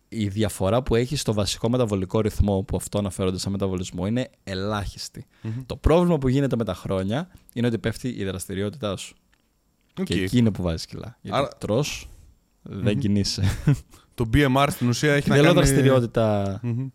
η 0.09 0.29
διαφορά 0.29 0.83
που 0.83 0.95
έχει 0.95 1.17
στο 1.17 1.33
βασικό 1.33 1.71
μεταβολικό 1.71 2.21
ρυθμό, 2.21 2.63
που 2.63 2.77
αυτό 2.77 2.99
αναφέρονται 2.99 3.39
σαν 3.39 3.53
μεταβολισμό, 3.53 4.07
είναι 4.07 4.31
ελάχιστη. 4.45 5.27
Το 5.67 5.77
πρόβλημα 5.77 6.19
που 6.19 6.29
γίνεται 6.29 6.57
με 6.57 6.65
τα 6.65 6.75
χρόνια 6.75 7.29
είναι 7.55 7.67
ότι 7.67 7.79
πέφτει 7.79 8.09
η 8.09 8.25
δραστηριότητά 8.25 8.97
σου. 8.97 9.15
Οκ. 10.01 10.05
Και 10.05 10.21
εκεί 10.23 10.39
είναι 10.39 10.51
που 10.51 10.63
βάζεις 10.63 10.87
κιλά. 10.87 11.19
Γιατί 11.21 11.39
Άρα- 11.39 11.49
τρως, 11.59 12.09
δεν 12.63 12.99
κινείσαι. 12.99 13.43
Το 14.15 14.29
BMR 14.35 14.67
στην 14.71 14.89
ουσία 14.89 15.13
έχει 15.15 15.29
να 15.29 15.35
Θέλω 15.35 15.47
κάνει. 15.47 15.59
δραστηριότητα 15.59 16.59
Μμμ. 16.63 16.87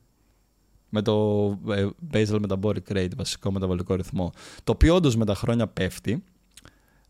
Με 0.90 1.02
το 1.02 1.48
ε, 1.70 1.88
basal 2.14 2.40
metabolic 2.48 2.94
rate, 2.94 3.16
βασικό 3.18 3.52
μεταβολικό 3.52 3.96
ρυθμό. 3.96 4.32
Το 4.64 4.72
οποίο 4.72 4.96
όντως 4.96 5.16
με 5.16 5.26
τα 5.26 5.36
χρόνια 5.36 5.68
πέφτει, 5.68 6.24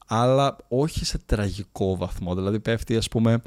αλλά 0.07 0.55
όχι 0.67 1.05
σε 1.05 1.17
τραγικό 1.25 1.97
βαθμό. 1.97 2.35
Δηλαδή 2.35 2.59
πέφτει, 2.59 2.97
ας 2.97 3.07
πούμε, 3.07 3.41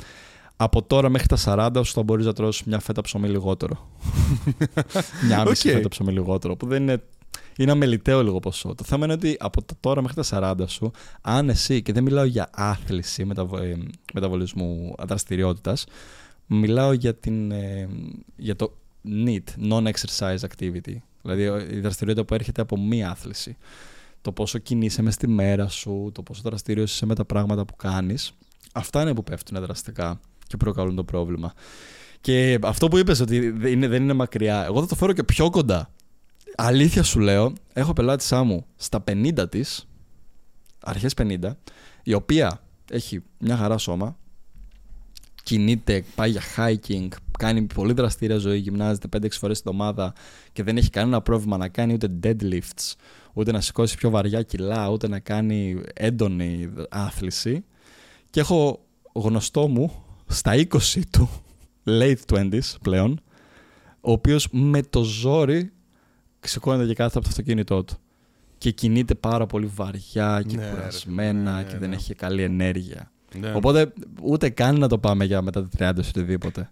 από 0.57 0.83
τώρα 0.83 1.09
μέχρι 1.09 1.27
τα 1.27 1.37
40 1.45 1.83
σου 1.85 1.93
θα 1.93 2.03
μπορείς 2.03 2.27
να 2.27 2.33
τρως 2.33 2.65
μια 2.65 2.81
φέτα 2.81 3.01
ψωμί 3.01 3.29
λιγότερο. 3.29 3.89
μια 5.27 5.45
μισή 5.45 5.69
Οκ. 5.69 5.75
φέτα 5.75 5.89
ψωμί 5.89 6.13
λιγότερο, 6.13 6.57
που 6.57 6.67
δεν 6.67 6.83
είναι... 6.83 7.03
Είναι 7.57 7.71
αμελητέο 7.71 8.23
λίγο 8.23 8.39
ποσό. 8.39 8.75
Το 8.75 8.85
θέμα 8.85 9.05
είναι 9.05 9.15
ότι 9.15 9.37
από 9.41 9.63
τα 9.63 9.75
τώρα 9.81 10.03
μέχρι 10.03 10.23
τα 10.23 10.55
40 10.61 10.65
σου, 10.67 10.91
αν 11.21 11.49
εσύ, 11.49 11.83
και 11.83 11.93
δεν 11.93 12.03
μιλάω 12.03 12.25
για 12.25 12.51
άθληση 12.55 13.25
μεταβο, 13.25 13.59
ε, 13.59 13.79
μεταβολισμού 14.15 14.95
δραστηριότητας, 15.07 15.85
μιλάω 16.47 16.93
για, 16.93 17.15
την, 17.15 17.51
ε, 17.51 17.89
για 18.37 18.57
το 18.57 18.73
NEAT, 19.09 19.71
Non-Exercise 19.71 20.39
Activity. 20.39 20.97
Δηλαδή 21.23 21.75
η 21.75 21.81
δραστηριότητα 21.81 22.25
που 22.25 22.35
έρχεται 22.35 22.61
από 22.61 22.79
μία 22.79 23.11
άθληση. 23.11 23.57
Το 24.21 24.33
πόσο 24.33 24.59
κινείσαι 24.59 25.03
μες 25.03 25.15
στη 25.15 25.29
μέρα 25.29 25.69
σου, 25.69 26.11
το 26.15 26.23
πόσο 26.23 26.41
δραστήριος 26.45 26.83
είσαι 26.83 27.07
με 27.07 27.15
τα 27.15 27.25
πράγματα 27.25 27.65
που 27.65 27.77
κάνεις. 27.77 28.33
Αυτά 28.73 29.03
είναι 29.03 29.15
που 29.15 29.25
πέφτουν 29.25 29.61
δραστικά 29.61 30.21
και 30.47 30.57
προκαλούν 30.57 30.95
το 30.95 31.05
πρόβλημα. 31.05 31.53
Και 32.21 32.59
αυτό 32.63 32.89
που 32.89 32.99
είπες 32.99 33.21
ότι 33.21 33.51
δεν 33.51 33.73
είναι, 33.73 33.89
δεν 33.89 34.03
είναι 34.03 34.13
μακριά, 34.13 34.65
εγώ 34.65 34.81
θα 34.81 34.87
το 34.87 34.95
φέρω 34.95 35.13
και 35.13 35.23
πιο 35.23 35.51
κοντά. 35.51 35.91
Αλήθεια 36.57 37.03
σου 37.03 37.19
λέω, 37.19 37.53
έχω 37.73 37.93
πελάτησά 37.93 38.43
μου 38.43 38.67
στα 38.77 39.05
50 39.11 39.51
της, 39.51 39.89
αρχές 40.81 41.15
50, 41.17 41.57
η 42.03 42.13
οποία 42.13 42.63
έχει 42.91 43.23
μια 43.39 43.57
χαρά 43.57 43.79
σώμα, 43.79 44.17
κινείται, 45.43 46.05
πάει 46.15 46.31
για 46.31 46.43
hiking, 46.57 47.09
κάνει 47.39 47.63
πολύ 47.63 47.93
δραστήρια 47.93 48.37
ζωή, 48.37 48.59
γυμνάζεται 48.59 49.09
5-6 49.17 49.29
φορές 49.31 49.63
την 49.63 49.71
εβδομάδα 49.71 50.13
και 50.53 50.63
δεν 50.63 50.77
έχει 50.77 50.91
κανένα 50.91 51.21
πρόβλημα 51.21 51.57
να 51.57 51.69
κάνει 51.69 51.93
ούτε 51.93 52.09
deadlifts, 52.23 52.95
ούτε 53.33 53.53
να 53.53 53.61
σηκώσει 53.61 53.97
πιο 53.97 54.11
βαριά 54.11 54.43
κιλά, 54.43 54.89
ούτε 54.89 55.09
να 55.09 55.19
κάνει 55.19 55.81
έντονη 55.95 56.71
άθληση. 56.89 57.65
Και 58.31 58.41
έχω 58.41 58.85
γνωστό 59.13 59.69
μου 59.69 60.05
στα 60.27 60.53
20 60.55 61.01
του, 61.11 61.31
late 61.85 62.15
20s 62.31 62.75
πλέον, 62.83 63.21
ο 64.01 64.13
οποίος 64.13 64.49
με 64.51 64.83
το 64.83 65.03
ζόρι 65.03 65.73
σηκώνεται 66.41 66.89
και 66.89 66.95
κάθεται 66.95 67.19
από 67.19 67.27
το 67.27 67.31
αυτοκίνητό 67.31 67.85
του. 67.85 67.97
Και 68.59 68.71
κινείται 68.71 69.15
πάρα 69.15 69.47
πολύ 69.47 69.67
βαριά 69.67 70.45
και 70.47 70.57
Ναι, 70.57 70.65
ρε, 70.65 70.71
κουρασμένα 70.71 71.57
ναι, 71.57 71.63
και 71.63 71.73
ναι, 71.73 71.79
δεν 71.79 71.89
ναι. 71.89 71.95
έχει 71.95 72.15
καλή 72.15 72.43
ενέργεια. 72.43 73.12
Ναι. 73.41 73.53
Οπότε 73.55 73.93
ούτε 74.23 74.49
καν 74.49 74.79
να 74.79 74.89
το 74.89 74.99
πάμε 74.99 75.25
για 75.25 75.43
μετά 75.43 75.69
τα 75.69 75.91
30 75.93 75.97
ή 75.97 76.09
οτιδήποτε. 76.09 76.71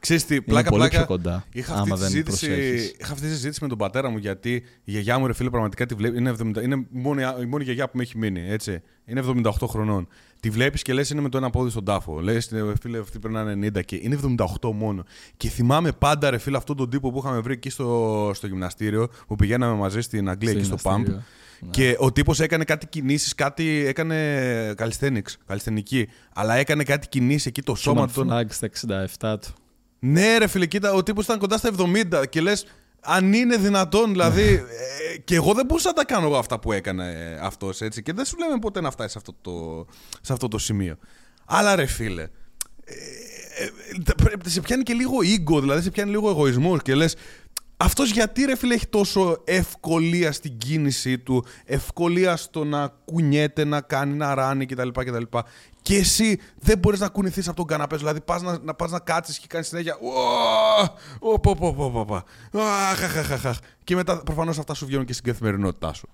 Ξέρεις 0.00 0.24
τι, 0.26 0.34
Είναι 0.34 0.44
πλάκα 0.44 0.68
πολύ 0.68 0.80
πλάκα. 0.80 0.96
πιο 0.96 1.06
κοντά. 1.06 1.44
Είχα 1.52 1.74
αυτή, 1.74 1.84
άμα 1.86 1.94
τη 1.94 2.00
δεν 2.00 2.10
συζήτηση, 2.10 2.46
προσέχεις. 2.46 2.94
είχα 3.00 3.12
αυτή 3.12 3.26
τη 3.26 3.32
συζήτηση 3.32 3.58
με 3.62 3.68
τον 3.68 3.78
πατέρα 3.78 4.08
μου 4.10 4.16
γιατί 4.18 4.52
η 4.84 4.90
γιαγιά 4.90 5.18
μου, 5.18 5.26
ρε 5.26 5.32
φίλε, 5.32 5.50
πραγματικά 5.50 5.86
τη 5.86 5.94
βλέπει. 5.94 6.18
Είναι, 6.18 6.34
70, 6.42 6.62
είναι 6.62 6.86
μόνη, 6.90 7.22
η 7.42 7.46
μόνη 7.46 7.64
γιαγιά 7.64 7.88
που 7.88 7.96
με 7.96 8.02
έχει 8.02 8.18
μείνει. 8.18 8.48
Έτσι. 8.48 8.82
Είναι 9.04 9.22
78 9.44 9.50
χρονών. 9.68 10.08
Τη 10.40 10.50
βλέπεις 10.50 10.82
και 10.82 10.92
λες: 10.92 11.10
Είναι 11.10 11.20
με 11.20 11.28
το 11.28 11.36
ένα 11.36 11.50
πόδι 11.50 11.70
στον 11.70 11.84
τάφο. 11.84 12.20
Λες: 12.20 12.50
Φίλε, 12.80 12.98
αυτή 12.98 13.18
πρέπει 13.18 13.34
να 13.34 13.50
είναι 13.50 13.70
90 13.74 13.84
και 13.84 13.98
είναι 14.02 14.18
78 14.60 14.70
μόνο. 14.74 15.04
Και 15.36 15.48
θυμάμαι 15.48 15.92
πάντα, 15.92 16.30
ρε 16.30 16.38
φίλε, 16.38 16.56
αυτόν 16.56 16.76
τον 16.76 16.90
τύπο 16.90 17.10
που 17.12 17.18
είχαμε 17.18 17.40
βρει 17.40 17.52
εκεί 17.52 17.70
στο, 17.70 18.30
στο 18.34 18.46
γυμναστήριο 18.46 19.08
που 19.26 19.36
πηγαίναμε 19.36 19.74
μαζί 19.74 20.00
στην 20.00 20.28
Αγγλία 20.28 20.52
εκεί 20.52 20.64
στο 20.64 20.76
Pump. 20.82 21.04
Γυμναστήριο. 21.62 21.90
Ναι. 21.90 21.94
Και 21.96 21.96
ο 22.04 22.12
τύπος 22.12 22.40
έκανε 22.40 22.64
κάτι 22.64 22.86
κινήσεις, 22.86 23.34
κάτι. 23.34 23.84
έκανε 23.86 24.74
calisthenics, 24.78 25.32
καλλιστενική. 25.46 26.08
Αλλά 26.34 26.54
έκανε 26.54 26.84
κάτι 26.84 27.08
κινήσεις 27.08 27.46
εκεί 27.46 27.62
το 27.62 27.74
σώμα 27.74 28.06
Human 28.08 28.10
του. 28.12 28.26
Flag 28.30 28.44
στα 28.48 28.68
67 29.20 29.36
του. 29.40 29.48
Ναι, 29.98 30.36
ρε 30.38 30.46
φίλε, 30.46 30.66
κοίτα, 30.66 30.92
ο 30.92 31.02
τύπος 31.02 31.24
ήταν 31.24 31.38
κοντά 31.38 31.58
στα 31.58 31.70
70 31.78 32.24
και 32.28 32.40
λες, 32.40 32.66
αν 33.00 33.32
είναι 33.32 33.56
δυνατόν, 33.56 34.10
δηλαδή. 34.10 34.42
ε, 35.14 35.18
και 35.18 35.34
εγώ 35.34 35.54
δεν 35.54 35.66
μπορούσα 35.66 35.88
να 35.88 35.94
τα 35.94 36.04
κάνω 36.04 36.36
αυτά 36.36 36.58
που 36.58 36.72
έκανε 36.72 37.38
αυτός 37.42 37.80
έτσι. 37.80 38.02
Και 38.02 38.12
δεν 38.12 38.24
σου 38.24 38.36
λέμε 38.38 38.58
ποτέ 38.58 38.80
να 38.80 38.90
φτάσει 38.90 39.08
σε 39.12 39.18
αυτό 39.18 39.34
το, 39.40 39.86
σε 40.20 40.32
αυτό 40.32 40.48
το 40.48 40.58
σημείο. 40.58 40.96
Αλλά 41.44 41.74
ρε 41.76 41.86
φίλε. 41.86 42.22
ε, 42.84 42.94
ε, 43.64 43.68
τα- 44.04 44.14
πρέπει- 44.14 44.48
σε 44.48 44.60
πιάνει 44.60 44.82
και 44.82 44.92
λίγο 44.92 45.16
ego, 45.18 45.60
δηλαδή 45.60 45.82
σε 45.82 45.90
πιάνει 45.90 46.10
λίγο 46.10 46.28
εγωισμός 46.30 46.82
και 46.82 46.94
λες. 46.94 47.14
Αυτός 47.84 48.10
γιατί 48.10 48.44
ρε 48.44 48.56
φίλε 48.56 48.74
έχει 48.74 48.86
τόσο 48.86 49.40
ευκολία 49.44 50.32
στην 50.32 50.58
κίνησή 50.58 51.18
του, 51.18 51.44
ευκολία 51.64 52.36
στο 52.36 52.64
να 52.64 52.92
κουνιέται, 53.04 53.64
να 53.64 53.80
κάνει, 53.80 54.14
να 54.14 54.34
ράνει 54.34 54.66
κτλ. 54.66 54.88
κτλ. 54.88 55.22
Και 55.82 55.96
εσύ 55.96 56.40
δεν 56.58 56.78
μπορείς 56.78 57.00
να 57.00 57.08
κουνηθείς 57.08 57.48
από 57.48 57.56
τον 57.56 57.66
καναπές, 57.66 57.98
σου, 57.98 58.04
δηλαδή 58.04 58.24
πας 58.24 58.42
να, 58.42 58.58
να, 58.62 58.74
πας 58.74 58.90
να 58.90 58.98
κάτσεις 58.98 59.38
και 59.38 59.46
κάνεις 59.48 59.66
συνέχεια 59.66 59.98
«Ω, 61.18 61.38
πω, 61.38 61.54
πω, 61.54 61.74
πω, 61.74 61.90
πω, 61.90 62.04
πω. 62.04 62.14
Αχ, 62.60 63.02
αχ, 63.02 63.32
αχ, 63.32 63.46
αχ». 63.46 63.58
Και 63.84 63.94
μετά 63.94 64.22
προφανώς 64.22 64.58
αυτά 64.58 64.74
σου 64.74 64.86
βγαίνουν 64.86 65.04
και 65.04 65.12
στην 65.12 65.24
καθημερινότητά 65.24 65.92
σου. 65.92 66.08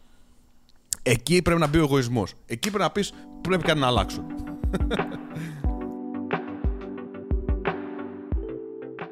Εκεί 1.02 1.42
πρέπει 1.42 1.60
να 1.60 1.66
μπει 1.66 1.78
ο 1.78 1.82
εγωισμός. 1.82 2.34
Εκεί 2.46 2.68
πρέπει 2.68 2.84
να 2.84 2.90
πεις 2.90 3.12
πρέπει 3.40 3.64
κάτι 3.64 3.78
να 3.78 3.86
αλλάξω. 3.86 4.26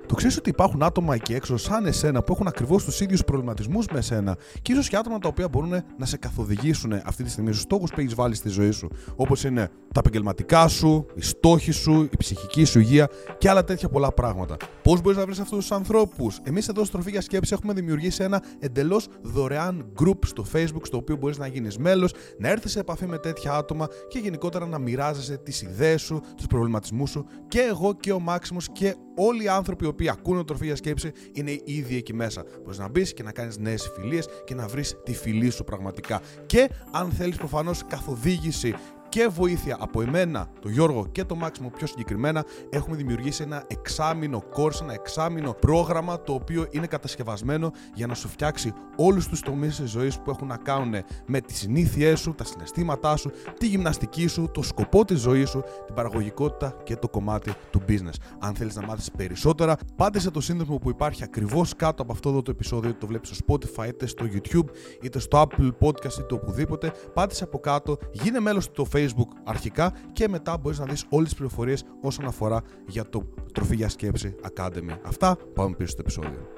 Το 0.07 0.15
ξέρεις 0.15 0.37
ότι 0.37 0.51
υπάρχουν 0.51 0.83
άτομα 0.83 1.15
εκεί 1.15 1.35
έξω, 1.35 1.57
σαν 1.57 1.87
εσένα, 1.87 2.23
που 2.23 2.33
έχουν 2.33 2.47
ακριβώς 2.47 2.85
τους 2.85 3.01
ίδιους 3.01 3.25
προβληματισμούς 3.25 3.87
με 3.93 3.99
εσένα 3.99 4.37
και 4.63 4.73
ίσως 4.73 4.89
και 4.89 4.97
άτομα 4.97 5.19
τα 5.19 5.29
οποία 5.29 5.49
μπορούν 5.49 5.83
να 5.99 6.07
σε 6.07 6.17
καθοδηγήσουν 6.17 6.93
αυτή 7.05 7.23
τη 7.23 7.31
στιγμή 7.31 7.51
στους 7.51 7.63
στόχους 7.63 7.91
που 7.91 8.01
έχεις 8.01 8.15
βάλει 8.15 8.35
στη 8.35 8.49
ζωή 8.49 8.71
σου. 8.71 8.89
Όπως 9.17 9.45
είναι 9.45 9.69
τα 9.93 10.01
επαγγελματικά 10.01 10.69
σου, 10.69 11.07
οι 11.15 11.23
στόχοι 11.23 11.71
σου, 11.73 12.09
η 12.13 12.17
ψυχική 12.19 12.65
σου 12.65 12.79
υγεία 12.79 13.09
και 13.39 13.51
άλλα 13.51 13.65
τέτοια 13.65 13.89
πολλά 13.89 14.13
πράγματα. 14.13 14.57
Πώς 14.83 15.01
μπορείς 15.01 15.19
να 15.19 15.25
βρεις 15.25 15.39
αυτούς 15.39 15.59
τους 15.59 15.73
ανθρώπους; 15.73 16.39
Εμείς 16.43 16.69
εδώ 16.69 16.85
στο 16.85 16.93
Τροφή 16.93 17.11
για 17.11 17.21
Σκέψη 17.21 17.55
έχουμε 17.55 17.73
δημιουργήσει 17.73 18.23
ένα 18.23 18.43
εντελώς 18.59 19.09
δωρεάν 19.23 19.93
group 20.01 20.19
στο 20.27 20.45
Facebook, 20.53 20.83
στο 20.83 20.97
οποίο 20.97 21.17
μπορείς 21.17 21.39
να 21.39 21.47
γίνεις 21.47 21.79
μέλος, 21.79 22.13
να 22.39 22.49
έρθεις 22.49 22.71
σε 22.73 22.81
επαφή 22.81 23.07
με 23.07 23.19
τέτοια 23.19 23.53
άτομα 23.53 23.87
και 24.09 24.19
γενικότερα 24.19 24.67
να 24.67 24.79
μοιράζεσαι 24.79 25.37
τις 25.37 25.63
ιδέες 25.63 26.03
σου, 26.03 26.21
τους 26.37 26.47
προβληματισμούς 26.47 27.11
σου 27.11 27.27
και 27.49 27.61
εγώ 27.61 27.95
και 27.95 28.13
ο 28.13 28.21
Μάξιμος 28.21 28.69
και 28.73 28.95
όλοι 29.17 29.45
οι 29.45 29.49
άνθρωποι 29.49 29.85
οι 29.85 29.89
οποίοι 29.89 30.09
ακούνε 30.09 30.45
τροφή 30.45 30.65
για 30.65 30.77
σκέψη 30.77 31.13
είναι 31.33 31.61
ήδη 31.65 31.97
εκεί 31.97 32.15
μέσα. 32.15 32.45
Μπορείς 32.63 32.79
να 32.79 32.89
μπεις 32.89 33.15
και 33.15 33.23
να 33.23 33.33
κάνεις 33.33 33.59
νέες 33.59 33.91
φιλίες 33.95 34.29
και 34.45 34.55
να 34.55 34.67
βρεις 34.67 34.97
τη 35.05 35.15
φιλή 35.15 35.51
σου 35.51 35.65
πραγματικά. 35.65 36.21
Και 36.47 36.71
αν 36.91 37.11
θέλεις 37.11 37.37
προφανώς 37.37 37.85
καθοδήγηση 37.89 38.75
και 39.09 39.29
βοήθεια 39.31 39.77
από 39.81 40.03
εμένα, 40.03 40.49
τον 40.61 40.71
Γιώργο 40.71 41.07
και 41.13 41.25
τον 41.25 41.39
Μάξιμο 41.39 41.71
πιο 41.77 41.87
συγκεκριμένα, 41.87 42.45
έχουμε 42.71 42.97
δημιουργήσει 42.97 43.43
ένα 43.43 43.65
εξάμεινο 43.67 44.43
course, 44.57 44.81
ένα 44.83 44.93
εξάμεινο 44.93 45.53
πρόγραμμα 45.53 46.23
το 46.23 46.33
οποίο 46.33 46.67
είναι 46.71 46.87
κατασκευασμένο 46.87 47.71
για 47.95 48.07
να 48.07 48.15
σου 48.15 48.29
φτιάξει 48.29 48.73
όλους 48.97 49.29
τους 49.29 49.41
τομείς 49.41 49.77
της 49.77 49.91
ζωής 49.91 50.19
που 50.19 50.31
έχουν 50.31 50.47
να 50.47 50.57
κάνουν 50.57 50.95
με 51.27 51.41
τις 51.41 51.57
συνήθειές 51.57 52.21
σου, 52.21 52.35
τα 52.35 52.45
συναισθήματά 52.45 53.17
σου, 53.17 53.31
τη 53.59 53.67
γυμναστική 53.67 54.27
σου, 54.27 54.51
το 54.55 54.63
σκοπό 54.63 55.05
της 55.05 55.21
ζωής 55.21 55.49
σου, 55.51 55.63
την 55.87 55.95
παραγωγικότητα 55.95 56.77
και 56.83 56.97
το 56.97 57.09
κομμάτι 57.09 57.53
του 57.71 57.83
business. 57.89 58.17
Αν 58.39 58.55
θέλεις 58.55 58.77
να 58.77 58.83
μάθεις 58.83 59.11
περισσότερα, 59.11 59.77
πάτε 59.97 60.19
σε 60.19 60.31
το 60.31 60.41
σύνδεσμο 60.41 60.77
που 60.77 60.91
υπάρχει 60.91 61.23
ακριβώς 61.23 61.77
κάτω 61.77 62.03
από 62.03 62.13
αυτό 62.13 62.29
εδώ 62.29 62.43
το 62.43 62.51
επεισόδιο, 62.51 62.95
το 62.95 63.07
βλέπεις 63.07 63.29
στο 63.29 63.45
Spotify, 63.47 63.89
είτε 63.89 64.07
στο 64.07 64.27
YouTube, 64.33 64.67
είτε 65.03 65.19
στο 65.19 65.47
Apple 65.47 65.71
Podcast, 65.81 66.19
είτε 66.19 66.35
οπουδήποτε. 66.35 66.93
Πάτε 67.15 67.35
από 67.41 67.59
κάτω, 67.59 67.97
γίνε 68.13 68.41
μέλος 68.41 68.65
στο 68.65 68.87
Facebook 68.97 69.17
Facebook 69.17 69.29
αρχικά 69.45 69.93
και 70.13 70.29
μετά 70.29 70.57
μπορείς 70.57 70.79
να 70.79 70.85
δεις 70.85 71.05
όλες 71.09 71.29
τις 71.29 71.37
πληροφορίες 71.37 71.85
όσον 72.01 72.27
αφορά 72.27 72.63
για 72.87 73.09
το 73.09 73.29
Τροφή 73.53 73.77
για 73.77 73.89
Σκέψη 73.89 74.35
Academy. 74.55 74.99
Αυτά, 75.03 75.37
πάμε 75.55 75.77
πίσω 75.77 75.91
στο 75.91 76.01
επεισόδιο. 76.01 76.49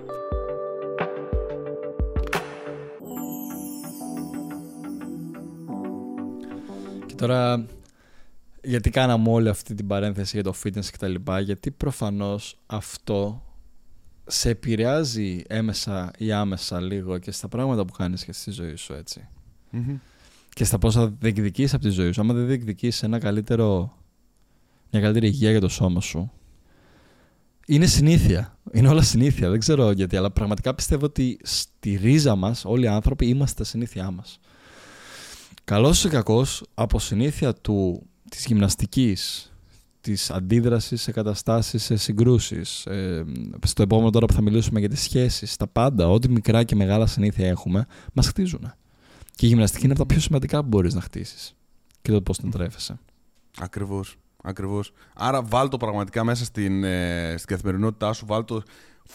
Και 7.07 7.15
τώρα, 7.15 7.67
γιατί 8.63 8.91
κάναμε 8.91 9.31
όλη 9.31 9.49
αυτή 9.49 9.75
την 9.75 9.87
παρένθεση 9.87 10.41
για 10.41 10.53
το 10.53 10.55
fitness 10.65 10.85
και 10.85 10.97
τα 10.99 11.09
λοιπά, 11.09 11.41
γιατί 11.41 11.71
προφανώς 11.71 12.59
αυτό 12.67 13.43
σε 14.27 14.49
επηρεάζει 14.49 15.43
έμεσα 15.47 16.11
ή 16.19 16.33
άμεσα 16.33 16.81
λίγο 16.81 17.19
και 17.19 17.31
στα 17.31 17.49
πράγματα 17.49 17.85
που 17.85 17.93
κάνεις 17.93 18.25
και 18.25 18.33
στη 18.33 18.51
ζωή 18.51 18.75
σου, 18.75 18.93
έτσι 18.93 19.29
και 20.59 20.65
στα 20.65 20.79
πόσα 20.79 21.09
διεκδικείς 21.19 21.75
από 21.75 21.83
τη 21.83 21.89
ζωή 21.89 22.13
σου. 22.13 22.21
Άμα 22.21 22.35
δεν 22.35 22.47
διεκδικείς 22.47 23.03
ένα 23.03 23.19
καλύτερο, 23.19 23.93
μια 24.91 25.03
καλύτερη 25.03 25.27
υγεία 25.27 25.51
για 25.51 25.61
το 25.61 25.69
σώμα 25.69 26.01
σου, 26.01 26.33
είναι 27.67 27.87
συνήθεια. 27.87 28.59
Είναι 28.73 28.89
όλα 28.89 29.03
συνήθεια. 29.03 29.51
Δεν 29.51 29.59
ξέρω 29.59 29.91
γιατί, 29.91 30.17
αλλά 30.17 30.31
πραγματικά 30.31 30.75
πιστεύω 30.75 31.05
ότι 31.05 31.39
στη 31.43 31.99
ρίζα 32.03 32.37
μας, 32.37 32.65
όλοι 32.65 32.85
οι 32.85 32.89
άνθρωποι, 32.89 33.27
είμαστε 33.27 33.63
τα 33.63 33.69
συνήθειά 33.69 34.11
μας. 34.11 34.39
Καλός 35.65 36.05
ή 36.05 36.09
κακός, 36.09 36.65
από 36.75 36.99
συνήθεια 36.99 37.55
του, 37.55 38.07
της 38.31 38.45
γυμναστικής, 38.47 39.53
της 40.01 40.31
αντίδρασης 40.31 41.03
σε 41.03 41.13
καταστάσεις, 41.13 41.83
σε 41.83 41.97
συγκρούσεις, 41.97 42.87
ε, 42.87 43.25
στο 43.67 43.83
επόμενο 43.83 44.11
τώρα 44.11 44.27
που 44.27 44.33
θα 44.33 44.43
μιλήσουμε 44.43 44.81
για 44.81 44.89
τις 44.89 45.01
σχέσεις, 45.01 45.57
τα 45.57 45.67
πάντα, 45.67 46.09
ό,τι 46.09 46.29
μικρά 46.31 46.65
και 46.65 46.75
μεγάλα 46.75 47.07
συνήθεια 47.07 47.49
έχουμε, 47.49 47.87
μας 48.13 48.27
χτίζουν. 48.27 48.73
Και 49.39 49.47
η 49.47 49.49
γυμναστική 49.49 49.85
είναι 49.85 49.93
από 49.93 50.03
τα 50.03 50.09
πιο 50.09 50.21
σημαντικά 50.21 50.61
που 50.61 50.67
μπορείς 50.67 50.95
να 50.95 51.01
χτίσεις. 51.01 51.55
Και 52.03 52.13
το 52.13 52.23
πώς 52.23 52.39
την 52.39 52.51
τρέφεσαι. 52.51 52.99
Ακριβώς. 53.59 54.17
Ακριβώς. 54.43 54.93
Άρα 55.15 55.43
βάλ 55.43 55.69
το 55.69 55.77
πραγματικά 55.77 56.25
μέσα 56.25 56.45
στην, 56.45 56.85
ε, 56.85 57.35
στην 57.37 57.49
καθημερινότητά 57.49 58.13
σου, 58.13 58.27
βάλ 58.27 58.45
το 58.45 58.63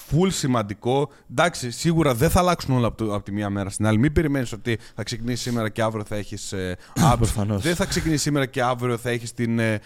full 0.09 0.27
σημαντικό. 0.31 1.09
Εντάξει, 1.31 1.71
σίγουρα 1.71 2.13
δεν 2.15 2.29
θα 2.29 2.39
αλλάξουν 2.39 2.75
όλα 2.75 2.87
από, 2.87 3.03
από 3.03 3.23
τη 3.23 3.31
μία 3.31 3.49
μέρα 3.49 3.69
στην 3.69 3.85
άλλη. 3.85 3.97
Μην 3.97 4.13
περιμένεις 4.13 4.51
ότι 4.51 4.79
θα 4.95 5.03
ξεκινήσεις 5.03 5.41
σήμερα 5.41 5.69
και 5.69 5.81
αύριο 5.81 6.03
θα 6.05 6.15
έχεις. 6.15 6.51
Ε, 6.51 6.77
δεν 7.57 7.75
θα 7.75 7.85
ξεκινήσεις 7.85 8.21
σήμερα 8.21 8.45
και 8.45 8.63
αύριο 8.63 8.97
θα 8.97 9.09
έχεις 9.09 9.33
την, 9.33 9.59
ε, 9.59 9.79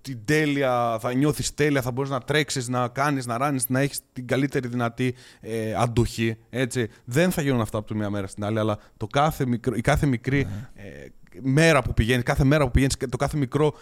την 0.00 0.24
τέλεια, 0.24 0.98
θα 1.00 1.14
νιώθεις 1.14 1.54
τέλεια, 1.54 1.82
θα 1.82 1.90
μπορείς 1.90 2.10
να 2.10 2.20
τρέξεις, 2.20 2.68
να 2.68 2.88
κάνεις, 2.88 3.26
να 3.26 3.38
ράνεις, 3.38 3.68
να 3.68 3.80
έχεις 3.80 4.00
την 4.12 4.26
καλύτερη 4.26 4.68
δυνατή 4.68 5.14
ε, 5.40 5.74
αντοχή. 5.74 6.36
Έτσι. 6.50 6.88
Δεν 7.04 7.30
θα 7.30 7.42
γίνουν 7.42 7.60
αυτά 7.60 7.78
από 7.78 7.86
τη 7.86 7.94
μία 7.94 8.10
μέρα 8.10 8.26
στην 8.26 8.44
άλλη, 8.44 8.58
αλλά 8.58 8.78
το 8.96 9.06
κάθε 9.06 9.46
μικρό, 9.46 9.74
η 9.76 9.80
κάθε 9.80 10.06
μικρή 10.06 10.44
ναι. 10.44 10.82
ε, 10.82 11.06
μέρα 11.40 11.82
που 11.82 11.94
πηγαίνεις, 11.94 12.24
κάθε 12.24 12.44
μέρα 12.44 12.64
που 12.64 12.70
πηγαίνεις, 12.70 12.96
το 13.10 13.16
κάθε 13.16 13.36
μικρό 13.36 13.74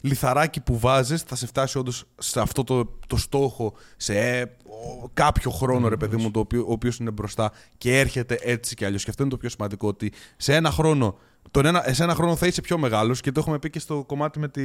λιθαράκι 0.00 0.60
που 0.60 0.78
βάζεις 0.78 1.22
θα 1.22 1.36
σε 1.36 1.46
φτάσει 1.46 1.78
όντως 1.78 2.04
σε 2.18 2.40
αυτό 2.40 2.64
το, 2.64 2.98
το 3.06 3.16
στόχο, 3.16 3.74
σε 3.96 4.18
ε, 4.18 4.56
κάποιο 5.14 5.50
χρόνο, 5.50 5.88
ρε 5.88 5.96
παιδί 5.96 6.16
μου, 6.16 6.30
το 6.30 6.40
οποίο, 6.40 6.64
ο 6.68 6.72
οποίος 6.72 6.96
είναι 6.96 7.10
μπροστά 7.10 7.52
και 7.78 7.98
έρχεται 7.98 8.38
έτσι 8.42 8.74
κι 8.74 8.84
αλλιώς. 8.84 9.04
Και 9.04 9.10
αυτό 9.10 9.22
είναι 9.22 9.32
το 9.32 9.38
πιο 9.38 9.48
σημαντικό, 9.48 9.88
ότι 9.88 10.12
σε 10.36 10.54
ένα 10.54 10.70
χρόνο 10.70 11.18
τον 11.50 11.66
ένα, 11.66 11.84
σε 11.90 12.02
ένα 12.02 12.14
χρόνο 12.14 12.36
θα 12.36 12.46
είσαι 12.46 12.60
πιο 12.60 12.78
μεγάλος 12.78 13.20
και 13.20 13.32
το 13.32 13.40
έχουμε 13.40 13.58
πει 13.58 13.70
και 13.70 13.78
στο 13.78 14.04
κομμάτι 14.06 14.38
με 14.38 14.48
τη, 14.48 14.62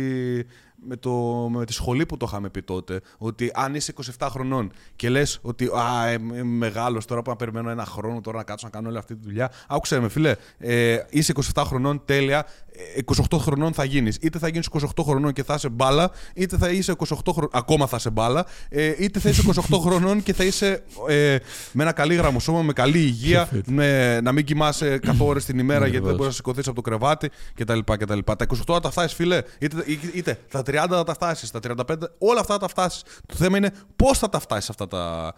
με, 0.88 0.95
το, 0.99 1.11
με 1.51 1.65
τη 1.65 1.73
σχολή 1.73 2.05
που 2.05 2.17
το 2.17 2.25
είχαμε 2.29 2.49
πει 2.49 2.61
τότε. 2.61 3.01
Ότι 3.17 3.51
αν 3.53 3.75
είσαι 3.75 3.93
27 4.19 4.27
χρονών 4.29 4.71
και 4.95 5.09
λες 5.09 5.39
ότι 5.41 5.65
Α, 5.65 6.11
είμαι 6.11 6.43
μεγάλος 6.43 7.05
τώρα 7.05 7.21
που 7.21 7.29
να 7.29 7.36
περιμένω 7.36 7.69
ένα 7.69 7.86
χρόνο 7.86 8.21
τώρα 8.21 8.38
να 8.38 8.43
κάτσω 8.43 8.65
να 8.65 8.71
κάνω 8.71 8.89
όλη 8.89 8.97
αυτή 8.97 9.15
τη 9.15 9.21
δουλειά. 9.23 9.51
Άκουσε 9.67 9.99
με, 9.99 10.09
φίλε. 10.09 10.36
Ε, 10.57 10.97
είσαι 11.09 11.34
27 11.53 11.63
χρονών, 11.65 12.01
τέλεια. 12.05 12.45
28 13.32 13.38
χρονών 13.38 13.74
θα 13.74 13.84
γίνεις. 13.84 14.17
Είτε 14.22 14.39
θα 14.39 14.47
γίνεις 14.47 14.67
28 14.72 15.03
χρονών 15.03 15.34
και 15.34 15.43
θα 15.43 15.53
είσαι 15.53 15.69
μπάλα, 15.69 16.11
είτε 16.36 16.57
θα 16.57 16.69
είσαι 16.69 16.95
28 16.97 17.05
χρονών. 17.32 17.49
Ακόμα 17.53 17.88
θα 17.88 17.95
είσαι 17.99 18.09
μπάλα. 18.09 18.45
Ε, 18.69 18.93
είτε 18.99 19.19
θα 19.19 19.30
είσαι 19.30 19.43
28 19.69 19.80
χρονών 19.86 20.24
και 20.24 20.34
θα 20.34 20.43
είσαι 20.43 20.84
ε, 21.07 21.38
με 21.72 21.84
ένα 21.84 21.91
καλή 21.91 22.15
γραμμοσώμα, 22.15 22.61
με 22.61 22.74
καλή 22.74 22.97
υγεία, 22.97 23.49
με, 23.65 24.22
να 24.22 24.32
μην 24.32 24.45
κοιμάσαι 24.45 24.99
100 25.05 25.11
ώρες 25.19 25.45
την 25.45 25.59
ημέρα 25.59 25.88
γιατί 25.88 26.05
δεν 26.05 26.15
μπορείς 26.15 26.28
να 26.28 26.36
σηκωθείς 26.36 26.67
από 26.67 26.76
το 26.76 26.82
κρεβάτι 26.82 27.30
κτλ. 27.55 27.80
Τα 28.24 28.36
28 28.47 28.55
θα 28.65 28.80
τα 28.80 28.91
φτάσεις, 28.91 29.13
φίλε. 29.13 29.41
Είτε, 29.59 29.84
είτε 30.13 30.39
τα 30.51 30.59
30 30.59 30.74
θα 30.89 31.03
τα 31.03 31.13
φτάσεις, 31.13 31.51
τα 31.51 31.59
35, 31.63 31.95
όλα 32.17 32.39
αυτά 32.39 32.53
θα 32.53 32.59
τα 32.59 32.67
φτάσεις. 32.67 33.03
Το 33.26 33.36
θέμα 33.36 33.57
είναι 33.57 33.72
πώς 33.95 34.17
θα 34.17 34.30
τα 34.30 34.39
φτάσεις 34.39 34.69
αυτά 34.69 34.88
τα, 34.88 35.34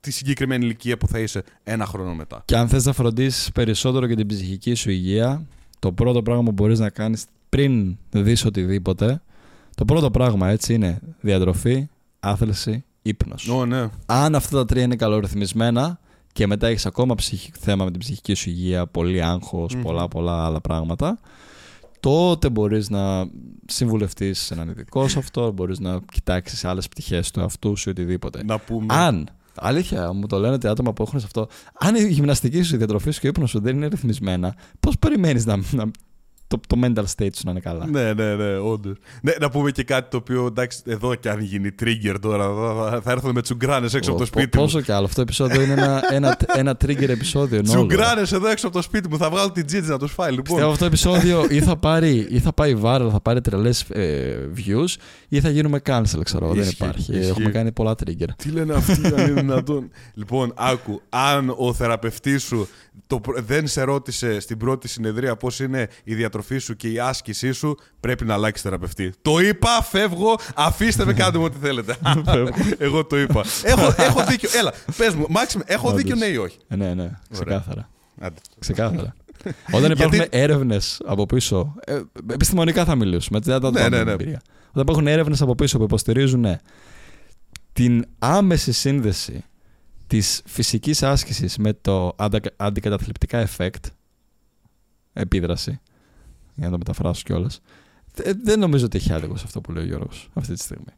τη 0.00 0.10
συγκεκριμένη 0.10 0.64
ηλικία 0.64 0.98
που 0.98 1.08
θα 1.08 1.18
είσαι 1.18 1.42
ένα 1.62 1.86
χρόνο 1.86 2.14
μετά. 2.14 2.42
Και 2.44 2.56
αν 2.56 2.68
θες 2.68 2.84
να 2.84 2.92
φροντίσεις 2.92 3.52
περισσότερο 3.52 4.06
για 4.06 4.16
την 4.16 4.26
ψυχική 4.26 4.74
σου 4.74 4.90
υγεία, 4.90 5.46
το 5.82 5.92
πρώτο 5.92 6.22
πράγμα 6.22 6.42
που 6.42 6.52
μπορείς 6.52 6.78
να 6.78 6.90
κάνεις 6.90 7.24
πριν 7.48 7.96
δεις 8.10 8.44
οτιδήποτε, 8.44 9.22
το 9.74 9.84
πρώτο 9.84 10.10
πράγμα 10.10 10.48
έτσι 10.48 10.74
είναι 10.74 11.00
διατροφή, 11.20 11.88
άθληση, 12.20 12.84
ύπνος. 13.02 13.50
Oh, 13.52 13.66
ναι. 13.66 13.88
Αν 14.06 14.34
αυτά 14.34 14.56
τα 14.56 14.64
τρία 14.64 14.82
είναι 14.82 14.96
καλορυθμισμένα 14.96 16.00
και 16.32 16.46
μετά 16.46 16.66
έχεις 16.66 16.86
ακόμα 16.86 17.14
θέμα 17.58 17.84
με 17.84 17.90
την 17.90 18.00
ψυχική 18.00 18.34
σου 18.34 18.48
υγεία, 18.48 18.86
πολύ 18.86 19.22
πολλά 19.82 20.08
πολλά 20.08 20.44
άλλα 20.44 20.60
πράγματα, 20.60 21.20
τότε 22.00 22.50
μπορείς 22.50 22.90
να 22.90 23.26
συμβουλευτείς 23.66 24.40
σε 24.40 24.54
έναν 24.54 24.68
ειδικό 24.68 25.08
σε 25.08 25.18
αυτό, 25.18 25.52
μπορείς 25.52 25.80
να 25.80 26.00
κοιτάξεις 26.12 26.64
άλλες 26.64 26.88
πτυχές 26.88 27.30
του 27.30 27.42
αυτού 27.42 27.76
σου 27.76 27.88
ή 27.88 27.92
οτιδήποτε. 27.92 28.44
Να 28.44 28.58
πούμε... 28.58 28.86
Αν, 28.88 29.28
αλήθεια 29.54 30.12
μου 30.12 30.26
το 30.26 30.38
λένε 30.38 30.54
ότι 30.54 30.68
άτομα 30.68 30.92
που 30.92 31.02
έχουν 31.02 31.20
σε 31.20 31.26
αυτό, 31.26 31.48
αν 31.78 31.94
η 31.94 32.08
γυμναστική 32.08 32.62
σου, 32.62 32.74
η 32.74 32.78
διατροφή 32.78 33.10
σου 33.10 33.20
και 33.20 33.26
ο 33.26 33.30
ύπνος 33.30 33.50
σου 33.50 33.60
δεν 33.60 33.76
είναι 33.76 33.86
ρυθμισμένα, 33.86 34.54
πώς 34.80 34.98
περιμένεις 34.98 35.46
να, 35.46 35.56
να 35.70 35.90
το, 36.52 36.60
το 36.66 36.80
mental 36.84 37.04
state 37.16 37.34
σου 37.34 37.42
να 37.44 37.50
είναι 37.50 37.60
καλά. 37.60 37.86
Ναι, 37.86 38.12
ναι, 38.12 38.34
ναι, 38.34 38.56
όντως. 38.56 38.96
Ναι, 39.22 39.32
να 39.40 39.50
πούμε 39.50 39.70
και 39.70 39.84
κάτι 39.84 40.10
το 40.10 40.16
οποίο 40.16 40.46
εντάξει, 40.46 40.82
εδώ 40.86 41.14
και 41.14 41.28
αν 41.28 41.40
γίνει 41.40 41.70
trigger 41.82 42.16
τώρα, 42.20 42.44
θα, 42.90 43.00
θα 43.00 43.10
έρθουν 43.10 43.32
με 43.32 43.42
τσουγκράνες 43.42 43.94
έξω 43.94 44.10
από 44.10 44.18
το 44.18 44.26
σπίτι 44.26 44.58
μου. 44.58 44.62
Πόσο 44.62 44.80
κι 44.80 44.92
άλλο. 44.92 45.04
Αυτό 45.04 45.16
το 45.16 45.22
επεισόδιο 45.22 45.62
είναι 45.62 45.72
ένα, 45.72 46.02
ένα, 46.10 46.36
ένα 46.56 46.76
trigger 46.84 47.08
επεισόδιο. 47.08 47.62
Τσουγκράνες 47.62 48.32
εδώ 48.32 48.48
έξω 48.48 48.66
από 48.66 48.76
το 48.76 48.82
σπίτι 48.82 49.08
μου, 49.08 49.18
θα 49.18 49.30
βγάλω 49.30 49.50
την 49.52 49.66
τζίτζ 49.66 49.88
να 49.88 49.98
τους 49.98 50.12
φάει. 50.12 50.30
Λοιπόν. 50.30 50.44
Πιστεύω 50.44 50.66
αυτό 50.66 50.78
το 50.78 50.84
επεισόδιο 50.84 51.46
ή 51.48 51.60
θα, 51.60 51.76
πάρει, 51.76 52.26
ή 52.30 52.38
θα 52.38 52.52
πάει 52.52 52.76
viral, 52.82 53.08
θα 53.12 53.20
πάρει 53.20 53.40
τρελές 53.40 53.82
ε, 53.82 54.48
views 54.56 54.94
ή 55.28 55.40
θα 55.40 55.50
γίνουμε 55.50 55.80
cancel, 55.86 56.20
ξέρω. 56.22 56.52
δεν 56.52 56.68
υπάρχει. 56.68 57.12
Ισχύ. 57.12 57.30
Έχουμε 57.30 57.50
κάνει 57.50 57.72
πολλά 57.72 57.94
trigger. 58.04 58.28
Τι 58.36 58.50
λένε 58.50 58.74
αυτοί, 58.74 59.06
αν 59.06 59.18
είναι 59.18 59.40
δυνατόν; 59.40 59.90
λοιπόν, 60.14 60.52
άκου, 60.56 61.00
αν 61.08 61.54
ο 61.56 61.72
θεραπευτής 61.72 62.42
σου 62.42 62.68
το, 63.06 63.20
δεν 63.36 63.66
σε 63.66 63.82
ρώτησε 63.82 64.40
στην 64.40 64.58
πρώτη 64.58 64.88
συνεδρία 64.88 65.36
πώς 65.36 65.60
είναι 65.60 65.88
η 66.04 66.14
διατροφή 66.14 66.41
σου 66.58 66.76
και 66.76 66.88
η 66.88 66.98
άσκησή 66.98 67.52
σου, 67.52 67.76
πρέπει 68.00 68.24
να 68.24 68.34
αλλάξει 68.34 68.62
θεραπευτή. 68.62 69.12
Το 69.22 69.38
είπα, 69.38 69.82
φεύγω, 69.82 70.38
αφήστε 70.54 71.04
με, 71.04 71.12
κάντε 71.12 71.38
μου 71.38 71.44
ό,τι 71.44 71.56
θέλετε. 71.60 71.96
Εγώ 72.78 73.04
το 73.04 73.18
είπα. 73.18 73.44
έχω, 73.62 73.94
έχω 74.02 74.24
δίκιο. 74.24 74.48
Έλα, 74.58 74.72
πες 74.96 75.14
μου, 75.14 75.26
Μάξιμ, 75.28 75.60
έχω 75.64 75.92
δίκιο 75.92 76.14
ναι 76.14 76.26
ή 76.26 76.36
όχι; 76.36 76.58
Ε, 76.68 76.76
ναι, 76.76 76.94
ναι, 76.94 77.10
ξεκάθαρα. 77.30 77.88
Ξεκάθαρα. 78.58 79.14
Όταν 79.72 79.90
υπάρχουν 79.90 80.16
Γιατί- 80.16 80.38
έρευνες 80.38 81.00
από 81.06 81.26
πίσω. 81.26 81.74
Ε, 81.84 82.00
επιστημονικά 82.32 82.84
θα 82.84 82.94
μιλήσουμε. 82.94 83.38
Έτσι, 83.38 83.50
δεν 83.50 83.60
θα 83.60 83.66
το 83.66 83.72
Ναι, 83.72 83.82
πάμε 83.82 83.88
ναι, 83.96 83.98
με 83.98 84.04
ναι. 84.04 84.10
εμπειρία. 84.12 84.42
Όταν 84.68 84.82
υπάρχουν 84.82 85.06
έρευνες 85.06 85.40
από 85.42 85.54
πίσω 85.54 85.78
που 85.78 85.84
υποστηρίζουν 85.84 86.44
ε, 86.44 86.60
την 87.72 88.04
άμεση 88.18 88.72
σύνδεση 88.72 89.44
της 90.06 90.42
φυσικής 90.46 91.02
άσκησης 91.02 91.56
με 91.58 91.72
το 91.72 92.12
αντα- 92.16 92.40
αντικαταθλιπτικά 92.56 93.48
effect, 93.56 93.80
επίδραση, 95.12 95.80
για 96.62 96.70
να 96.70 96.78
το 96.78 96.78
μεταφράσω 96.78 97.22
κιόλας. 97.24 97.60
Δεν 98.42 98.58
νομίζω 98.58 98.84
ότι 98.84 98.96
έχει 98.96 99.12
άδικο 99.12 99.36
σε 99.36 99.44
αυτό 99.46 99.60
που 99.60 99.72
λέει 99.72 99.82
ο 99.82 99.86
Γιώργος 99.86 100.28
αυτή 100.34 100.54
τη 100.54 100.62
στιγμή. 100.62 100.92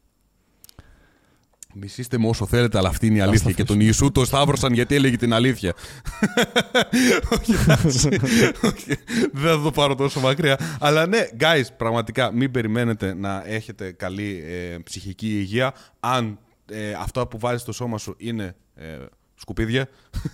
Μισήστε 1.77 2.17
με 2.17 2.27
όσο 2.27 2.45
θέλετε, 2.45 2.77
αλλά 2.77 2.89
αυτή 2.89 3.07
είναι 3.07 3.17
η 3.17 3.21
Ας 3.21 3.27
αλήθεια. 3.27 3.49
το 3.49 3.55
Και 3.55 3.63
τον 3.63 3.79
Ιησού 3.79 4.11
το 4.11 4.25
σταύρωσαν 4.25 4.73
γιατί 4.73 4.95
έλεγε 4.95 5.17
την 5.17 5.33
αλήθεια. 5.33 5.73
Όχι, 7.39 7.51
εντάξει. 7.51 8.07
Όχι, 8.63 8.97
Δεν 9.31 9.57
θα 9.57 9.61
το 9.63 9.71
πάρω 9.71 9.95
τόσο 9.95 10.19
μακριά. 10.19 10.59
Αλλά 10.79 11.07
ναι, 11.07 11.27
guys, 11.39 11.63
πραγματικά 11.77 12.31
μην 12.31 12.51
περιμένετε 12.51 13.13
να 13.13 13.43
έχετε 13.45 13.91
καλή 13.91 14.43
ε, 14.47 14.77
ψυχική 14.83 15.27
υγεία 15.27 15.73
αν 15.99 16.39
ε, 16.71 16.91
αυτό 16.93 17.27
που 17.27 17.39
βάζεις 17.39 17.61
στο 17.61 17.71
σώμα 17.71 17.97
σου 17.97 18.15
είναι 18.17 18.55
ε, 18.75 18.97
σκουπίδια 19.35 19.87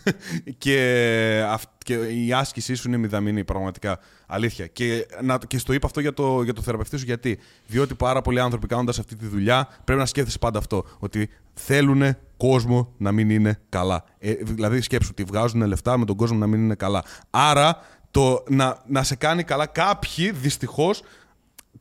και, 0.58 1.46
αυ- 1.48 1.84
και 1.84 1.94
η 1.94 2.34
άσκησή 2.34 2.76
σου 2.76 2.88
είναι 2.88 2.98
μηδαμινή, 2.98 3.44
πραγματικά. 3.44 4.00
Αλήθεια. 4.28 4.68
Και, 4.68 5.08
να, 5.22 5.38
και 5.38 5.58
στο 5.58 5.74
είπα 5.74 5.88
αυτό 5.88 6.00
για 6.00 6.14
το, 6.14 6.42
για 6.44 6.54
το 6.54 6.62
θεραπευτή 6.62 6.98
σου 6.98 7.06
γιατί; 7.06 7.40
Διότι 7.68 7.96
πάρα 7.96 8.22
πολλοί 8.22 8.40
άνθρωποι 8.40 8.68
κάνοντας 8.68 9.00
αυτή 9.00 9.16
τη 9.16 9.28
δουλειά 9.28 9.68
πρέπει 9.84 10.00
να 10.00 10.06
σκέφτεσαι 10.06 10.40
πάντα 10.40 10.60
αυτό. 10.60 10.86
Ότι 11.00 11.30
θέλουν 11.54 12.16
κόσμο 12.38 12.94
να 12.98 13.12
μην 13.12 13.30
είναι 13.30 13.60
καλά. 13.70 14.04
Ε, 14.20 14.34
δηλαδή 14.34 14.82
σκέψου 14.82 15.10
ότι 15.12 15.24
βγάζουν 15.24 15.66
λεφτά 15.66 15.98
με 15.98 16.06
τον 16.06 16.16
κόσμο 16.16 16.38
να 16.38 16.48
μην 16.48 16.64
είναι 16.64 16.76
καλά. 16.76 17.04
Άρα 17.30 17.78
το 18.12 18.44
να, 18.50 18.78
να 18.88 19.04
σε 19.04 19.16
κάνει 19.16 19.44
καλά 19.44 19.66
κάποιοι 19.66 20.32
δυστυχώς 20.32 21.04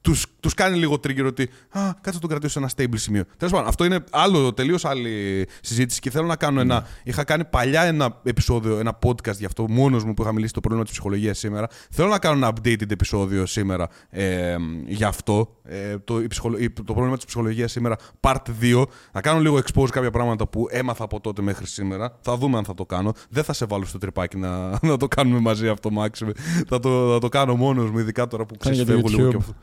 τους, 0.01 0.27
τους 0.41 0.55
κάνει 0.55 0.77
λίγο 0.79 0.95
trigger 0.95 1.25
ότι 1.27 1.43
Α, 1.43 1.81
κάτσε 1.81 2.11
να 2.13 2.19
τον 2.19 2.29
κρατήσω 2.29 2.53
σε 2.53 2.59
ένα 2.59 2.71
stable 2.77 2.99
σημείο. 2.99 3.25
Τέλος 3.37 3.53
πάντων, 3.53 3.69
αυτό 3.69 3.85
είναι 3.85 4.05
άλλο, 4.11 4.53
τελείως 4.55 4.85
άλλη 4.85 5.47
συζήτηση 5.63 6.01
και 6.01 6.11
θέλω 6.11 6.27
να 6.27 6.37
κάνω 6.37 6.61
ένα. 6.61 6.87
Είχα 7.05 7.25
κάνει 7.25 7.45
παλιά 7.45 7.83
ένα 7.83 8.21
επεισόδιο, 8.23 8.79
ένα 8.79 8.99
podcast 9.07 9.37
γι' 9.37 9.45
αυτό 9.45 9.65
μόνος 9.69 10.05
μου 10.05 10.15
που 10.15 10.23
είχα 10.23 10.33
μιλήσει 10.33 10.53
το 10.53 10.61
πρόβλημα 10.61 10.85
της 10.85 10.93
ψυχολογίας 10.93 11.39
σήμερα. 11.39 11.67
Θέλω 11.91 12.09
να 12.09 12.19
κάνω 12.19 12.37
ένα 12.37 12.53
updated 12.53 12.91
επεισόδιο 12.91 13.47
σήμερα 13.47 13.89
ε, 14.11 14.57
γι' 14.87 15.05
αυτό. 15.05 15.55
Ε, 15.65 15.99
το, 15.99 16.21
η 16.21 16.27
ψυχολο- 16.27 16.59
η- 16.59 16.71
το 16.71 16.83
πρόβλημα 16.93 17.17
της 17.17 17.25
ψυχολογίας 17.25 17.71
σήμερα, 17.71 17.97
part 18.21 18.37
2. 18.61 18.83
Να 19.13 19.21
κάνω 19.21 19.41
λίγο 19.41 19.57
expose 19.59 19.89
κάποια 19.91 20.11
πράγματα 20.11 20.47
που 20.49 20.67
έμαθα 20.71 21.05
από 21.05 21.21
τότε 21.21 21.43
μέχρι 21.43 21.67
σήμερα. 21.67 22.19
Θα 22.21 22.37
δούμε 22.37 22.57
αν 22.59 22.65
θα 22.65 22.75
το 22.75 22.87
κάνω. 22.87 23.13
Δεν 23.31 23.45
θα 23.45 23.53
σε 23.53 23.65
βάλω 23.65 23.85
στο 23.85 23.99
τρυπάκι 23.99 24.37
να, 24.37 24.69
να 24.83 24.97
το 24.97 25.09
κάνουμε 25.09 25.41
μαζί 25.41 25.69
αυτό, 25.69 25.91
Μάξιμ. 25.91 26.29
θα, 26.69 26.79
το, 26.81 27.13
θα 27.13 27.19
το 27.19 27.29
κάνω 27.29 27.55
μόνος 27.57 27.91
μου, 27.91 27.99
ειδικά 27.99 28.27
τώρα 28.27 28.45
που 28.45 28.55
Κάνε 28.59 28.75
για 28.75 28.85
το 28.87 28.93
ξεφεύγω 28.93 29.17
λίγο 29.17 29.29
YouTube. 29.29 29.31
και 29.31 29.37
αυτό. 29.37 29.55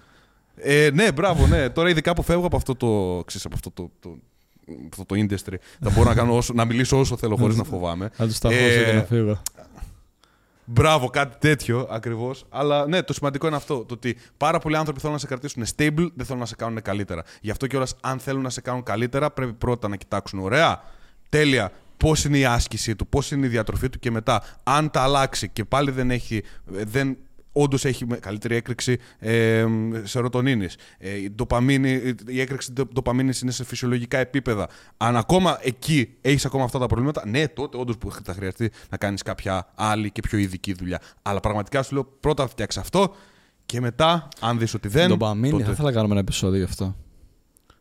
Ε, 0.58 0.90
ναι, 0.94 1.12
μπράβο, 1.12 1.48
ναι. 1.48 1.70
Τώρα 1.70 1.90
ειδικά 1.90 2.14
που 2.14 2.24
φεύγω 2.24 2.46
από 2.46 2.56
αυτό 2.56 2.76
το, 2.76 3.24
ξέρεις, 3.26 3.46
από 3.46 3.56
αυτό 3.56 3.72
το, 3.72 3.92
το, 4.00 4.18
αυτό 4.92 5.06
το 5.06 5.16
industry, 5.18 5.56
θα 5.82 5.90
μπορώ 5.90 6.10
να, 6.10 6.16
κάνω 6.16 6.36
όσο, 6.36 6.54
να 6.54 6.66
μιλήσω 6.66 7.00
όσο 7.00 7.18
θέλω 7.18 7.36
χωρίς 7.36 7.56
να 7.58 7.64
φοβάμαι. 7.64 8.10
Θα 8.14 8.26
τους 8.26 8.36
σταθώ 8.36 8.56
Ε, 8.56 8.84
και 8.86 8.92
να 8.92 9.04
φύγω. 9.04 9.42
Μπράβο, 10.70 11.10
κάτι 11.10 11.38
τέτοιο 11.40 11.88
ακριβώς. 11.90 12.46
Αλλά 12.50 12.88
ναι, 12.88 13.04
το 13.04 13.14
σημαντικό 13.14 13.48
είναι 13.48 13.56
αυτό. 13.56 13.86
Το 13.86 13.94
ότι 13.94 14.18
πάρα 14.38 14.60
πολλοί 14.60 14.78
άνθρωποι 14.78 15.00
θέλουν 15.00 15.16
να 15.16 15.22
σε 15.22 15.28
κρατήσουν 15.28 15.64
stable, 15.64 16.10
δεν 16.16 16.26
θέλουν 16.26 16.40
να 16.40 16.46
σε 16.46 16.56
κάνουν 16.56 16.82
καλύτερα. 16.82 17.24
Γι' 17.42 17.52
αυτό 17.52 17.68
κιόλας, 17.68 17.96
αν 18.02 18.20
θέλουν 18.20 18.42
να 18.42 18.50
σε 18.50 18.62
κάνουν 18.62 18.84
καλύτερα, 18.84 19.32
πρέπει 19.32 19.54
πρώτα 19.54 19.88
να 19.88 19.96
κοιτάξουν. 19.96 20.40
Ωραία, 20.40 20.84
τέλεια. 21.30 21.72
Πώς 21.98 22.26
είναι 22.26 22.38
η 22.38 22.46
άσκησή 22.46 22.96
του, 22.96 23.08
πώς 23.08 23.32
είναι 23.32 23.46
η 23.46 23.50
διατροφή 23.50 23.90
του 23.90 24.00
και 24.00 24.12
μετά, 24.12 24.44
αν 24.64 24.92
τα 24.92 25.02
αλλάξει 25.02 25.50
και 25.50 25.66
πάλι 25.66 25.92
δεν 25.92 26.12
έχει. 26.12 26.44
Δεν, 26.66 27.18
Όντως 27.60 27.86
έχει 27.86 28.06
με- 28.06 28.18
καλύτερη 28.18 28.56
έκρηξη 28.56 28.98
ε, 29.20 29.66
σερωτονίνης. 30.04 30.76
Ε, 30.98 31.16
η, 31.16 31.30
ντοπαμίνη, 31.32 32.14
η 32.28 32.40
έκρηξη 32.40 32.72
ντο- 32.72 32.88
ντοπαμίνης 32.94 33.42
είναι 33.42 33.52
σε 33.52 33.64
φυσιολογικά 33.64 34.18
επίπεδα. 34.18 34.68
Αν 34.98 35.16
ακόμα 35.18 35.60
εκεί 35.62 36.10
έχεις 36.22 36.46
ακόμα 36.46 36.64
αυτά 36.64 36.80
τα 36.80 36.86
προβλήματα, 36.86 37.24
ναι, 37.28 37.48
τότε 37.48 37.78
όντως 37.78 37.96
θα 38.24 38.34
χρειαστεί 38.34 38.72
να 38.90 38.98
κάνεις 38.98 39.22
κάποια 39.22 39.72
άλλη 39.76 40.12
και 40.12 40.22
πιο 40.22 40.38
ειδική 40.38 40.74
δουλειά. 40.74 41.02
Αλλά 41.22 41.40
πραγματικά 41.40 41.84
σου 41.84 41.94
λέω 41.94 42.04
πρώτα 42.20 42.48
φτιάξει 42.48 42.80
αυτό 42.80 43.16
και 43.66 43.82
μετά, 43.82 44.28
αν 44.40 44.60
δεις 44.60 44.74
ότι 44.74 44.88
δεν. 44.88 45.08
Ντοπαμίνη, 45.08 45.52
τότε... 45.52 45.64
θα 45.64 45.72
ήθελα 45.72 45.88
να 45.88 45.94
κάνουμε 45.94 46.12
ένα 46.14 46.22
επεισόδιο 46.22 46.58
γι' 46.58 46.64
αυτό. 46.66 46.96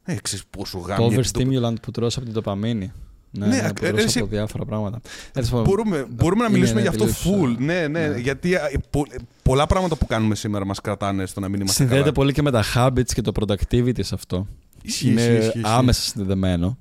Ε, 0.03 0.14
ξέρεις 0.22 0.45
πόσο 0.47 0.79
Το 0.79 0.85
γάμι. 0.85 1.16
overstimulant 1.16 1.74
που 1.83 1.91
τρως 1.91 2.16
από 2.16 2.24
την 2.24 2.35
ντοπαμίνη. 2.35 2.93
Ναι, 3.31 3.47
Ναι, 3.47 3.57
ναι, 3.57 3.66
ε, 3.66 3.68
που 3.68 3.85
τρως 3.85 4.05
εσύ- 4.05 4.18
από 4.18 4.29
διάφορα 4.29 4.64
πράγματα. 4.64 5.01
Τέλος 5.33 5.49
πάντων, 5.51 5.64
Μπορούμε, 5.64 6.07
μπορούμε 6.11 6.41
να 6.43 6.49
είναι, 6.49 6.55
μιλήσουμε 6.59 6.81
ναι, 6.81 6.89
γι' 6.89 7.03
αυτό 7.03 7.05
τελείως, 7.05 7.53
full. 7.53 7.57
Ναι, 7.59 7.87
ναι, 7.87 8.07
ναι. 8.07 8.18
γιατί 8.18 8.55
ε, 8.55 8.59
πο- 8.91 9.07
ε, 9.11 9.16
πολλά 9.43 9.66
πράγματα 9.66 9.97
που 9.97 10.07
κάνουμε 10.07 10.35
σήμερα 10.35 10.66
μας 10.66 10.81
κρατάνε 10.81 11.27
στο 11.27 11.41
να 11.41 11.49
μην 11.49 11.61
είμαστε 11.61 11.77
Συνδέεται 11.77 12.01
καλά. 12.03 12.12
πολύ 12.14 12.33
και 12.33 12.43
με 12.43 12.51
τα 12.51 12.64
habits 12.74 13.12
και 13.14 13.20
το 13.22 13.33
productivity 13.41 14.01
σε 14.05 14.14
αυτό. 14.14 14.47
Ισχύει, 14.83 15.11
είναι 15.11 15.20
ισχύει, 15.20 15.33
ισχύει, 15.37 15.59
ισχύει. 15.59 15.62
άμεσα 15.64 16.01
συνδεδεμένο. 16.03 16.79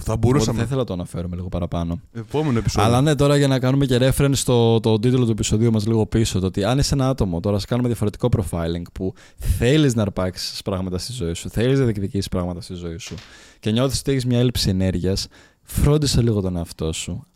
Θα 0.00 0.12
Οπότε 0.12 0.26
μπορούσαμε. 0.26 0.58
θα 0.58 0.64
ήθελα 0.64 0.78
να 0.78 0.84
το 0.86 0.92
αναφέρουμε 0.92 1.36
λίγο 1.36 1.48
παραπάνω. 1.48 2.00
Επόμενο 2.12 2.58
επεισόδιο. 2.58 2.88
Αλλά 2.88 3.00
ναι, 3.00 3.14
τώρα 3.14 3.36
για 3.36 3.48
να 3.48 3.58
κάνουμε 3.58 3.86
και 3.86 3.98
reference 4.00 4.30
στο 4.34 4.80
το 4.80 4.98
τίτλο 4.98 5.24
του 5.24 5.30
επεισοδίου 5.30 5.70
μας 5.72 5.86
λίγο 5.86 6.06
πίσω, 6.06 6.38
το 6.40 6.46
ότι 6.46 6.64
αν 6.64 6.78
είσαι 6.78 6.94
ένα 6.94 7.08
άτομο, 7.08 7.40
τώρα 7.40 7.58
σε 7.58 7.66
κάνουμε 7.66 7.88
διαφορετικό 7.88 8.28
profiling 8.36 8.82
που 8.92 9.14
θέλεις 9.58 9.94
να 9.94 10.02
αρπάξεις 10.02 10.62
πράγματα 10.62 10.98
στη 10.98 11.12
ζωή 11.12 11.32
σου, 11.34 11.48
θέλεις 11.50 11.78
να 11.78 11.84
διεκδικήσεις 11.84 12.28
πράγματα 12.28 12.60
στη 12.60 12.74
ζωή 12.74 12.96
σου 12.96 13.14
και 13.60 13.70
νιώθεις 13.70 13.98
ότι 14.00 14.10
έχεις 14.10 14.26
μια 14.26 14.38
έλλειψη 14.38 14.68
ενέργειας, 14.70 15.28
φρόντισε 15.68 16.22
λίγο 16.22 16.40
τον 16.40 16.56
εαυτό 16.56 16.92
σου. 16.92 17.26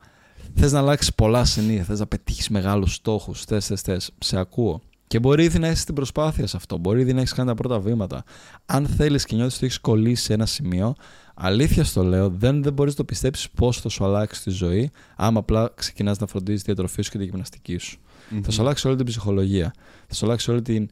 Θες 0.55 0.73
να 0.73 0.79
αλλάξεις 0.79 1.15
πολλά 1.15 1.45
συνήθεια, 1.45 1.85
θες 1.85 1.99
να 1.99 2.07
πετύχεις 2.07 2.49
μεγάλους 2.49 2.95
στόχους, 2.95 3.45
θες, 3.45 3.67
θες, 3.67 3.81
θες. 3.81 4.11
Σε 4.19 4.39
ακούω. 4.39 4.81
Και 5.07 5.19
μπορεί 5.19 5.45
ήδη 5.45 5.59
να 5.59 5.69
είσαι 5.69 5.81
στην 5.81 5.95
προσπάθεια 5.95 6.47
σε 6.47 6.57
αυτό. 6.57 6.77
Μπορεί 6.77 7.01
ήδη 7.01 7.13
να 7.13 7.21
έχεις 7.21 7.33
κάνει 7.33 7.49
τα 7.49 7.55
πρώτα 7.55 7.81
βήματα. 7.81 8.25
Αν 8.67 8.87
θέλεις 8.87 9.25
και 9.25 9.35
νιώθεις 9.35 9.57
ότι 9.57 9.65
έχεις 9.65 9.81
κολλήσει 9.81 10.25
σε 10.25 10.33
ένα 10.33 10.47
σημείο, 10.47 10.95
αλήθεια 11.35 11.85
στο 11.85 12.03
λέω, 12.03 12.29
δεν, 12.29 12.63
δεν 12.63 12.73
μπορείς 12.73 12.93
να 12.93 12.99
το 12.99 13.05
πιστέψεις 13.05 13.51
πώς 13.51 13.81
θα 13.81 13.89
σου 13.89 14.05
αλλάξει 14.05 14.43
τη 14.43 14.51
ζωή, 14.51 14.91
άμα 15.17 15.39
απλά 15.39 15.73
ξεκινάς 15.75 16.19
να 16.19 16.27
φροντίζεις 16.27 16.61
τη 16.61 16.67
διατροφή 16.67 17.03
σου 17.03 17.11
και 17.11 17.19
τη 17.19 17.25
γυμναστική 17.25 17.77
σου. 17.77 17.99
Μμμ. 18.31 18.41
Θα 18.43 18.51
σου 18.51 18.61
αλλάξει 18.61 18.87
όλη 18.87 18.97
την 18.97 19.07
ψυχολογία. 19.07 19.75
Θα 20.07 20.15
σου 20.15 20.27
αλλάξει 20.27 20.51
όλη 20.51 20.63
την, 20.63 20.91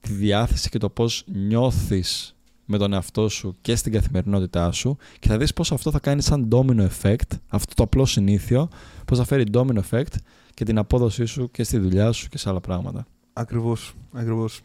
τη 0.00 0.12
διάθεση 0.12 0.68
και 0.68 0.78
το 0.78 0.88
πώς 0.88 1.24
νιώθεις 1.26 2.35
με 2.66 2.78
τον 2.78 2.92
εαυτό 2.92 3.28
σου 3.28 3.56
και 3.60 3.76
στην 3.76 3.92
καθημερινότητά 3.92 4.72
σου 4.72 4.96
και 5.18 5.28
θα 5.28 5.36
δεις 5.38 5.52
πώς 5.52 5.72
αυτό 5.72 5.90
θα 5.90 5.98
κάνει 5.98 6.22
σαν 6.22 6.48
domino 6.52 6.86
effect, 7.02 7.36
αυτό 7.48 7.74
το 7.74 7.82
απλό 7.82 8.06
συνήθιο, 8.06 8.68
πώς 9.04 9.18
θα 9.18 9.24
φέρει 9.24 9.44
domino 9.52 9.80
effect 9.90 10.14
και 10.54 10.64
την 10.64 10.78
απόδοσή 10.78 11.24
σου 11.24 11.50
και 11.50 11.62
στη 11.64 11.78
δουλειά 11.78 12.12
σου 12.12 12.28
και 12.28 12.38
σε 12.38 12.48
άλλα 12.48 12.60
πράγματα. 12.60 13.06
Ακριβώς, 13.32 13.94
ακριβώς. 14.12 14.60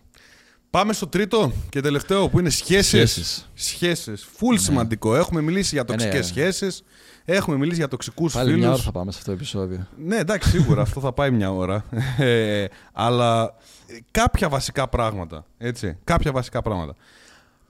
Πάμε 0.70 0.94
στο 0.94 1.08
τρίτο 1.08 1.52
και 1.70 1.82
τελευταίο 1.82 2.30
που 2.30 2.40
είναι 2.40 2.50
σχέσεις. 2.50 2.88
Σχέσεις. 2.88 3.50
Σχέσεις. 3.54 4.28
Φουλ 4.36 4.54
Ναι. 4.54 4.60
σημαντικό. 4.60 5.16
Έχουμε 5.16 5.42
μιλήσει 5.42 5.76
για 5.76 5.86
Ε, 5.88 5.92
ναι. 5.92 5.98
τοξικές 5.98 6.26
σχέσεις. 6.28 6.84
Έχουμε 7.26 7.58
μιλήσει 7.58 7.78
για 7.78 7.88
τοξικούς 7.88 8.34
Πάλι 8.34 8.50
μια 8.54 8.60
ώρα 8.60 8.70
φίλους. 8.70 8.84
θα 8.86 8.92
πάμε 8.92 9.12
σε 9.12 9.18
αυτό 9.18 9.30
το 9.32 9.38
επεισόδιο. 9.38 9.88
Ναι, 10.06 10.16
εντάξει, 10.18 10.50
σίγουρα 10.50 10.82
αυτό 10.82 11.00
θα 11.00 11.14
πάει 11.14 11.32
μια 11.32 11.52
ώρα. 11.52 11.86
Ε, 12.18 12.66
αλλά 12.94 13.44
ε, 13.88 13.98
κάποια 14.12 14.50
βασικά 14.50 14.88
πράγματα. 14.88 15.46
Έτσι. 15.58 15.98
Κάποια 16.04 16.32
βασικά 16.32 16.62
πράγματα. 16.62 16.96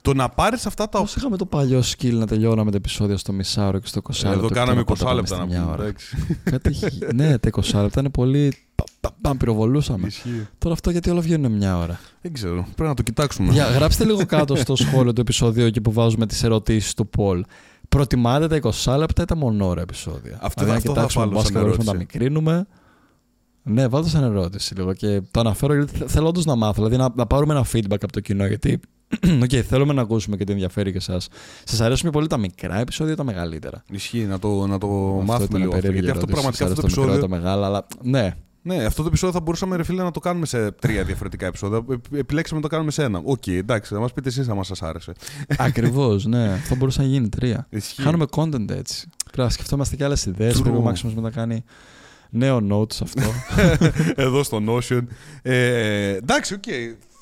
Το 0.01 0.13
να 0.13 0.29
πάρεις 0.29 0.65
αυτά 0.65 0.89
τα. 0.89 0.99
Πώς 0.99 1.15
είχαμε 1.15 1.37
το 1.37 1.45
παλιό 1.45 1.79
skill 1.79 2.11
να 2.13 2.27
τελειώναμε 2.27 2.71
τα 2.71 2.77
επεισόδια 2.77 3.17
στο 3.17 3.31
μισάωρο 3.33 3.79
και 3.79 3.87
στο 3.87 4.01
20 4.03 4.13
λεπτό. 4.23 4.29
Εδώ 4.39 4.47
και 4.47 4.53
κάναμε 4.53 4.83
τώρα 4.83 4.99
20 4.99 5.03
πάμε 5.03 5.15
λεπτά 5.15 5.35
στη 5.35 5.39
να 5.39 5.45
μια 5.45 5.59
πούμε. 5.61 5.71
ώρα. 5.73 5.83
εντάξει. 5.83 6.17
Κάτι 6.43 6.69
έχει- 6.69 6.99
ναι, 7.15 7.37
τα 7.37 7.49
20 7.49 7.81
λεπτά 7.81 7.99
είναι 7.99 8.09
πολύ. 8.09 8.53
πα- 8.75 8.83
πα- 8.99 9.31
Πam, 9.31 9.37
πυροβολούσαμε. 9.37 10.07
Ισχύει. 10.07 10.47
Τώρα 10.57 10.73
αυτό 10.73 10.89
γιατί 10.91 11.09
όλα 11.09 11.21
βγαίνουν 11.21 11.51
μια 11.51 11.77
ώρα. 11.77 11.99
Δεν 12.21 12.33
ξέρω. 12.33 12.61
Πρέπει 12.75 12.89
να 12.89 12.93
το 12.93 13.01
κοιτάξουμε. 13.03 13.51
Για, 13.53 13.65
γράψτε 13.65 14.05
λίγο 14.05 14.25
κάτω 14.25 14.55
στο 14.55 14.75
σχόλιο 14.75 15.13
του 15.13 15.21
επεισόδιο 15.21 15.65
εκεί 15.65 15.81
που 15.81 15.91
βάζουμε 15.91 16.25
τις 16.25 16.43
ερωτήσεις 16.43 16.93
του 16.93 17.07
Πολ. 17.07 17.43
Προτιμάτε 17.89 18.47
τα 18.47 18.55
20 18.55 18.97
λεπτά 18.97 19.21
ή 19.21 19.25
τα 19.25 19.35
μονόρα 19.35 19.81
επεισόδια; 19.81 20.37
Αυτό- 20.41 20.61
δηλαδή, 20.63 20.77
αυτό 20.77 20.89
να 20.89 20.95
θα 20.95 21.01
κοιτάξουμε 21.01 21.23
βάλω 21.25 21.35
πώς 21.35 21.43
σαν 21.45 21.53
θα 21.53 21.59
μπορούμε 21.59 21.77
να 21.77 21.83
τα 21.83 21.91
ερώτηση. 21.97 22.17
μικρύνουμε. 22.19 22.67
Ναι, 23.63 23.87
βάλτε 23.87 24.09
σαν 24.09 24.23
ερώτηση 24.23 24.75
λίγο 24.75 24.93
και 24.93 25.21
το 25.31 25.39
αναφέρω 25.39 25.73
γιατί 25.73 25.97
θε- 25.97 26.09
θέλω 26.09 26.27
όντως 26.27 26.41
να 26.45 26.55
μάθω. 26.55 26.73
Δηλαδή 26.85 26.97
να, 26.97 27.09
να 27.15 27.25
πάρουμε 27.25 27.53
ένα 27.53 27.65
feedback 27.73 27.97
από 28.01 28.11
το 28.11 28.19
κοινό. 28.19 28.45
Γιατί 28.45 28.79
okay, 29.43 29.59
θέλουμε 29.62 29.93
να 29.93 30.01
ακούσουμε 30.01 30.38
και 30.38 30.43
τι 30.43 30.51
ενδιαφέρει 30.51 30.91
και 30.91 30.97
εσάς. 30.97 31.28
Σας 31.64 31.82
αρέσουν 31.82 32.01
πιο 32.01 32.12
πολύ 32.12 32.28
τα 32.28 32.38
μικρά 32.38 32.80
επεισόδια 32.80 33.14
ή 33.14 33.16
τα 33.16 33.24
μεγαλύτερα; 33.24 33.84
Ισχύει 33.91 34.20
να 34.26 34.39
το, 34.39 34.68
να 34.68 34.78
το 34.78 34.88
Αυτό 34.88 35.24
μάθουμε 35.26 35.43
ήταν 35.43 35.59
λίγο 35.59 35.70
αυτό. 35.72 35.82
περίεργη 35.82 36.05
Γιατί 36.05 36.12
αυτό 36.18 36.26
ερώτηση. 36.28 36.34
πραγματικά 36.34 36.64
Σας 36.68 36.72
αυτό 36.72 36.82
το 36.82 36.88
αρέσει 36.88 36.99
μικρό 36.99 37.12
ή 37.12 37.16
επεισόδιο. 37.16 37.38
τα 37.38 37.49
μεγάλα, 37.49 37.66
αλλά 37.66 37.86
ναι. 38.01 38.36
Ναι, 38.64 38.86
αυτό 38.86 39.01
το 39.01 39.07
επεισόδιο 39.07 39.36
θα 39.36 39.41
μπορούσαμε 39.41 39.76
ρε 39.76 39.84
φίλε 39.84 40.03
να 40.03 40.12
το 40.12 40.20
κάνουμε 40.20 40.45
σε 40.45 40.72
τρία 40.72 41.03
διαφορετικά 41.03 41.45
επεισόδια. 41.45 41.86
Ε, 42.14 42.18
Επιλέξαμε 42.20 42.62
να 42.62 42.68
το 42.68 42.74
κάνουμε 42.76 42.91
σε 42.91 43.03
ένα. 43.03 43.22
Οκ, 43.24 43.47
εντάξει, 43.47 43.93
θα 43.93 43.99
μας 43.99 44.14
πείτε 44.14 44.30
εσείς 44.30 44.49
αν 44.49 44.64
σας 44.64 44.82
άρεσε. 44.82 45.12
Ακριβώς, 45.57 46.26
ναι. 46.26 46.51
Αυτό 46.51 46.76
μπορούσε 46.76 47.01
να 47.01 47.07
γίνει 47.07 47.30
τρία. 47.30 47.68
Ισχύει. 47.70 48.03
Κάνουμε 48.03 48.26
content 48.36 48.70
έτσι. 48.70 49.07
Πρέπει 49.24 49.41
να 49.41 49.49
σκεφτόμαστε 49.49 49.95
και 49.95 50.03
άλλες 50.03 50.26
ιδέες. 50.26 50.57
True. 50.59 50.62
Πρέπει 50.62 50.78
ο 50.78 50.82
Μάξιμος 50.82 51.16
μετά 51.16 51.28
να 51.28 51.34
κάνει 51.36 51.64
νέο 52.30 52.59
note 52.72 52.93
σε 52.93 53.03
αυτό. 53.03 53.22
Εδώ 54.24 54.43
στο 54.43 54.62
Notion. 54.68 55.01
Ε, 55.41 56.16
εντάξει, 56.16 56.53
οκ. 56.53 56.64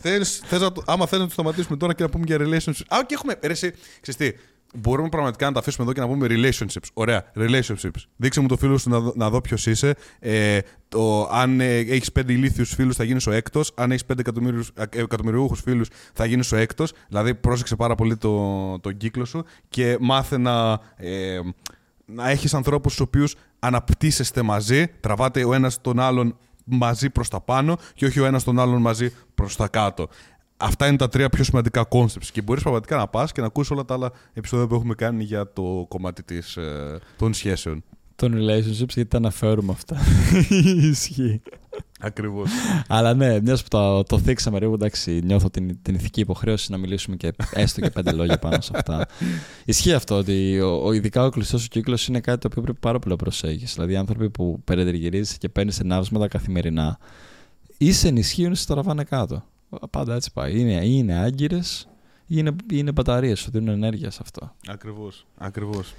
Θες, 0.02 0.41
θες 0.45 0.62
να 0.62 0.72
το, 0.72 0.84
άμα 0.86 1.06
θες 1.08 1.20
να 1.20 1.26
το 1.26 1.32
σταματήσουμε 1.32 1.78
τώρα 1.78 1.93
και 1.93 2.04
να 2.04 2.10
πούμε 2.10 2.24
για 2.28 2.38
relationship. 2.39 2.84
Α, 2.88 2.97
και 3.06 3.14
έχουμε. 3.14 3.36
Ρε, 3.41 3.52
εσύ, 3.52 3.74
ξέρεις 4.02 4.36
τι, 4.36 4.43
μπορούμε 4.76 5.10
πραγματικά 5.10 5.45
να 5.45 5.52
τα 5.52 5.60
αφήσουμε 5.60 5.86
εδώ 5.86 5.93
και 5.93 6.00
να 6.00 6.08
πούμε 6.08 6.28
relationships. 6.30 6.89
Ωραία, 6.93 7.32
relationships. 7.36 8.02
Δείξε 8.16 8.39
μου 8.39 8.47
το 8.47 8.58
φίλο 8.58 8.78
σου 8.78 8.89
να, 8.89 9.00
δω- 9.00 9.14
να 9.16 9.30
δω 9.30 9.41
ποιος 9.41 9.66
είσαι. 9.66 9.95
Ε, 10.20 10.60
το, 10.88 11.30
αν 11.32 11.60
ε, 11.60 11.78
έχεις 11.78 12.12
πέντε 12.12 12.34
ηλίθιους 12.34 12.74
φίλους, 12.74 12.95
θα 12.95 13.04
γίνεις 13.04 13.28
ο 13.28 13.32
έκτος. 13.32 13.72
Αν 13.76 13.91
έχεις 13.91 14.06
πέντε 14.06 14.24
εκατομμυριούχους 14.95 15.62
φίλους, 15.62 15.88
θα 16.14 16.26
γίνεις 16.26 16.52
ο 16.52 16.56
έκτος. 16.56 16.93
Δηλαδή, 17.08 17.36
πρόσεξε 17.36 17.76
πάρα 17.76 17.95
πολύ 17.95 18.18
το, 18.18 18.80
τον 18.80 18.97
κύκλο 18.97 19.26
σου 19.26 19.45
και 19.70 19.97
μάθε 20.00 20.38
να, 20.38 20.80
ε, 20.95 21.39
να 22.06 22.30
έχεις 22.30 22.54
ανθρώπους 22.54 22.93
στους 22.93 23.06
οποίους 23.06 23.36
αναπτύσσεστε 23.60 24.41
μαζί. 24.41 24.88
Τραβάτε 24.88 25.45
ο 25.45 25.54
ένας 25.54 25.82
τον 25.82 26.00
άλλον 26.00 26.38
μαζί 26.70 27.09
προς 27.09 27.28
τα 27.30 27.41
πάνω 27.41 27.78
και 27.93 28.05
όχι 28.05 28.20
ο 28.20 28.26
ένας 28.26 28.43
τον 28.43 28.59
άλλον 28.59 28.82
μαζί 28.82 29.13
προς 29.36 29.55
τα 29.55 29.67
κάτω. 29.67 30.07
Αυτά 30.57 30.88
είναι 30.88 30.97
τα 30.97 31.09
τρία 31.09 31.30
πιο 31.30 31.43
σημαντικά 31.43 31.88
concepts 31.89 32.28
και 32.32 32.41
μπορείς 32.41 32.61
πραγματικά 32.61 32.97
να 32.97 33.07
πας 33.07 33.32
και 33.32 33.41
να 33.41 33.47
ακούσεις 33.47 33.72
όλα 33.72 33.86
τα 33.86 33.93
άλλα 33.93 34.11
επεισόδια 34.34 34.67
που 34.67 34.76
έχουμε 34.76 34.93
κάνει 34.93 35.24
για 35.24 35.53
το 35.53 35.86
κομμάτι 35.88 36.24
της, 36.24 36.57
ε, 36.57 36.99
των 37.17 37.34
σχέσεων. 37.34 37.84
Των 38.15 38.34
relationships, 38.34 38.93
γιατί 38.93 39.05
τα 39.05 39.17
αναφέρουμε 39.17 39.72
αυτά. 39.72 39.97
Ισχύει. 40.89 41.41
Ακριβώς. 42.00 42.50
Αλλά 42.88 43.14
ναι, 43.14 43.41
μιας 43.41 43.62
που 43.62 43.68
το, 43.70 44.04
το 44.04 44.20
θίξαμε 44.20 44.60
λίγο, 44.60 44.74
εντάξει, 44.74 45.22
νιώθω 45.24 45.50
την, 45.50 45.78
την 45.82 45.95
ηθική 45.95 46.20
υποχρέωση 46.20 46.72
να 46.72 46.78
μιλήσουμε 46.78 47.16
και 47.16 47.34
έστω 47.54 47.82
και 47.82 47.89
πέντε 47.89 48.12
λόγια 48.12 48.39
πάνω 48.39 48.62
σε 48.62 48.72
αυτά. 48.76 49.06
Ισχύει 49.66 49.93
αυτό 49.93 50.18
ότι 50.18 50.60
ο, 50.60 50.86
ο, 50.86 50.91
ειδικά 50.91 51.26
ο 51.26 51.30
κλειστός 51.30 51.62
σου 51.62 51.68
κύκλος 51.68 52.08
είναι 52.08 52.20
κάτι 52.20 52.39
το 52.39 52.47
οποίο 52.52 52.62
πρέπει 52.62 52.80
πάρα 52.80 53.00
πολύ 53.00 53.14
να 53.14 53.24
προσέχεις. 53.24 53.74
Δηλαδή, 53.74 53.93
οι 53.93 53.95
άνθρωποι 53.95 54.30
που 54.30 54.62
περιτριγυρίζει 54.64 55.38
και 55.38 55.50
παίρνεις 55.50 55.80
ενάψματα 55.80 56.28
καθημερινά 56.28 56.97
ή 57.78 57.91
σε 57.91 58.08
ενισχύουν 58.08 58.52
ή 58.52 58.56
σε 58.56 58.68
τραβάνε 58.68 59.04
κάτω. 59.04 59.43
Πάντα 59.89 60.16
έτσι 60.16 60.32
πάει. 60.34 60.60
Είναι, 60.60 60.86
ή 60.86 60.91
είναι 60.91 61.14
άγκυρες 61.14 61.88
ή 62.26 62.36
είναι, 62.38 62.56
είναι 62.72 62.91
μπαταρίες, 62.91 63.39
σου 63.39 63.52
δίνουν 63.52 63.68
ενέργεια 63.68 64.12
σε 64.12 64.20
αυτό. 64.22 64.56
Ακριβώς. 64.68 65.26
Ακριβώς. 65.38 65.93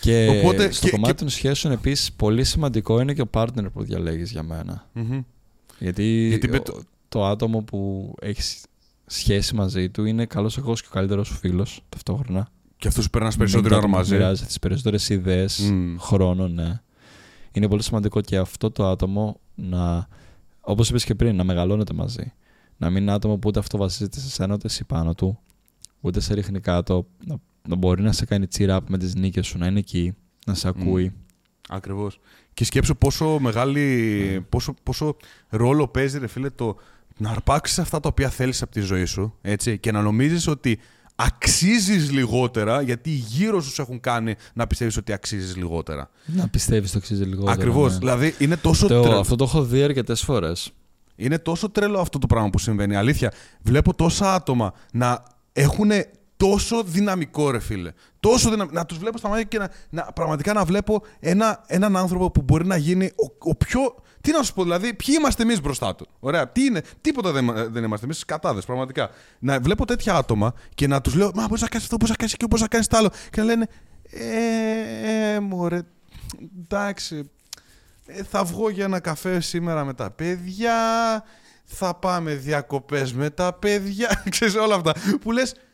Και 0.00 0.40
Οπότε, 0.42 0.70
στο 0.70 0.84
και- 0.86 0.90
κομμάτι 0.92 1.12
και- 1.12 1.18
των 1.18 1.28
σχέσεων 1.28 1.72
επίσης 1.72 2.12
πολύ 2.12 2.44
σημαντικό 2.44 3.00
είναι 3.00 3.12
και 3.14 3.20
ο 3.22 3.28
partner 3.32 3.66
που 3.72 3.82
διαλέγεις 3.82 4.30
για 4.30 4.42
μένα. 4.42 4.88
Μμμ. 4.92 5.20
Γιατί, 5.78 6.04
Γιατί 6.28 6.48
με 6.48 6.56
ο- 6.56 6.62
το- 6.62 6.80
το... 7.08 7.24
άτομο 7.26 7.62
που 7.62 8.12
έχεις 8.20 8.64
σχέση 9.06 9.54
μαζί 9.54 9.88
του 9.90 10.04
είναι 10.04 10.26
καλός 10.26 10.58
εγώ 10.58 10.72
και 10.74 10.86
ο 10.86 10.90
καλύτερος 10.92 11.26
σου 11.26 11.34
φίλος 11.34 11.82
ταυτόχρονα. 11.88 12.48
Και 12.76 12.88
αυτούς 12.88 13.10
περνάς 13.10 13.36
περισσότερο 13.36 13.76
ώρα 13.76 13.88
μαζί. 13.88 14.12
Μοιράζεις 14.14 14.46
τις 14.46 14.58
περισσότερες 14.58 15.08
ιδέες, 15.08 15.58
Μμ. 15.72 15.96
χρόνο, 15.98 16.48
ναι. 16.48 16.80
Είναι 17.52 17.68
πολύ 17.68 17.82
σημαντικό 17.82 18.20
και 18.20 18.36
αυτό 18.36 18.70
το 18.70 18.86
άτομο 18.86 19.40
να, 19.54 20.08
όπως 20.60 20.88
είπες 20.88 21.04
και 21.04 21.14
πριν, 21.14 21.36
να 21.36 21.44
μεγαλώνετε 21.44 21.92
μαζί. 21.94 22.32
Να 22.76 22.90
μην 22.90 23.02
είναι 23.02 23.12
άτομο 23.12 23.36
που 23.36 23.48
ούτε 23.48 23.58
αυτό 23.58 23.78
βασίζεται 23.78 24.20
σε 24.20 24.30
σένα, 24.30 24.54
ούτε 24.54 24.66
εσύ 24.66 24.84
πάνω 24.84 25.14
του, 25.14 25.38
ούτε 26.00 26.20
σε 26.20 26.34
ρίχνει 26.34 26.60
κάτω. 26.60 27.06
Να, 27.26 27.36
να 27.68 27.76
μπορεί 27.76 28.02
να 28.02 28.12
σε 28.12 28.24
κάνει 28.24 28.46
cheer 28.58 28.68
up 28.76 28.78
με 28.88 28.98
τις 28.98 29.14
νίκες 29.14 29.46
σου, 29.46 29.58
να 29.58 29.66
είναι 29.66 29.78
εκεί, 29.78 30.14
να 30.46 30.54
σε 30.54 30.68
ακούει. 30.68 31.12
Ακριβώς. 31.68 32.20
Και 32.54 32.64
σκέψου 32.64 32.96
πόσο 32.96 33.38
μεγάλη, 33.40 34.46
πόσο, 34.48 34.74
πόσο 34.82 35.16
ρόλο 35.48 35.88
παίζει 35.88 36.18
ρε 36.18 36.26
φίλε 36.26 36.50
το 36.50 36.76
να 37.16 37.30
αρπάξεις 37.30 37.78
αυτά 37.78 38.00
τα 38.00 38.08
οποία 38.08 38.28
θέλεις 38.28 38.62
από 38.62 38.72
τη 38.72 38.80
ζωή 38.80 39.04
σου 39.04 39.34
έτσι, 39.42 39.78
και 39.78 39.92
να 39.92 40.02
νομίζεις 40.02 40.46
ότι 40.46 40.78
αξίζεις 41.14 42.10
λιγότερα 42.12 42.80
γιατί 42.82 43.10
γύρω 43.10 43.60
σου 43.60 43.70
σε 43.70 43.82
έχουν 43.82 44.00
κάνει 44.00 44.34
να 44.54 44.66
πιστεύεις 44.66 44.96
ότι 44.96 45.12
αξίζεις 45.12 45.56
λιγότερα. 45.56 46.10
Να 46.26 46.48
πιστεύεις 46.48 46.90
το 46.92 46.98
αξίζει 46.98 47.24
λιγότερο. 47.24 47.52
Ακριβώς. 47.52 47.92
ναι. 47.92 47.98
Δηλαδή 47.98 48.34
είναι 48.38 48.56
τόσο, 48.56 48.86
Το, 48.86 49.02
τρε- 49.02 49.14
αυτό 49.14 49.36
το 49.36 49.44
έχω 49.44 49.62
δει 49.62 49.82
αρκετές 49.82 50.22
φορές. 50.22 50.72
είναι 51.16 51.38
τόσο 51.38 51.70
τρελό 51.70 51.98
αυτό 52.00 52.18
το 52.18 52.26
πράγμα 52.26 52.50
που 52.50 52.58
συμβαίνει. 52.58 52.96
Αλήθεια, 52.96 53.32
βλέπω 53.62 53.94
τόσα 53.94 54.34
άτομα 54.34 54.72
να 54.92 55.22
έχουν 55.52 55.90
τόσο 56.36 56.82
δυναμικό 56.82 57.50
ρε 57.50 57.58
φίλε. 57.58 57.92
Τόσο 58.20 58.50
δυναμ... 58.50 58.68
Να 58.72 58.86
τους 58.86 58.98
βλέπω 58.98 59.18
στα 59.18 59.28
μάτια 59.28 59.44
και 59.44 59.58
να, 59.58 59.70
να, 59.90 60.02
πραγματικά 60.02 60.52
να 60.52 60.64
βλέπω 60.64 61.02
ένα, 61.20 61.64
έναν 61.66 61.96
άνθρωπο 61.96 62.30
που 62.30 62.42
μπορεί 62.42 62.66
να 62.66 62.76
γίνει 62.76 63.06
ο, 63.06 63.50
ο 63.50 63.54
πιο... 63.54 63.80
Τι 64.20 64.32
να 64.32 64.42
σου 64.42 64.54
πω, 64.54 64.62
δηλαδή, 64.62 64.94
ποιοι 64.94 65.14
είμαστε 65.18 65.42
εμείς 65.42 65.60
μπροστά 65.60 65.94
του. 65.94 66.08
Ωραία, 66.20 66.48
τι 66.48 66.64
είναι, 66.64 66.82
τίποτα 67.00 67.32
δεν, 67.32 67.72
δεν 67.72 67.84
είμαστε 67.84 68.04
εμείς, 68.04 68.24
κατάδες, 68.24 68.64
πραγματικά. 68.64 69.10
Να 69.38 69.60
βλέπω 69.60 69.84
τέτοια 69.84 70.14
άτομα 70.14 70.54
και 70.74 70.86
να 70.86 71.00
τους 71.00 71.14
λέω, 71.14 71.30
Μα 71.34 71.46
μπορεί 71.48 71.60
να 71.60 71.68
κάνεις 71.68 71.84
αυτό, 71.84 71.96
μπορεί 71.96 72.10
να 72.10 72.16
κάνεις 72.16 72.36
και 72.36 72.46
μπορεί 72.46 72.62
να 72.62 72.68
κάνεις 72.68 72.86
το 72.86 72.96
άλλο. 72.96 73.10
Και 73.30 73.40
να 73.40 73.44
λένε, 73.44 73.66
Ε, 74.10 75.34
ε 75.34 75.40
μωρέ, 75.40 75.82
εντάξει, 76.62 77.30
ε, 78.06 78.22
θα 78.22 78.44
βγω 78.44 78.70
για 78.70 78.84
ένα 78.84 79.00
καφέ 79.00 79.40
σήμερα 79.40 79.84
με 79.84 79.94
τα 79.94 80.10
παιδιά, 80.10 80.74
θα 81.64 81.94
πάμε 81.94 82.34
διακοπές 82.34 83.12
με 83.12 83.30
τα 83.30 83.52
παιδιά, 83.52 84.22
ξέρεις 84.30 84.54
όλα 84.54 84.74
αυτά 84.74 84.94
που 85.20 85.32
λες 85.32 85.52
«Ω, 85.52 85.54
α- 85.54 85.65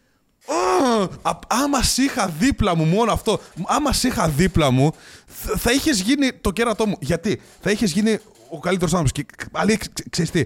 άμα 1.46 1.82
σ' 1.82 1.98
είχα 1.98 2.28
δίπλα 2.28 2.74
μου 2.76 2.84
μόνο 2.84 3.12
αυτό, 3.12 3.40
άμα 3.66 3.92
σ' 3.92 4.02
είχα 4.04 4.28
δίπλα 4.28 4.70
μου 4.70 4.92
θ- 5.26 5.56
θα 5.58 5.72
είχες 5.72 6.00
γίνει 6.00 6.32
το 6.32 6.50
κέρατό 6.50 6.86
μου. 6.86 6.96
Γιατί; 7.00 7.40
Θα 7.60 7.70
είχες 7.70 7.92
γίνει 7.92 8.18
ο 8.50 8.58
καλύτερος 8.60 8.94
άνθρωπος 8.94 9.12
και 9.12 9.26
αλήθεια, 9.52 9.86
ξε- 9.94 10.08
ξέρεις 10.10 10.30
τι, 10.30 10.44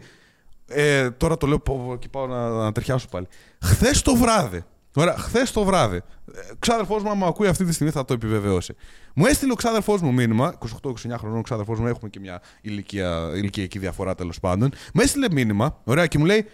ε, 0.68 1.11
τώρα 1.11 1.36
το 1.36 1.47
λέω 1.47 1.59
πω- 1.59 1.84
πω- 1.86 1.97
και 1.99 2.09
πάω 2.09 2.26
να, 2.26 2.49
να 2.49 2.72
ταιριάσω 2.72 3.09
πάλι. 3.09 3.26
Χθες 3.62 4.03
το 4.03 4.16
βράδυ, 4.16 4.64
Ωραία, 4.99 5.16
χθες 5.18 5.53
το 5.53 5.64
βράδυ. 5.64 5.97
Ε, 5.97 6.40
Ξάδερφός 6.59 7.03
μου, 7.03 7.11
άμα 7.11 7.26
ακούει 7.26 7.47
αυτή 7.47 7.64
τη 7.64 7.72
στιγμή, 7.72 7.92
θα 7.92 8.05
το 8.05 8.12
επιβεβαιώσει. 8.14 8.74
Μου 9.14 9.26
έστειλε 9.26 9.53
ο 9.53 9.55
ξάδερφός 9.55 10.01
μου 10.01 10.12
μήνυμα, 10.12 10.55
28-29 10.59 11.16
χρονών 11.18 11.42
ξάδερφός 11.42 11.78
μου, 11.80 11.86
έχουμε 11.86 12.11
και 12.11 12.20
μια 12.20 12.42
ηλικία, 12.61 13.30
ηλικιακή 13.34 13.78
διαφορά 13.78 14.14
τέλος 14.14 14.40
πάντων. 14.40 14.70
Μου 14.94 15.01
έστειλε 15.01 15.26
μήνυμα, 15.30 15.80
ωραία, 15.84 16.07
και 16.07 16.18
μου 16.18 16.24
λέει, 16.24 16.47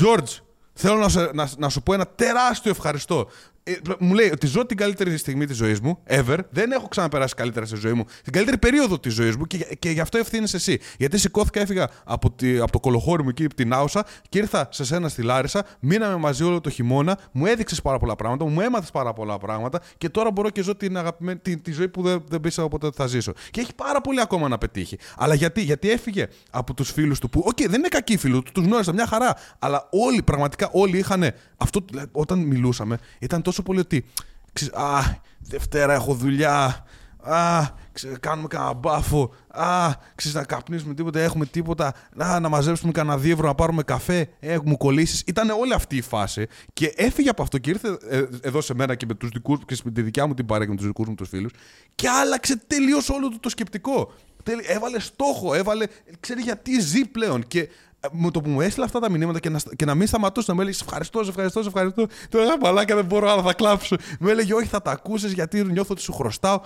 George, 0.00 0.40
θέλω 0.76 0.96
να, 0.96 1.08
σε- 1.08 1.30
να, 1.34 1.48
να 1.58 1.68
σου 1.68 1.82
πω 1.82 1.92
ένα 1.94 2.06
τεράστιο 2.06 2.70
ευχαριστώ. 2.70 3.28
Ε, 3.68 3.76
μου 3.98 4.14
λέει 4.14 4.30
ότι 4.30 4.46
ζω 4.46 4.66
την 4.66 4.76
καλύτερη 4.76 5.16
στιγμή 5.16 5.46
της 5.46 5.56
ζωής 5.56 5.80
μου, 5.80 5.98
ever. 6.08 6.38
Δεν 6.50 6.72
έχω 6.72 6.88
ξαναπεράσει 6.88 7.34
καλύτερα 7.34 7.66
στη 7.66 7.76
ζωή 7.76 7.92
μου. 7.92 8.04
Την 8.22 8.32
καλύτερη 8.32 8.58
περίοδο 8.58 8.98
της 8.98 9.14
ζωής 9.14 9.36
μου 9.36 9.46
και, 9.46 9.58
και 9.78 9.90
γι' 9.90 10.00
αυτό 10.00 10.18
ευθύνεσαι 10.18 10.48
εσύ. 10.52 10.78
Γιατί 10.98 11.18
σηκώθηκα, 11.18 11.60
έφυγα 11.60 11.88
από, 12.04 12.30
τη, 12.30 12.58
από 12.58 12.72
το 12.72 12.80
κολοχώρι 12.80 13.22
μου 13.22 13.28
εκεί, 13.28 13.44
από 13.44 13.54
την 13.54 13.72
Νάουσα 13.72 14.06
και 14.28 14.38
ήρθα 14.38 14.68
σε 14.70 14.84
σένα 14.84 15.08
στη 15.08 15.22
Λάρισα. 15.22 15.66
Μείναμε 15.80 16.16
μαζί 16.16 16.44
όλο 16.44 16.60
το 16.60 16.70
χειμώνα. 16.70 17.18
Μου 17.32 17.46
έδειξες 17.46 17.82
πάρα 17.82 17.98
πολλά 17.98 18.16
πράγματα, 18.16 18.44
μου 18.44 18.60
έμαθες 18.60 18.90
πάρα 18.90 19.12
πολλά 19.12 19.38
πράγματα 19.38 19.80
και 19.98 20.08
τώρα 20.08 20.30
μπορώ 20.30 20.50
και 20.50 20.62
ζω 20.62 20.76
την, 20.76 20.96
αγαπημένη, 20.96 21.38
τη, 21.38 21.56
τη 21.56 21.72
ζωή 21.72 21.88
που 21.88 22.02
δεν, 22.02 22.24
δεν 22.28 22.40
πίστευα 22.40 22.68
ποτέ 22.68 22.86
ότι 22.86 22.96
θα 22.96 23.06
ζήσω. 23.06 23.32
Και 23.50 23.60
έχει 23.60 23.74
πάρα 23.74 24.00
πολύ 24.00 24.20
ακόμα 24.20 24.48
να 24.48 24.58
πετύχει. 24.58 24.98
Αλλά 25.16 25.34
γιατί, 25.34 25.62
γιατί 25.62 25.90
έφυγε 25.90 26.26
από 26.50 26.74
τους 26.74 26.90
φίλους 26.90 27.18
του 27.18 27.28
που, 27.28 27.42
οκ, 27.46 27.58
δεν 27.60 27.78
είναι 27.78 27.88
κακοί 27.88 28.16
φίλοι 28.16 28.42
τους, 28.42 28.52
τους 28.52 28.64
γνώρισα 28.64 28.92
μια 28.92 29.06
χαρά. 29.06 29.36
Αλλά 29.58 29.88
όλοι, 29.90 30.22
πραγματικά 30.22 30.68
όλοι 30.72 30.98
είχαν 30.98 31.32
αυτό, 31.56 31.80
δηλαδή, 31.90 32.08
όταν 32.12 32.38
μιλούσαμε, 32.38 32.98
ήταν 33.18 33.42
τόσο 33.42 33.55
πολύ 33.62 33.78
ότι. 33.78 34.04
ξέρεις, 34.52 34.74
Α, 34.74 35.00
Δευτέρα 35.40 35.92
έχω 35.94 36.14
δουλειά. 36.14 36.84
Α, 37.22 37.62
ξέρεις, 37.92 38.16
κάνουμε 38.20 38.48
κανένα 38.48 38.72
μπάφο. 38.72 39.34
Α, 39.48 39.90
ξέρεις, 40.14 40.36
να 40.36 40.44
καπνίσουμε 40.44 40.94
τίποτα, 40.94 41.20
έχουμε 41.20 41.46
τίποτα. 41.46 41.94
Α, 42.16 42.40
να 42.40 42.48
μαζέψουμε 42.48 42.92
κανένα 42.92 43.18
δύο 43.18 43.32
ευρώ, 43.32 43.46
να 43.46 43.54
πάρουμε 43.54 43.82
καφέ. 43.82 44.28
Ε, 44.40 44.58
μου 44.64 44.76
κολλήσεις. 44.76 45.22
Ήταν 45.26 45.50
όλη 45.50 45.72
αυτή 45.72 45.96
η 45.96 46.00
φάση. 46.02 46.46
Και 46.72 46.92
έφυγε 46.96 47.28
από 47.28 47.42
αυτό 47.42 47.58
και 47.58 47.70
ήρθε 47.70 47.98
ε, 48.08 48.24
εδώ 48.40 48.60
σε 48.60 48.74
μένα 48.74 48.94
και 48.94 49.06
με 49.06 49.14
τους 49.14 49.28
δικούς 49.30 49.58
και 49.66 49.76
με 49.84 49.90
τη 49.90 50.02
δικιά 50.02 50.26
μου 50.26 50.34
την 50.34 50.46
παρέα 50.46 50.64
και 50.64 50.70
με 50.70 50.76
τους 50.76 50.86
δικούς 50.86 51.08
μου 51.08 51.14
τους 51.14 51.28
φίλους. 51.28 51.52
Και 51.94 52.08
άλλαξε 52.08 52.56
τελείως 52.66 53.08
όλο 53.08 53.28
του 53.28 53.40
το 53.40 53.48
σκεπτικό. 53.48 54.12
Τέλει- 54.42 54.64
Έβαλε 54.68 55.00
στόχο, 55.00 55.54
έβαλε. 55.54 55.86
ξέρει 56.20 56.40
γιατί 56.42 56.80
ζει 56.80 57.04
πλέον. 57.04 57.46
Και 57.46 57.68
ε, 58.06 58.16
με 58.16 58.30
το 58.30 58.40
που 58.40 58.48
μου 58.48 58.60
έστειλε 58.60 58.84
αυτά 58.84 59.00
τα 59.00 59.10
μηνύματα 59.10 59.40
και 59.40 59.50
να, 59.50 59.58
και 59.76 59.84
να 59.84 59.94
μην 59.94 60.06
σταματούσε 60.06 60.46
να 60.48 60.54
μου 60.54 60.60
έλεγε 60.60 60.76
Σε 60.76 60.84
ευχαριστώ, 60.84 61.22
σε 61.24 61.30
ευχαριστώ, 61.30 61.62
σε 61.62 61.68
ευχαριστώ. 61.68 62.06
Του 62.30 62.36
έλεγα 62.38 62.56
Μαλάκα 62.60 62.94
δεν 62.94 63.04
μπορώ, 63.04 63.30
αλλά 63.30 63.42
θα 63.42 63.52
κλάψω. 63.52 63.96
Μου 64.20 64.28
έλεγε 64.28 64.54
Όχι, 64.54 64.66
θα 64.66 64.82
τα 64.82 64.90
ακούσεις 64.90 65.32
γιατί 65.32 65.64
νιώθω 65.64 65.92
ότι 65.92 66.00
σου 66.00 66.12
χρωστάω. 66.12 66.60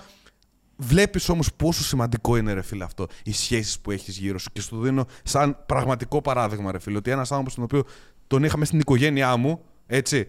Βλέπεις 0.75 1.29
όμως 1.29 1.53
πόσο 1.53 1.83
σημαντικό 1.83 2.37
είναι, 2.37 2.53
ρε 2.53 2.61
φίλε, 2.61 2.83
αυτό. 2.83 3.07
Οι 3.23 3.33
σχέσεις 3.33 3.79
που 3.79 3.91
έχεις 3.91 4.17
γύρω 4.17 4.37
σου. 4.39 4.49
Και 4.53 4.61
σου 4.61 4.69
το 4.69 4.77
δίνω 4.77 5.05
σαν 5.23 5.57
πραγματικό 5.65 6.21
παράδειγμα, 6.21 6.71
ρε 6.71 6.79
φίλε. 6.79 6.97
Ότι 6.97 7.11
ένας 7.11 7.31
άνθρωπος 7.31 7.55
τον 7.55 7.63
οποίο 7.63 7.83
τον 8.27 8.43
είχαμε 8.43 8.65
στην 8.65 8.79
οικογένειά 8.79 9.37
μου, 9.37 9.61
έτσι. 9.87 10.27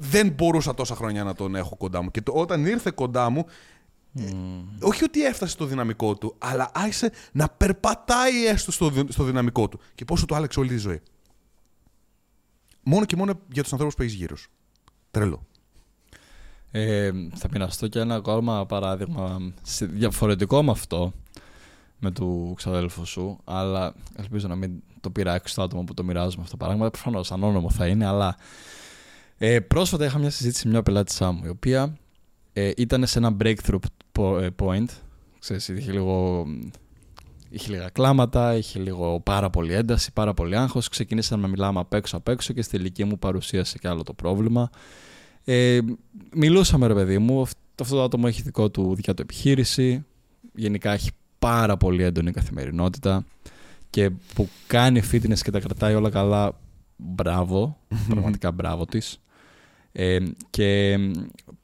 Δεν 0.00 0.28
μπορούσα 0.28 0.74
τόσα 0.74 0.94
χρόνια 0.94 1.24
να 1.24 1.34
τον 1.34 1.54
έχω 1.54 1.76
κοντά 1.76 2.02
μου. 2.02 2.10
Και 2.10 2.20
το, 2.22 2.32
όταν 2.32 2.66
ήρθε 2.66 2.90
κοντά 2.94 3.30
μου, 3.30 3.46
όχι 4.80 5.04
ότι 5.04 5.24
έφτασε 5.24 5.52
στο 5.52 5.64
δυναμικό 5.64 6.14
του, 6.16 6.34
αλλά 6.38 6.70
άρχισε 6.74 7.12
να 7.32 7.48
περπατάει 7.48 8.46
έστω 8.46 8.72
στο, 8.72 8.90
δυ- 8.90 9.12
στο 9.12 9.24
δυναμικό 9.24 9.68
του. 9.68 9.80
Και 9.94 10.04
πόσο 10.04 10.26
το 10.26 10.34
άλλαξε 10.34 10.60
όλη 10.60 10.68
τη 10.68 10.76
ζωή. 10.76 11.00
Μόνο 12.82 13.04
και 13.04 13.16
μόνο 13.16 13.40
για 13.52 13.62
τους 13.62 13.72
ανθρώπους 13.72 13.94
που 13.96 14.02
έχεις 14.02 14.14
γύρω 14.14 14.36
σου. 14.36 14.50
Τρελό. 15.10 15.46
Ε, 16.70 17.10
θα 17.34 17.48
πειραστώ 17.48 17.88
και 17.88 17.98
ένα 17.98 18.14
ακόμα 18.14 18.66
παράδειγμα 18.66 19.52
σε- 19.62 19.86
διαφορετικό 19.86 20.62
με 20.62 20.70
αυτό 20.70 21.12
με 21.98 22.10
του 22.10 22.52
ξαδέλφου 22.56 23.04
σου, 23.06 23.38
αλλά 23.44 23.94
ελπίζω 24.16 24.48
να 24.48 24.54
μην 24.54 24.82
το 25.00 25.10
πειράξει 25.10 25.54
το 25.54 25.62
άτομο 25.62 25.84
που 25.84 25.94
το 25.94 26.04
μοιράζομαι 26.04 26.42
αυτό 26.42 26.56
το 26.56 26.64
πράγμα. 26.64 26.90
Προφανώς 26.90 27.32
ανώνυμο 27.32 27.70
θα 27.70 27.86
είναι, 27.86 28.06
αλλά 28.06 28.36
ε, 29.38 29.60
πρόσφατα 29.60 30.04
είχα 30.04 30.18
μια 30.18 30.30
συζήτηση 30.30 30.66
με 30.66 30.72
μια 30.72 30.82
πελάτησά 30.82 31.32
μου, 31.32 31.42
η 31.44 31.48
οποία 31.48 31.96
ε, 32.58 32.72
ήταν 32.76 33.06
σε 33.06 33.18
ένα 33.18 33.36
breakthrough 33.42 33.78
po- 34.18 34.40
ε, 34.42 34.48
point. 34.62 34.86
Ξέρεις, 35.38 35.68
είχε 35.68 35.92
λίγο. 35.92 36.46
Είχε 37.50 37.70
λίγα 37.70 37.88
κλάματα, 37.88 38.56
είχε 38.56 38.78
λίγο 38.78 39.20
πάρα 39.20 39.50
πολύ 39.50 39.72
ένταση, 39.72 40.12
πάρα 40.12 40.34
πολύ 40.34 40.56
άγχος. 40.56 40.88
Ξεκινήσαμε 40.88 41.42
να 41.42 41.48
μιλάμε 41.48 41.80
απ' 41.80 41.92
έξω 41.92 42.16
απ' 42.16 42.28
έξω 42.28 42.52
και 42.52 42.62
στη 42.62 42.76
τελική 42.76 43.04
μου 43.04 43.18
παρουσίασε 43.18 43.78
και 43.78 43.88
άλλο 43.88 44.02
το 44.02 44.12
πρόβλημα. 44.12 44.70
Ε, 45.44 45.78
μιλούσαμε, 46.34 46.86
ρε 46.86 46.94
παιδί 46.94 47.18
μου, 47.18 47.40
αυτό 47.40 47.96
το 47.96 48.02
άτομο 48.02 48.24
έχει 48.26 48.42
δικό 48.42 48.70
του, 48.70 48.94
δικιά 48.94 49.14
του 49.14 49.22
επιχείρηση. 49.22 50.04
Γενικά 50.54 50.92
έχει 50.92 51.10
πάρα 51.38 51.76
πολύ 51.76 52.02
έντονη 52.02 52.30
καθημερινότητα 52.30 53.24
και 53.90 54.10
που 54.34 54.48
κάνει 54.66 55.02
fitness 55.12 55.38
και 55.38 55.50
τα 55.50 55.60
κρατάει 55.60 55.94
όλα 55.94 56.10
καλά, 56.10 56.58
μπράβο, 56.96 57.78
πραγματικά 58.08 58.52
μπράβο 58.52 58.84
της. 58.84 59.20
Ε, 59.92 60.18
και 60.50 60.98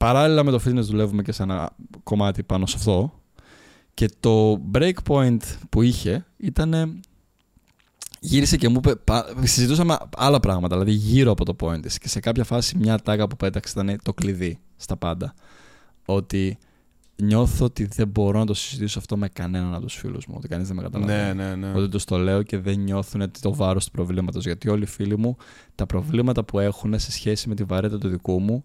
παράλληλα 0.05 0.45
με 0.45 0.51
το 0.51 0.61
fitness 0.65 0.83
δουλεύουμε 0.83 1.23
και 1.23 1.33
σε 1.33 1.43
ένα 1.43 1.71
κομμάτι 2.03 2.43
πάνω 2.43 2.67
σε 2.67 2.77
αυτό 2.79 3.13
και 3.95 4.09
το 4.21 4.61
breakpoint 4.73 5.39
που 5.69 5.83
είχε 5.83 6.27
ήταν 6.37 7.01
γύρισε 8.21 8.57
και 8.57 8.69
μου 8.69 8.81
είπε. 8.85 8.95
Συζητούσαμε 9.47 9.97
άλλα 10.17 10.41
πράγματα, 10.41 10.79
δηλαδή 10.79 10.97
γύρω 10.97 11.31
από 11.31 11.45
το 11.45 11.57
point 11.61 11.87
Και 12.01 12.09
σε 12.09 12.21
κάποια 12.21 12.45
φάση 12.45 12.77
μια 12.79 12.99
τάγα 12.99 13.27
που 13.27 13.37
πέταξε 13.37 13.81
ήταν 13.81 13.99
το 14.03 14.13
κλειδί 14.13 14.59
στα 14.77 14.97
πάντα. 14.97 15.35
Ότι 16.05 16.59
νιώθω 17.17 17.65
ότι 17.65 17.85
δεν 17.85 18.09
μπορώ 18.09 18.39
να 18.39 18.47
το 18.47 18.55
συζητήσω 18.55 18.99
αυτό 18.99 19.17
με 19.17 19.29
κανέναν 19.29 19.75
από 19.75 19.83
τους 19.83 19.95
φίλους 19.95 20.27
μου. 20.27 20.35
Ότι 20.39 20.49
κανείς 20.49 20.67
δεν 20.67 20.77
με 20.77 20.83
καταλαβαίνει. 20.83 21.35
Ναι, 21.35 21.55
ναι, 21.55 21.55
ναι. 21.55 21.79
Ότι 21.79 21.89
τους 21.89 22.05
το 22.05 22.19
λέω 22.19 22.43
και 22.43 22.59
δεν 22.59 22.81
νιώθουν 22.81 23.31
το 23.41 23.55
βάρος 23.55 23.85
του 23.85 23.91
προβλήματος. 23.91 24.45
Γιατί 24.45 24.69
όλοι 24.69 24.83
οι 24.83 24.87
φίλοι 24.87 25.19
μου 25.19 25.37
τα 25.75 25.87
προβλήματα 25.87 26.45
που 26.45 26.59
έχουν 26.59 26.99
σε 26.99 27.13
σχέση 27.13 27.49
με 27.49 27.55
τη 27.55 27.65
βαρέτητα 27.65 27.99
του 27.99 28.09
δικού 28.09 28.41
μου 28.41 28.65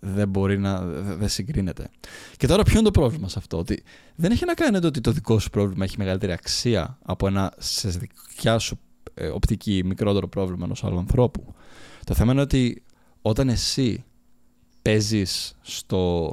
δεν 0.00 0.28
μπορεί 0.28 0.58
να. 0.58 0.80
δεν 1.16 1.28
συγκρίνεται. 1.28 1.88
Και 2.36 2.46
τώρα 2.46 2.62
ποιο 2.62 2.74
είναι 2.74 2.84
το 2.84 2.90
πρόβλημα 2.90 3.28
σε 3.28 3.38
αυτό, 3.38 3.58
ότι 3.58 3.82
δεν 4.14 4.30
έχει 4.30 4.44
να 4.44 4.54
κάνει 4.54 4.76
ότι 4.76 5.00
το 5.00 5.10
δικό 5.10 5.38
σου 5.38 5.50
πρόβλημα 5.50 5.84
έχει 5.84 5.94
μεγαλύτερη 5.98 6.32
αξία 6.32 6.98
από 7.02 7.26
ένα 7.26 7.52
σε 7.58 7.88
δικιά 7.88 8.58
σου 8.58 8.78
ε, 9.14 9.26
οπτική 9.26 9.82
μικρότερο 9.84 10.28
πρόβλημα 10.28 10.64
ενός 10.64 10.84
άλλου 10.84 10.98
ανθρώπου. 10.98 11.54
Το 12.04 12.14
θέμα 12.14 12.32
είναι 12.32 12.40
ότι 12.40 12.82
όταν 13.22 13.48
εσύ 13.48 14.04
παίζεις 14.82 15.56
στο 15.60 16.32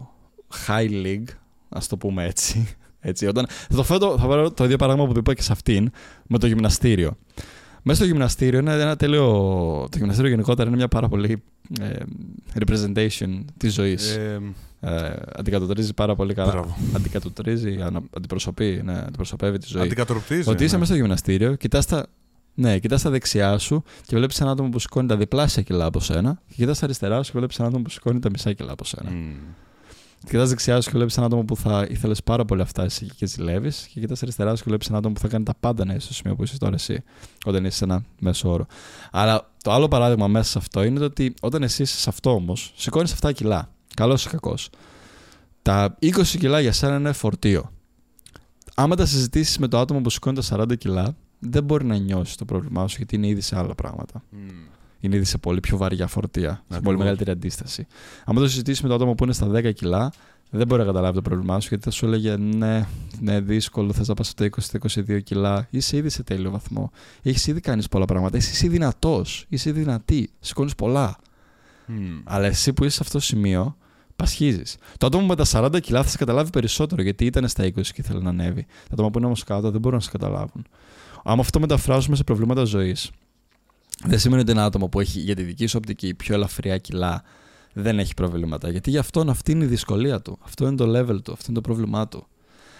high 0.67 0.89
league, 0.89 1.27
ας 1.69 1.87
το 1.87 1.97
πούμε 1.97 2.25
έτσι. 2.25 2.75
έτσι 2.99 3.25
όταν, 3.25 3.47
θα, 3.83 3.97
το, 3.97 4.17
θα 4.17 4.27
πάρω 4.27 4.51
το 4.51 4.63
ίδιο 4.63 4.77
παράδειγμα 4.77 5.11
που 5.11 5.17
είπα 5.19 5.33
και 5.33 5.41
σε 5.41 5.51
αυτήν 5.51 5.91
με 6.27 6.37
το 6.37 6.47
γυμναστήριο. 6.47 7.17
Μέσα 7.83 7.99
στο 7.99 8.11
γυμναστήριο 8.11 8.59
είναι 8.59 8.73
ένα 8.73 8.95
τέλειο. 8.95 9.23
Το 9.91 9.97
γυμναστήριο 9.97 10.29
γενικότερα 10.29 10.67
είναι 10.67 10.77
μια 10.77 10.87
πάρα 10.87 11.07
πολύ 11.07 11.43
ε, 11.81 11.95
representation 12.59 13.45
της 13.57 13.73
ζωής. 13.73 14.15
Ε, 14.15 14.41
ε, 14.79 15.13
αντικατοπτρίζει 15.35 15.93
πάρα 15.93 16.15
πολύ 16.15 16.33
καλά. 16.33 16.51
Μπράβο. 16.51 16.77
Αντικατοπτρίζει, 16.95 17.77
αντιπροσωπεί, 18.17 18.81
ναι, 18.83 18.97
αντιπροσωπεύει 18.97 19.57
τη 19.57 19.67
ζωή. 19.67 19.81
Αντικατοπτρίζει. 19.81 20.49
Ότι 20.49 20.63
είσαι 20.63 20.73
ναι. 20.73 20.79
μέσα 20.79 20.91
στο 20.91 21.01
γυμναστήριο, 21.01 21.55
κοιτάς 21.55 21.85
τα, 21.85 22.07
ναι, 22.53 22.79
κοιτάς 22.79 22.99
στα 22.99 23.09
δεξιά 23.09 23.57
σου 23.57 23.83
και 24.05 24.15
βλέπεις 24.15 24.41
ένα 24.41 24.51
άτομο 24.51 24.69
που 24.69 24.79
σηκώνει 24.79 25.07
τα 25.07 25.17
διπλάσια 25.17 25.63
κιλά 25.63 25.85
από 25.85 25.99
σένα. 25.99 26.41
Και 26.47 26.53
κοιτάς 26.55 26.75
στα 26.77 26.85
αριστερά 26.85 27.23
σου 27.23 27.31
και 27.31 27.37
βλέπεις 27.37 27.59
ένα 27.59 27.67
άτομο 27.67 27.83
που 27.83 27.89
σηκώνει 27.89 28.19
τα 28.19 28.29
μισά 28.29 28.53
κιλά 28.53 28.71
από 28.71 28.85
σένα. 28.85 29.09
Mm. 29.09 29.53
Κοιτάς 30.25 30.49
δεξιά 30.49 30.81
σου 30.81 30.89
και 30.89 30.97
βλέπεις 30.97 31.17
ένα 31.17 31.25
άτομο 31.25 31.43
που 31.43 31.55
θα 31.55 31.87
ήθελες 31.89 32.23
πάρα 32.23 32.45
πολύ 32.45 32.61
αυτά 32.61 32.83
εσύ 32.83 33.07
και 33.15 33.25
ζηλεύεις. 33.25 33.87
Και 33.93 33.99
κοιτάς 33.99 34.23
αριστερά 34.23 34.55
σου 34.55 34.63
και 34.63 34.69
βλέπεις 34.69 34.87
ένα 34.87 34.97
άτομο 34.97 35.13
που 35.13 35.19
θα 35.19 35.27
κάνει 35.27 35.43
τα 35.43 35.53
πάντα 35.59 35.85
να 35.85 35.93
είσαι 35.93 36.05
στο 36.05 36.13
σημείο 36.13 36.35
που 36.35 36.43
είσαι 36.43 36.57
τώρα 36.57 36.73
εσύ, 36.73 37.03
όταν 37.45 37.65
είσαι 37.65 37.77
σε 37.77 37.83
ένα 37.83 38.03
μέσο 38.19 38.51
όρο. 38.51 38.65
Αλλά 39.11 39.51
το 39.63 39.71
άλλο 39.71 39.87
παράδειγμα 39.87 40.27
μέσα 40.27 40.49
σε 40.49 40.57
αυτό 40.57 40.83
είναι 40.83 40.99
το 40.99 41.05
ότι 41.05 41.33
όταν 41.41 41.63
εσύ 41.63 41.81
είσαι 41.81 41.97
σε 41.97 42.09
αυτό 42.09 42.33
όμως, 42.33 42.73
σηκώνεις 42.75 43.13
αυτά 43.13 43.31
κιλά. 43.31 43.69
Καλός 43.95 44.25
ή 44.25 44.29
κακός. 44.29 44.69
Τα 45.61 45.97
20 46.01 46.23
κιλά 46.25 46.59
για 46.59 46.71
σένα 46.71 46.95
είναι 46.95 47.11
φορτίο. 47.11 47.71
Άμα 48.75 48.95
τα 48.95 49.05
συζητήσεις 49.05 49.57
με 49.57 49.67
το 49.67 49.79
άτομο 49.79 50.01
που 50.01 50.09
σηκώνει 50.09 50.39
τα 50.41 50.57
40 50.57 50.77
κιλά, 50.77 51.15
δεν 51.39 51.63
μπορεί 51.63 51.85
να 51.85 51.97
νιώσεις 51.97 52.35
το 52.35 52.45
πρόβλημά 52.45 52.87
σου 52.87 52.95
γιατί 52.97 53.15
είναι 53.15 53.27
ήδη 53.27 53.41
σε 53.41 53.57
άλλα 53.57 53.75
πράγματα. 53.75 54.23
Mm. 54.33 54.70
Είναι 55.01 55.15
ήδη 55.15 55.25
σε 55.25 55.37
πολύ 55.37 55.59
πιο 55.59 55.77
βαριά 55.77 56.07
φορτία, 56.07 56.63
σε 56.69 56.79
πολύ 56.79 56.97
μεγαλύτερη 56.97 57.31
αντίσταση. 57.31 57.87
Αν 58.25 58.35
το 58.35 58.47
συζητήσει 58.47 58.83
με 58.83 58.89
το 58.89 58.95
άτομο 58.95 59.13
που 59.13 59.23
είναι 59.23 59.33
στα 59.33 59.47
10 59.51 59.73
κιλά, 59.73 60.11
δεν 60.53 60.67
μπορεί 60.67 60.81
να 60.81 60.87
καταλάβει 60.87 61.15
το 61.15 61.21
πρόβλημά 61.21 61.59
σου 61.59 61.67
γιατί 61.69 61.83
θα 61.83 61.91
σου 61.91 62.05
έλεγε 62.05 62.35
ναι, 62.37 62.87
ναι, 63.19 63.39
δύσκολο, 63.39 63.93
θες 63.93 64.07
να 64.07 64.13
πας 64.13 64.33
από 64.37 64.49
τα 64.49 64.89
20-22 65.17 65.23
κιλά. 65.23 65.67
Είσαι 65.69 65.97
ήδη 65.97 66.09
σε 66.09 66.23
τέλειο 66.23 66.51
βαθμό. 66.51 66.91
Έχεις 67.21 67.47
ήδη 67.47 67.59
κάνεις 67.59 67.87
πολλά 67.87 68.05
πράγματα. 68.05 68.37
Είσαι 68.37 68.65
ήδη 68.65 68.75
δυνατός. 68.75 69.45
Είσαι 69.49 69.69
ήδη 69.69 69.79
δυνατή. 69.79 70.29
Σηκώνεις 70.39 70.75
πολλά. 70.75 71.17
Mm. 71.87 72.21
Αλλά 72.23 72.45
εσύ 72.45 72.73
που 72.73 72.83
είσαι 72.83 72.95
σε 72.95 72.99
αυτό 73.01 73.17
το 73.17 73.23
σημείο, 73.23 73.77
πασχίζεις. 74.15 74.77
Το 74.97 75.05
άτομο 75.05 75.25
με 75.25 75.35
τα 75.35 75.45
40 75.51 75.81
κιλά 75.81 76.03
θα 76.03 76.09
σε 76.09 76.17
καταλάβει 76.17 76.49
περισσότερο 76.49 77.01
γιατί 77.01 77.25
ήταν 77.25 77.47
στα 77.47 77.63
20 77.63 77.71
και 77.71 78.01
ήθελε 78.01 78.19
να 78.19 78.29
ανέβει. 78.29 78.65
Τα 78.65 78.93
άτομα 78.93 79.09
που 79.09 79.17
είναι 79.17 79.27
όμως 79.27 79.43
κάτω 79.43 79.71
δεν 79.71 79.79
μπορούν 79.79 79.97
να 79.97 80.03
σε 80.03 80.11
καταλάβουν. 80.11 80.65
Άμα 81.23 81.41
αυτό 81.41 81.59
μεταφράζουμε 81.59 82.15
σε 82.15 82.23
προβλήματα 82.23 82.63
ζωής, 82.63 83.11
δεν 84.05 84.19
σημαίνει 84.19 84.41
ότι 84.41 84.51
ένα 84.51 84.65
άτομο 84.65 84.87
που 84.87 84.99
έχει 84.99 85.19
για 85.19 85.35
τη 85.35 85.43
δική 85.43 85.65
σου 85.65 85.77
οπτική 85.77 86.13
πιο 86.13 86.35
ελαφριά 86.35 86.77
κιλά 86.77 87.23
δεν 87.73 87.99
έχει 87.99 88.13
προβλήματα. 88.13 88.69
Γιατί 88.69 88.89
για 88.89 88.99
αυτόν 88.99 89.29
αυτή 89.29 89.51
είναι 89.51 89.63
η 89.63 89.67
δυσκολία 89.67 90.21
του. 90.21 90.39
Αυτό 90.43 90.67
είναι 90.67 90.75
το 90.75 90.99
level 90.99 91.23
του, 91.23 91.31
αυτό 91.31 91.45
είναι 91.47 91.55
το 91.55 91.61
πρόβλημά 91.61 92.07
του. 92.07 92.27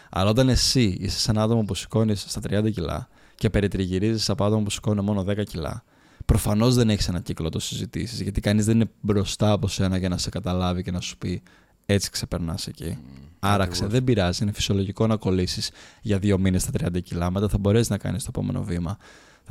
Αλλά 0.10 0.30
όταν 0.30 0.50
εσύ 0.50 0.98
είσαι 1.00 1.20
σαν 1.20 1.38
άτομο 1.38 1.64
που 1.64 1.76
σηκώνεις 1.76 2.26
στα 2.28 2.42
30 2.50 2.72
κιλά 2.72 3.08
και 3.36 3.50
περιτριγυρίζεις 3.50 4.30
από 4.30 4.46
άτομο 4.46 4.64
που 4.64 4.70
σηκώνει 4.70 5.02
μόνο 5.02 5.26
10 5.28 5.44
κιλά, 5.44 5.84
προφανώς 6.26 6.76
δεν 6.76 6.90
έχεις 6.90 7.08
ένα 7.08 7.20
κύκλο 7.20 7.50
το 7.50 7.60
συζητήσεις. 7.60 8.22
Γιατί 8.22 8.42
κανείς 8.42 8.66
δεν 8.66 8.76
είναι 8.76 8.90
μπροστά 9.02 9.52
από 9.52 9.68
σένα 9.68 9.98
για 9.98 10.10
να 10.10 10.18
σε 10.18 10.30
καταλάβει 10.30 10.84
και 10.84 10.92
να 10.92 11.00
σου 11.00 11.18
πει 11.18 11.42
έτσι 11.86 12.10
ξεπερνάς 12.10 12.68
εκεί. 12.68 12.98
Mm, 12.98 13.28
Άραξε, 13.40 13.86
δεν 13.86 14.04
πειράζει. 14.04 14.44
Είναι 14.44 14.52
φυσιολογικό 14.52 15.08
να 15.08 15.16
κολλήσεις 15.16 15.72
για 16.02 16.18
δύο 16.20 16.38
μήνες 16.38 16.62
στα 16.62 16.72
30 16.72 17.02
κιλά. 17.04 17.32
Μετά 17.32 17.48
θα 17.48 17.58
μπορέσεις 17.58 17.90
να 17.90 17.98
κάνεις 17.98 18.24
το 18.24 18.32
επόμενο 18.36 18.64
βήμα 18.64 18.98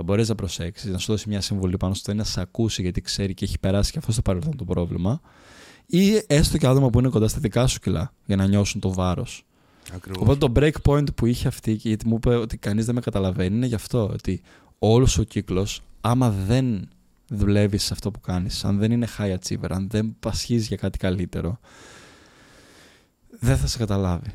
θα 0.01 0.07
μπορέσει 0.07 0.29
να 0.29 0.35
προσέξεις, 0.35 0.91
να 0.91 0.99
σου 0.99 1.13
δώσει 1.13 1.29
μια 1.29 1.41
συμβουλή 1.41 1.77
πάνω 1.77 1.95
στο 1.95 2.15
να 2.15 2.25
σε 2.25 2.41
ακούσει 2.41 2.83
γιατί 2.83 3.01
ξέρει 3.01 3.35
και 3.35 3.45
έχει 3.45 3.59
περάσει 3.59 3.93
και 3.93 3.99
αυτό 3.99 4.13
στο 4.13 4.23
παρελθόν 4.23 4.57
το 4.57 4.65
πρόβλημα. 4.65 5.21
Ή 5.87 6.23
έστω 6.27 6.59
και 6.59 6.67
άτομα 6.67 6.91
που 6.91 6.99
είναι 6.99 7.09
κοντά 7.09 7.29
στα 7.29 7.39
δικά 7.41 7.67
σου 7.67 7.81
κιλά 7.81 8.13
για 8.27 8.37
να 8.37 8.47
νιώσουν 8.47 8.81
το 8.81 8.93
βάρος. 8.93 9.47
Οπότε 10.19 10.47
το 10.47 10.53
break 10.57 10.73
point 10.83 11.15
που 11.15 11.27
είχε 11.27 11.49
αυτή, 11.49 11.73
γιατί 11.73 12.09
μου 12.09 12.15
είπε 12.15 12.35
ότι 12.35 12.57
κανείς 12.57 12.85
δεν 12.85 12.95
με 12.95 13.01
καταλαβαίνει, 13.01 13.57
είναι 13.57 13.67
γι' 13.67 13.75
αυτό. 13.75 14.11
Ότι 14.13 14.43
όλος 14.79 15.19
ο 15.19 15.23
κύκλος, 15.23 15.83
άμα 16.01 16.31
δεν 16.31 16.89
δουλεύεις 17.29 17.85
σε 17.85 17.93
αυτό 17.93 18.11
που 18.11 18.21
κάνεις, 18.21 18.65
αν 18.65 18.79
δεν 18.79 18.93
είναι 18.93 19.07
high 19.19 19.37
achiever, 19.37 19.69
αν 19.69 19.89
δεν 19.91 20.17
πασχίζεις 20.21 20.69
για 20.69 20.77
κάτι 20.77 20.99
καλύτερο, 20.99 21.59
δεν 23.41 23.57
θα 23.57 23.67
σε 23.67 23.79
καταλάβει. 23.79 24.31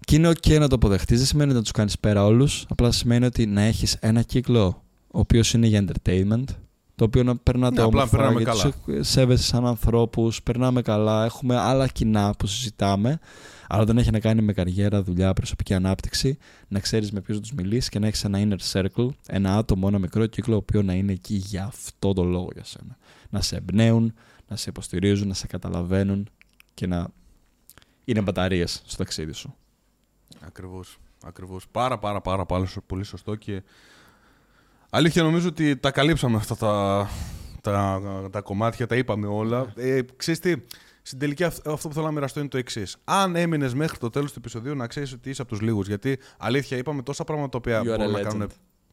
Και 0.00 0.14
είναι 0.14 0.28
OK 0.28 0.58
να 0.58 0.68
το 0.68 0.74
αποδεχτείς, 0.74 1.18
δεν 1.18 1.26
σημαίνει 1.26 1.52
να 1.52 1.62
τους 1.62 1.70
κάνεις 1.70 1.98
πέρα 1.98 2.24
όλους. 2.24 2.66
Απλά 2.68 2.90
σημαίνει 2.90 3.24
ότι 3.24 3.46
να 3.46 3.60
έχεις 3.60 3.96
ένα 4.00 4.22
κύκλο 4.22 4.82
ο 5.10 5.18
οποίος 5.18 5.52
είναι 5.52 5.66
για 5.66 5.84
entertainment, 5.86 6.44
το 6.94 7.04
οποίο 7.04 7.22
να 7.22 7.36
περνάτε 7.36 7.80
ναι, 7.80 7.86
όμορφα, 7.86 8.26
απλά 8.26 8.40
γιατί 8.40 8.72
καλά. 8.84 9.02
σέβεσαι 9.04 9.42
σαν 9.42 9.66
ανθρώπους, 9.66 10.42
περνάμε 10.42 10.82
καλά, 10.82 11.24
έχουμε 11.24 11.56
άλλα 11.56 11.88
κοινά 11.88 12.34
που 12.38 12.46
συζητάμε, 12.46 13.18
αλλά 13.68 13.84
δεν 13.84 13.98
έχει 13.98 14.10
να 14.10 14.20
κάνει 14.20 14.42
με 14.42 14.52
καριέρα, 14.52 15.02
δουλειά, 15.02 15.32
προσωπική 15.32 15.74
ανάπτυξη, 15.74 16.38
να 16.68 16.80
ξέρεις 16.80 17.12
με 17.12 17.20
ποιους 17.20 17.40
τους 17.40 17.52
μιλήσεις 17.52 17.88
και 17.88 17.98
να 17.98 18.06
έχεις 18.06 18.24
ένα 18.24 18.38
inner 18.42 18.72
circle, 18.72 19.08
ένα 19.26 19.56
άτομο, 19.56 19.86
ένα 19.88 19.98
μικρό 19.98 20.26
κύκλο, 20.26 20.54
ο 20.54 20.58
οποίος 20.58 20.84
να 20.84 20.94
είναι 20.94 21.12
εκεί 21.12 21.34
για 21.34 21.64
αυτό 21.64 22.12
το 22.12 22.24
λόγο 22.24 22.48
για 22.52 22.64
σένα. 22.64 22.96
Να 23.30 23.40
σε 23.40 23.56
εμπνέουν, 23.56 24.14
να 24.48 24.56
σε 24.56 24.70
υποστηρίζουν, 24.70 25.28
να 25.28 25.34
σε 25.34 25.46
καταλαβαίνουν 25.46 26.28
και 26.74 26.86
να 26.86 27.08
είναι 28.04 28.20
μπαταρίες 28.20 28.82
στο 28.86 28.96
ταξίδι 28.96 29.32
σου. 29.32 29.54
Ακριβώς. 30.40 30.98
Ακριβώς. 31.24 31.68
Πάρα 31.70 31.98
πάρα 31.98 32.20
πάρα 32.20 32.46
πολύ 32.86 33.04
σωστό 33.04 33.34
και 33.34 33.62
Αλήθεια 34.90 35.22
νομίζω 35.22 35.48
ότι 35.48 35.76
τα 35.76 35.90
καλύψαμε 35.90 36.36
αυτά 36.36 36.56
τα, 36.56 37.08
τα, 37.60 38.00
τα 38.30 38.40
κομμάτια, 38.40 38.86
τα 38.86 38.96
είπαμε 38.96 39.26
όλα. 39.26 39.72
Ε, 39.76 40.00
ξέρεις 40.16 40.40
τι, 40.40 40.54
στην 41.02 41.18
τελική 41.18 41.44
αυτό 41.44 41.78
που 41.82 41.92
θέλω 41.92 42.06
να 42.06 42.12
μοιραστώ 42.12 42.40
είναι 42.40 42.48
το 42.48 42.58
εξής. 42.58 42.96
Αν 43.04 43.36
έμεινες 43.36 43.74
μέχρι 43.74 43.98
το 43.98 44.10
τέλος 44.10 44.32
του 44.32 44.38
επεισοδίου, 44.38 44.74
να 44.74 44.86
ξέρεις 44.86 45.12
ότι 45.12 45.30
είσαι 45.30 45.42
από 45.42 45.50
τους 45.50 45.60
λίγους. 45.60 45.86
Γιατί 45.86 46.18
αλήθεια 46.38 46.76
είπαμε 46.76 47.02
τόσα 47.02 47.24
πράγματα 47.24 47.48
τα 47.48 47.58
οποία 47.58 47.96
μπορούν 47.96 48.12
να 48.12 48.22
κάνουν. 48.22 48.50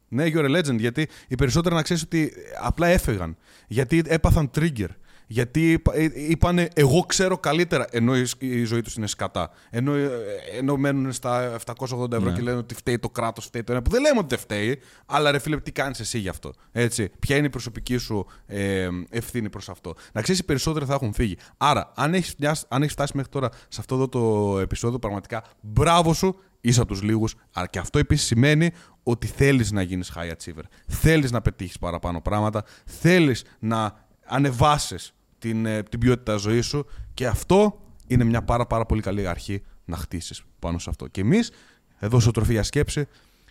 Ναι, 0.08 0.26
you're 0.28 0.46
a 0.46 0.58
legend. 0.58 0.78
Γιατί 0.78 1.08
οι 1.28 1.36
περισσότεροι 1.36 1.76
να 1.76 1.82
ξέρεις 1.82 2.04
ότι 2.04 2.32
απλά 2.62 2.88
έφεγαν. 2.88 3.38
Γιατί 3.68 4.04
έπαθαν 4.06 4.52
trigger. 4.56 4.88
Γιατί 5.28 5.82
ε, 5.92 6.08
είπανε 6.14 6.68
εγώ 6.74 7.02
ξέρω 7.02 7.38
καλύτερα, 7.38 7.88
ενώ 7.92 8.14
η 8.40 8.64
ζωή 8.64 8.82
τους 8.82 8.96
είναι 8.96 9.08
σκατά. 9.08 9.50
Ενώ, 9.70 9.94
ε, 9.94 10.10
ενώ 10.58 10.78
μένουν 10.78 11.12
στα 11.12 11.58
780 11.66 12.12
ευρώ 12.12 12.30
ναι. 12.30 12.36
και 12.36 12.42
λένε 12.42 12.58
ότι 12.58 12.76
φταίει 12.76 13.00
το 13.00 13.10
κράτος, 13.10 13.46
φταίει 13.46 13.64
το 13.64 13.72
ένα. 13.72 13.82
Που 13.82 13.90
δεν 13.90 14.02
λέμε 14.02 14.20
ότι 14.20 14.28
δεν 14.28 14.38
φταίει, 14.38 14.80
αλλά 15.06 15.32
ρε 15.32 15.40
φίλε, 15.40 15.60
τι 15.60 15.72
κάνεις 15.72 16.00
εσύ 16.00 16.20
γι' 16.20 16.30
αυτό. 16.30 16.54
Έτσι. 16.72 17.10
Ποια 17.20 17.36
είναι 17.36 17.46
η 17.46 17.50
προσωπική 17.50 17.98
σου 17.98 18.26
ε, 18.46 18.90
ευθύνη 19.10 19.50
προς 19.50 19.70
αυτό. 19.70 19.94
Να 20.14 20.22
ξέρεις, 20.22 20.42
οι 20.42 20.46
περισσότεροι 20.46 20.86
θα 20.86 20.94
έχουν 20.94 21.14
φύγει. 21.14 21.38
Άρα, 21.58 21.92
αν 21.96 22.14
έχεις 22.14 22.36
έχεις 22.70 22.92
φτάσει 22.92 23.12
μέχρι 23.16 23.32
τώρα 23.32 23.50
σε 23.68 23.80
αυτό 23.80 23.96
εδώ 23.96 24.08
το 24.10 24.60
επεισόδιο, 24.60 25.00
πραγματικά 25.00 25.44
μπράβο 25.62 26.14
σου, 26.14 26.36
είσαι 26.62 26.82
από 26.82 26.90
τους 26.90 27.02
λίγους. 27.02 27.36
Αλλά 27.54 27.68
και 27.68 27.80
αυτό 27.80 28.00
επίσης 28.00 28.26
σημαίνει 28.26 28.72
ότι 29.04 29.28
θέλεις 29.28 29.72
να 29.72 29.82
γίνεις 29.82 30.14
high 30.16 30.32
achiever. 30.32 30.64
Θέλεις 30.88 31.32
να 31.32 31.42
πετύχεις 31.42 31.78
παραπάνω 31.78 32.22
πράγματα. 32.22 32.64
Θέλεις 32.86 33.44
να 33.60 34.06
ανεβάσεις 34.26 35.15
την, 35.46 35.66
ε, 35.66 35.84
την 35.84 36.00
ποιότητα 36.00 36.36
ζωής 36.36 36.66
σου 36.66 36.86
και 37.14 37.28
αυτό 37.28 37.80
είναι 38.08 38.24
μια 38.24 38.42
πάρα, 38.42 38.66
πάρα 38.66 38.86
πολύ 38.86 39.02
καλή 39.02 39.28
αρχή 39.28 39.64
να 39.86 39.98
χτίσεις 39.98 40.44
πάνω 40.60 40.78
σε 40.80 40.90
αυτό. 40.90 41.08
Και 41.08 41.22
εμείς, 41.22 41.52
εδώ 42.00 42.20
στο 42.20 42.32
Τροφή 42.32 42.52
για 42.52 42.64
Σκέψη, 42.64 43.08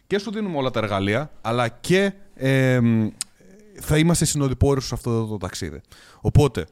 και 0.06 0.18
σου 0.18 0.30
δίνουμε 0.30 0.56
όλα 0.56 0.70
τα 0.70 0.80
εργαλεία, 0.80 1.30
αλλά 1.40 1.68
και 1.68 2.12
ε, 2.34 2.80
θα 3.80 3.98
είμαστε 3.98 4.24
συνοδοιπόροι 4.24 4.80
σε 4.80 4.94
αυτό 4.94 5.26
το 5.26 5.36
ταξίδι. 5.36 5.80
Οπότε, 6.20 6.66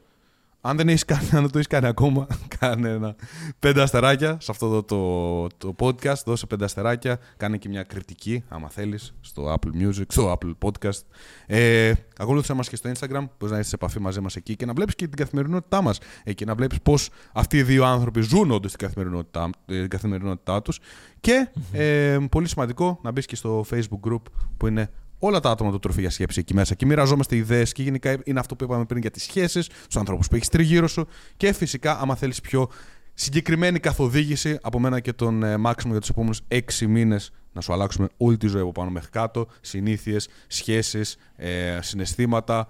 αν 0.65 0.77
δεν, 0.77 0.89
έχεις 0.89 1.05
κάνει, 1.05 1.29
αν 1.31 1.41
δεν 1.41 1.51
το 1.51 1.57
έχεις 1.57 1.67
κάνει 1.67 1.87
ακόμα, 1.87 2.27
κάνε 2.59 2.89
ένα 2.89 3.15
πέντε 3.59 3.81
αστεράκια 3.81 4.37
σε 4.39 4.51
αυτό 4.51 4.69
το, 4.69 4.83
το, 4.83 5.47
το 5.57 5.75
podcast. 5.79 6.23
Δώσε 6.25 6.45
πέντε 6.45 6.63
αστεράκια. 6.63 7.19
Κάνε 7.37 7.57
και 7.57 7.69
μια 7.69 7.83
κριτική, 7.83 8.43
άμα 8.47 8.69
θέλεις, 8.69 9.13
στο 9.21 9.53
Apple 9.53 9.81
Music, 9.81 10.05
στο 10.07 10.37
Apple 10.37 10.53
Podcast. 10.67 10.99
Ε, 11.45 11.93
ακολούθησε 12.17 12.53
μας 12.53 12.69
και 12.69 12.75
στο 12.75 12.89
Instagram. 12.89 13.25
Μπορείς 13.39 13.51
να 13.51 13.59
είσαι 13.59 13.69
σε 13.69 13.75
επαφή 13.75 13.99
μαζί 13.99 14.19
μας 14.19 14.35
εκεί 14.35 14.55
και 14.55 14.65
να 14.65 14.73
βλέπεις 14.73 14.95
και 14.95 15.07
την 15.07 15.17
καθημερινότητά 15.17 15.81
μας. 15.81 15.99
Εκεί 16.23 16.45
να 16.45 16.55
βλέπεις 16.55 16.81
πώς 16.81 17.09
αυτοί 17.33 17.57
οι 17.57 17.63
δύο 17.63 17.85
άνθρωποι 17.85 18.21
ζουν 18.21 18.51
όντως 18.51 18.71
την 18.71 18.87
καθημερινότητά, 18.87 19.49
την 19.65 19.87
καθημερινότητά 19.87 20.61
τους. 20.61 20.79
Και 21.19 21.47
ε, 21.71 22.17
πολύ 22.31 22.47
σημαντικό 22.47 22.99
να 23.03 23.11
μπεις 23.11 23.25
και 23.25 23.35
στο 23.35 23.65
Facebook 23.69 24.09
group 24.11 24.21
που 24.57 24.67
είναι 24.67 24.89
όλα 25.25 25.39
τα 25.39 25.49
άτομα 25.49 25.71
του 25.71 25.79
τροφή 25.79 25.99
για 25.99 26.09
σκέψη 26.09 26.39
εκεί 26.39 26.53
μέσα. 26.53 26.75
Και 26.75 26.85
μοιραζόμαστε 26.85 27.35
ιδέες 27.35 27.71
και 27.71 27.83
γενικά 27.83 28.17
είναι 28.23 28.39
αυτό 28.39 28.55
που 28.55 28.63
είπαμε 28.63 28.85
πριν 28.85 29.01
για 29.01 29.11
τις 29.11 29.23
σχέσεις, 29.23 29.67
τους 29.67 29.97
ανθρώπους 29.97 30.27
που 30.27 30.35
έχεις 30.35 30.49
τριγύρω 30.49 30.87
σου. 30.87 31.07
Και 31.37 31.53
φυσικά, 31.53 31.99
άμα 31.99 32.15
θέλεις 32.15 32.41
πιο 32.41 32.69
συγκεκριμένη 33.13 33.79
καθοδήγηση 33.79 34.57
από 34.61 34.79
μένα 34.79 34.99
και 34.99 35.13
τον 35.13 35.43
ε, 35.43 35.57
Μάξιμο 35.57 35.91
για 35.91 36.01
τους 36.01 36.09
επόμενους 36.09 36.41
έξι 36.47 36.87
μήνες 36.87 37.31
να 37.53 37.61
σου 37.61 37.73
αλλάξουμε 37.73 38.07
όλη 38.17 38.37
τη 38.37 38.47
ζωή 38.47 38.61
από 38.61 38.71
πάνω 38.71 38.89
μέχρι 38.89 39.09
κάτω. 39.09 39.47
Συνήθειες, 39.61 40.27
σχέσεις, 40.47 41.17
ε, 41.35 41.79
συναισθήματα, 41.81 42.67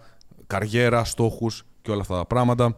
καριέρα, 0.47 1.03
στόχους 1.03 1.63
και 1.81 1.91
όλα 1.91 2.01
αυτά 2.01 2.15
τα 2.15 2.25
πράγματα. 2.25 2.77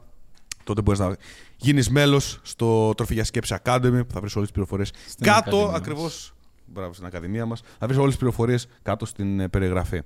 Τότε 0.63 0.81
μπορείς 0.81 0.99
να 0.99 1.15
γίνεις 1.57 1.89
μέλος 1.89 2.39
στο 2.43 2.93
Τροφή 2.93 3.13
για 3.13 3.23
Σκέψη 3.23 3.55
Academy 3.63 4.01
που 4.07 4.13
θα 4.13 4.19
βρεις 4.19 4.35
όλες 4.35 4.51
τις 4.51 4.51
πληροφορίες 4.51 4.91
κάτω 5.21 5.71
ακριβώς 5.75 6.34
μπράβο 6.65 6.93
στην 6.93 7.05
Ακαδημία 7.05 7.45
μας. 7.45 7.61
Θα 7.79 7.85
βρεις 7.85 7.97
όλες 7.97 8.09
τις 8.09 8.19
πληροφορίες 8.19 8.67
κάτω 8.81 9.05
στην 9.05 9.39
ε, 9.39 9.47
περιγραφή. 9.47 10.01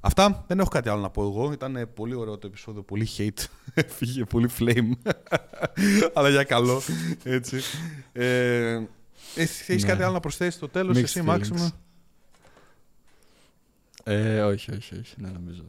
Αυτά. 0.00 0.44
Δεν 0.46 0.58
έχω 0.58 0.68
κάτι 0.68 0.88
άλλο 0.88 1.00
να 1.00 1.10
πω 1.10 1.22
εγώ. 1.22 1.52
Ήταν 1.52 1.76
ε, 1.76 1.86
πολύ 1.86 2.14
ωραίο 2.14 2.38
το 2.38 2.46
επεισόδιο. 2.46 2.82
Πολύ 2.82 3.08
hate. 3.18 3.44
Φύγε 3.96 4.24
πολύ 4.24 4.50
flame. 4.58 5.10
Αλλά 6.14 6.30
για 6.30 6.44
καλό. 6.44 6.82
Έτσι. 7.22 7.60
Ε, 8.12 8.80
Έχεις 9.34 9.68
ναι. 9.68 9.88
κάτι 9.90 10.02
άλλο 10.02 10.12
να 10.12 10.20
προσθέσεις 10.20 10.54
στο 10.54 10.68
τέλος, 10.68 10.96
εσύ, 10.96 11.22
Μάξιμο. 11.22 11.70
Ε, 14.04 14.40
όχι, 14.40 14.72
όχι, 14.72 14.98
όχι. 14.98 15.14
Ναι, 15.16 15.28
νομίζω. 15.28 15.64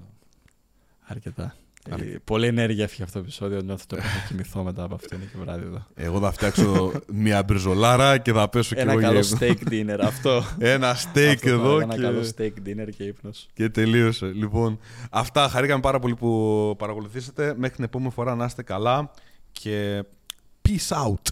Αρκετά. 1.04 1.56
Ε, 1.90 2.16
πολλή 2.24 2.48
ενέργεια 2.48 2.84
έφυγε 2.84 3.04
αυτό 3.04 3.20
το 3.20 3.24
επεισόδιο. 3.26 3.62
Νιώθω 3.62 3.84
το 3.88 3.96
θα 3.96 4.26
κοιμηθώ 4.28 4.64
μετά 4.64 4.84
από 4.84 4.96
αυτό. 4.96 5.16
Είναι 5.16 5.26
και 5.32 5.38
βράδυ 5.40 5.66
εδώ. 5.66 5.86
Εγώ 5.96 6.20
θα 6.20 6.32
φτιάξω 6.32 6.92
μια 7.08 7.44
μπριζολάρα 7.44 8.18
και 8.18 8.34
θα 8.34 8.50
πέσω 8.50 8.76
και 8.76 8.82
εγώ. 8.82 8.92
Ένα 8.92 9.02
καλό 9.02 9.20
steak 9.40 9.70
dinner. 9.70 10.00
Αυτό. 10.02 10.44
ένα 10.76 10.96
steak 10.96 11.46
εδώ. 11.46 11.80
Ένα 11.80 11.98
καλό 11.98 12.22
steak 12.36 12.52
dinner 12.68 12.90
και 12.98 13.04
ύπνος. 13.04 13.48
Και 13.54 13.70
τελείωσε. 13.70 14.26
Λοιπόν, 14.26 14.80
αυτά. 15.12 15.50
Χαρήκαμε 15.50 15.82
πάρα 15.82 16.00
πολύ 16.00 16.16
που 16.16 16.76
παρακολουθήσατε. 16.78 17.54
Μέχρι 17.58 17.76
την 17.76 17.84
επόμενη 17.84 18.12
φορά 18.12 18.36
να 18.36 18.46
είστε 18.46 18.64
καλά 18.64 19.12
και 19.52 20.04
peace 20.68 21.06
out. 21.06 21.32